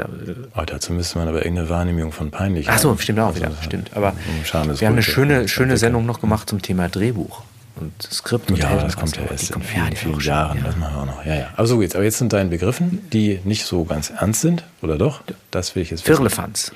[0.55, 3.53] Oh, dazu müsste man aber irgendeine Wahrnehmung von peinlich Ach so, stimmt auch also, wieder.
[3.63, 3.91] Stimmt.
[3.95, 4.13] Aber
[4.43, 7.43] wir haben eine schöne, schöne Sendung noch gemacht zum Thema Drehbuch
[7.79, 10.59] und Skript und Ja, das kommt ja erst in vielen, ja, vielen Jahren.
[10.59, 10.65] Ja.
[10.65, 11.25] Das machen wir auch noch.
[11.25, 11.51] Ja, ja.
[11.57, 11.95] Aber so geht's.
[11.95, 15.23] Aber jetzt sind deine Begriffen, die nicht so ganz ernst sind, oder doch?
[15.51, 16.05] Das will ich jetzt.
[16.05, 16.73] Firlefanz.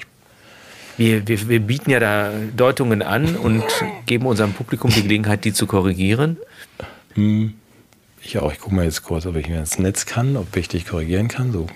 [0.97, 3.65] Wir, wir, wir bieten ja da Deutungen an und
[4.07, 6.37] geben unserem Publikum die Gelegenheit, die zu korrigieren.
[7.15, 7.55] Hm.
[8.21, 8.53] Ich auch.
[8.53, 11.29] Ich gucke mal jetzt kurz, ob ich mir ins Netz kann, ob ich dich korrigieren
[11.29, 11.53] kann.
[11.53, 11.67] So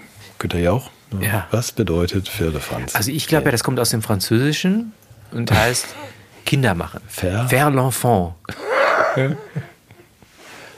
[0.55, 0.91] ihr ja auch.
[1.21, 1.47] Ja.
[1.51, 2.95] Was bedeutet Firlefanz?
[2.95, 4.93] Also ich glaube ja, das kommt aus dem Französischen
[5.33, 5.87] und heißt
[6.45, 7.01] Kinder machen.
[7.09, 8.35] Faire, Faire l'enfant.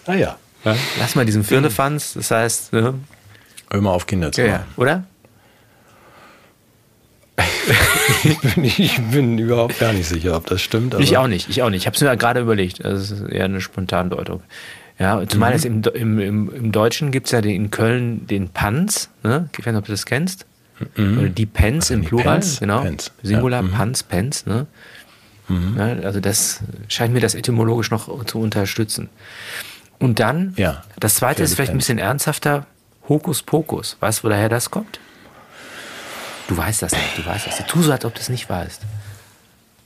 [0.06, 0.36] Ah ja.
[0.64, 0.76] ja.
[0.98, 2.72] Lass mal diesen Firlefanz, das heißt.
[2.72, 2.94] Ne?
[3.70, 4.64] Immer auf Kinder zu ja, ja.
[4.76, 5.04] Oder?
[8.24, 10.96] ich, bin, ich, bin, überhaupt gar nicht sicher, ob das stimmt.
[10.98, 11.82] ich auch nicht, ich auch nicht.
[11.82, 12.84] Ich habe es mir gerade überlegt.
[12.84, 14.42] Das ist eher eine Spontandeutung.
[14.98, 18.48] Ja, zumal jetzt im, im, im, im Deutschen gibt es ja den, in Köln den
[18.48, 19.48] Panz, ne?
[19.52, 20.46] Ich weiß nicht, ob du das kennst.
[20.96, 22.82] Oder die Pens im die Plural, Pens, genau.
[22.82, 23.72] Pens, Singular, ja, mhm.
[23.72, 24.66] Panz, Pens, ne?
[25.48, 29.08] Ja, also das scheint mir das etymologisch noch zu unterstützen.
[29.98, 32.66] Und dann, Ja, das zweite ist vielleicht ein bisschen ernsthafter,
[33.08, 33.96] Hokuspokus.
[34.00, 35.00] Weißt du, woher das kommt?
[36.48, 37.66] Du weißt das nicht, du weißt das.
[37.66, 38.82] Tu so, als ob du es nicht weißt.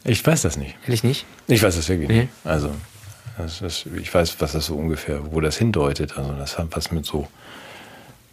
[0.05, 0.77] Ich weiß das nicht.
[0.85, 1.27] Ehrlich nicht?
[1.47, 2.21] Ich weiß das wirklich Nee.
[2.23, 2.33] nicht.
[2.45, 2.73] Also,
[3.65, 6.19] ist, ich weiß, was das so ungefähr, wo das hindeutet.
[6.19, 7.29] Also, das hat was mit so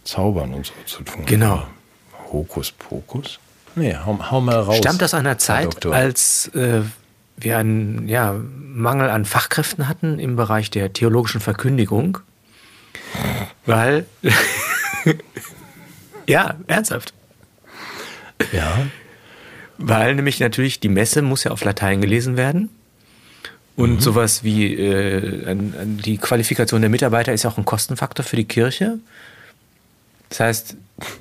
[0.04, 1.24] Zaubern und so zu tun.
[1.26, 1.52] Genau.
[1.54, 1.68] Aber
[2.32, 3.38] Hokuspokus?
[3.76, 4.78] Nee, hau, hau mal raus.
[4.78, 6.82] Stammt aus einer Zeit, als äh,
[7.40, 12.18] wir einen ja, Mangel an Fachkräften hatten im Bereich der theologischen Verkündigung?
[13.66, 14.06] Weil,
[16.26, 17.12] ja, ernsthaft.
[18.52, 18.86] Ja,
[19.78, 22.70] Weil nämlich natürlich die Messe muss ja auf Latein gelesen werden.
[23.76, 28.44] Und sowas wie äh, die Qualifikation der Mitarbeiter ist ja auch ein Kostenfaktor für die
[28.44, 28.98] Kirche.
[30.28, 30.76] Das heißt,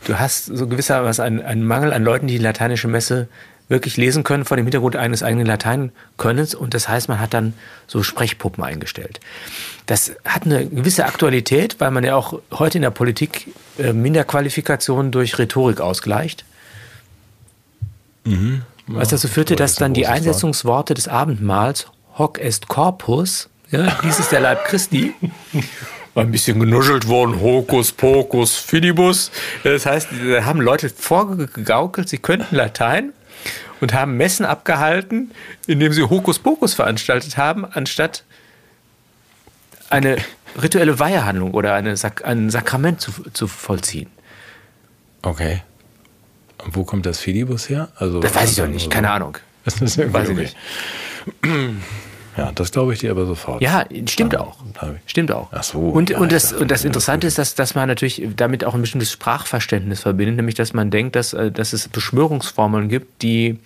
[0.05, 3.29] du hast so gewissermaßen einen, einen Mangel an Leuten, die die lateinische Messe
[3.69, 6.55] wirklich lesen können, vor dem Hintergrund eines eigenen Lateinkönnens.
[6.55, 7.53] Und das heißt, man hat dann
[7.87, 9.19] so Sprechpuppen eingestellt.
[9.85, 13.47] Das hat eine gewisse Aktualität, weil man ja auch heute in der Politik
[13.77, 16.43] äh, Minderqualifikationen durch Rhetorik ausgleicht.
[18.87, 20.07] Was dazu führte, dass dann die.
[20.07, 21.87] Einsetzungsworte des Abendmahls,
[22.17, 25.13] hoc est corpus, ja, dies ist der Leib Christi,
[26.15, 29.31] ein bisschen genuschelt worden, Hokus Pokus Fidibus.
[29.63, 33.13] Das heißt, da haben Leute vorgegaukelt, sie könnten Latein
[33.81, 35.31] und haben Messen abgehalten,
[35.68, 38.23] indem sie Hokus Pokus veranstaltet haben, anstatt
[39.89, 40.18] eine
[40.61, 44.10] rituelle Weihehandlung oder eine Sak ein Sakrament zu, zu vollziehen.
[45.22, 45.64] okay.
[46.61, 47.88] Und wo kommt das Fidibus her?
[47.95, 49.38] Also, Das weiß ich doch also- nicht, keine Ahnung.
[49.64, 50.49] Das ist Weiß ich okay.
[51.43, 51.76] nicht.
[52.40, 53.61] Ja, das glaube ich dir aber sofort.
[53.61, 54.57] Ja, stimmt Ja, auch.
[55.06, 55.49] Stimmt auch.
[55.52, 58.64] Ach so, Und, ja, und, das, und das Interessante ist, dass, dass man natürlich damit
[58.64, 63.22] auch ein bestimmtes Sprachverständnis verbindet, nämlich dass man denkt, dass, äh, dass es Beschwörungsformeln gibt,
[63.22, 63.60] die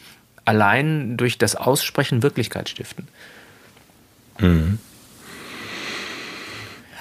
[0.46, 3.08] allein durch das Aussprechen Wirklichkeit stiften.
[4.40, 4.80] Mhm.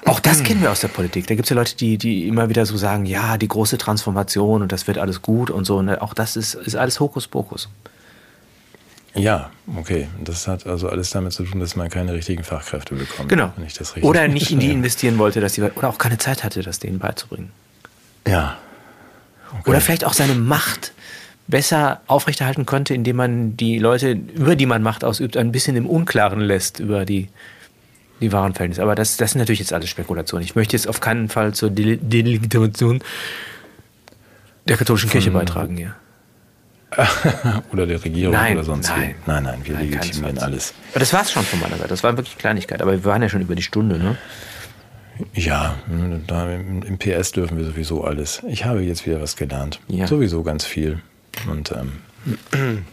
[0.04, 1.28] Auch das kennen wir aus der Politik.
[1.28, 4.62] Da gibt es ja Leute, die, die immer wieder so sagen, ja, die große Transformation
[4.62, 5.76] und das wird alles gut und so.
[5.76, 7.68] Und auch das ist, ist alles Hokuspokus.
[9.14, 10.08] Ja, okay.
[10.24, 13.28] Das hat also alles damit zu tun, dass man keine richtigen Fachkräfte bekommt.
[13.28, 13.52] Genau.
[13.56, 16.16] Wenn ich das richtig Oder nicht in die investieren wollte, dass die, oder auch keine
[16.18, 17.50] Zeit hatte, das denen beizubringen.
[18.26, 18.56] Ja.
[19.66, 20.92] Oder vielleicht auch seine Macht
[21.46, 25.86] besser aufrechterhalten könnte, indem man die Leute, über die man Macht ausübt, ein bisschen im
[25.86, 27.28] Unklaren lässt über die,
[28.22, 28.82] die wahren Verhältnisse.
[28.82, 30.44] Aber das, das sind natürlich jetzt alles Spekulationen.
[30.44, 33.02] Ich möchte jetzt auf keinen Fall zur Dele- Delegitimation
[34.66, 35.96] der katholischen Kirche beitragen hier.
[37.72, 39.14] Oder der Regierung Nein, oder sonst nein.
[39.24, 39.30] wie.
[39.30, 40.74] Nein, nein, wir Nein, legitimieren alles.
[40.90, 41.88] Aber das war's schon von meiner Seite.
[41.88, 42.82] Das war wirklich Kleinigkeit.
[42.82, 44.16] Aber wir waren ja schon über die Stunde, ne?
[45.34, 45.76] Ja,
[46.26, 48.42] da im, PS dürfen wir sowieso alles.
[48.48, 49.80] Ich habe jetzt wieder was gelernt.
[49.88, 50.06] Ja.
[50.06, 51.00] Sowieso ganz viel.
[51.48, 51.92] Und ähm,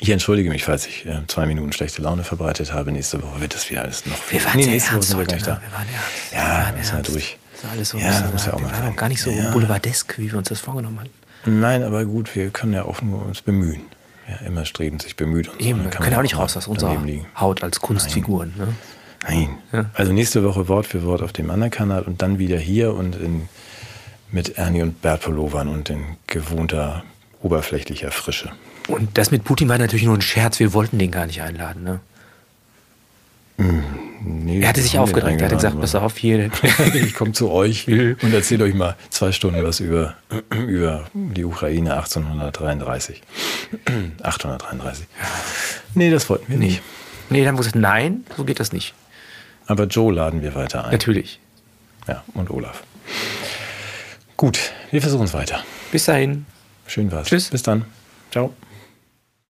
[0.00, 2.92] ich entschuldige mich, falls ich äh, zwei Minuten schlechte Laune verbreitet habe.
[2.92, 4.38] Nächste Woche wird das wieder alles noch viel.
[4.40, 5.36] Wir waren sehr nächste Woche ernst sind wir heute.
[5.36, 5.60] gleich da.
[5.60, 6.32] Wir waren ernst.
[6.32, 7.14] Ja, wir waren ernst.
[7.14, 7.38] durch.
[7.52, 9.30] Das war alles so, Ja, bisschen- muss ja auch wir mal auch gar nicht so
[9.30, 9.50] Ja.
[9.50, 11.10] boulevardesk, wie wir uns das vorgenommen hatten.
[11.44, 13.82] Nein, aber gut, wir können ja auch nur uns bemühen.
[14.28, 15.48] Ja, immer streben, sich bemüht.
[15.48, 15.68] Und so.
[15.68, 16.96] Eben, Dann wir kann können ja auch nicht raus aus unserer.
[17.38, 18.54] Haut als Kunstfiguren.
[18.56, 18.68] Ne?
[19.22, 19.58] Nein.
[19.94, 23.16] Also nächste Woche Wort für Wort auf dem anderen Kanal und dann wieder hier und
[23.16, 23.48] in,
[24.30, 27.04] mit Ernie und Bert Pullovern und in gewohnter
[27.42, 28.50] oberflächlicher Frische.
[28.88, 30.58] Und das mit Putin war natürlich nur ein Scherz.
[30.58, 31.84] Wir wollten den gar nicht einladen.
[31.84, 32.00] Ne?
[34.22, 35.40] Nee, Er hatte sich aufgeregt.
[35.40, 36.50] Er hatte gesagt, pass auf, hier.
[36.94, 40.14] ich komme zu euch und erzähle euch mal zwei Stunden was über,
[40.66, 43.22] über die Ukraine 1833.
[44.22, 45.06] 833.
[45.92, 46.82] Nee, das wollten wir nicht.
[47.30, 48.94] Nee, dann haben wir gesagt, nein, so geht das nicht.
[49.66, 50.92] Aber Joe laden wir weiter ein.
[50.92, 51.40] Natürlich.
[52.06, 52.84] Ja, und Olaf.
[54.36, 55.64] Gut, wir versuchen es weiter.
[55.90, 56.46] Bis dahin.
[56.86, 57.26] Schön war's.
[57.26, 57.50] Tschüss.
[57.50, 57.84] Bis dann.
[58.30, 58.54] Ciao.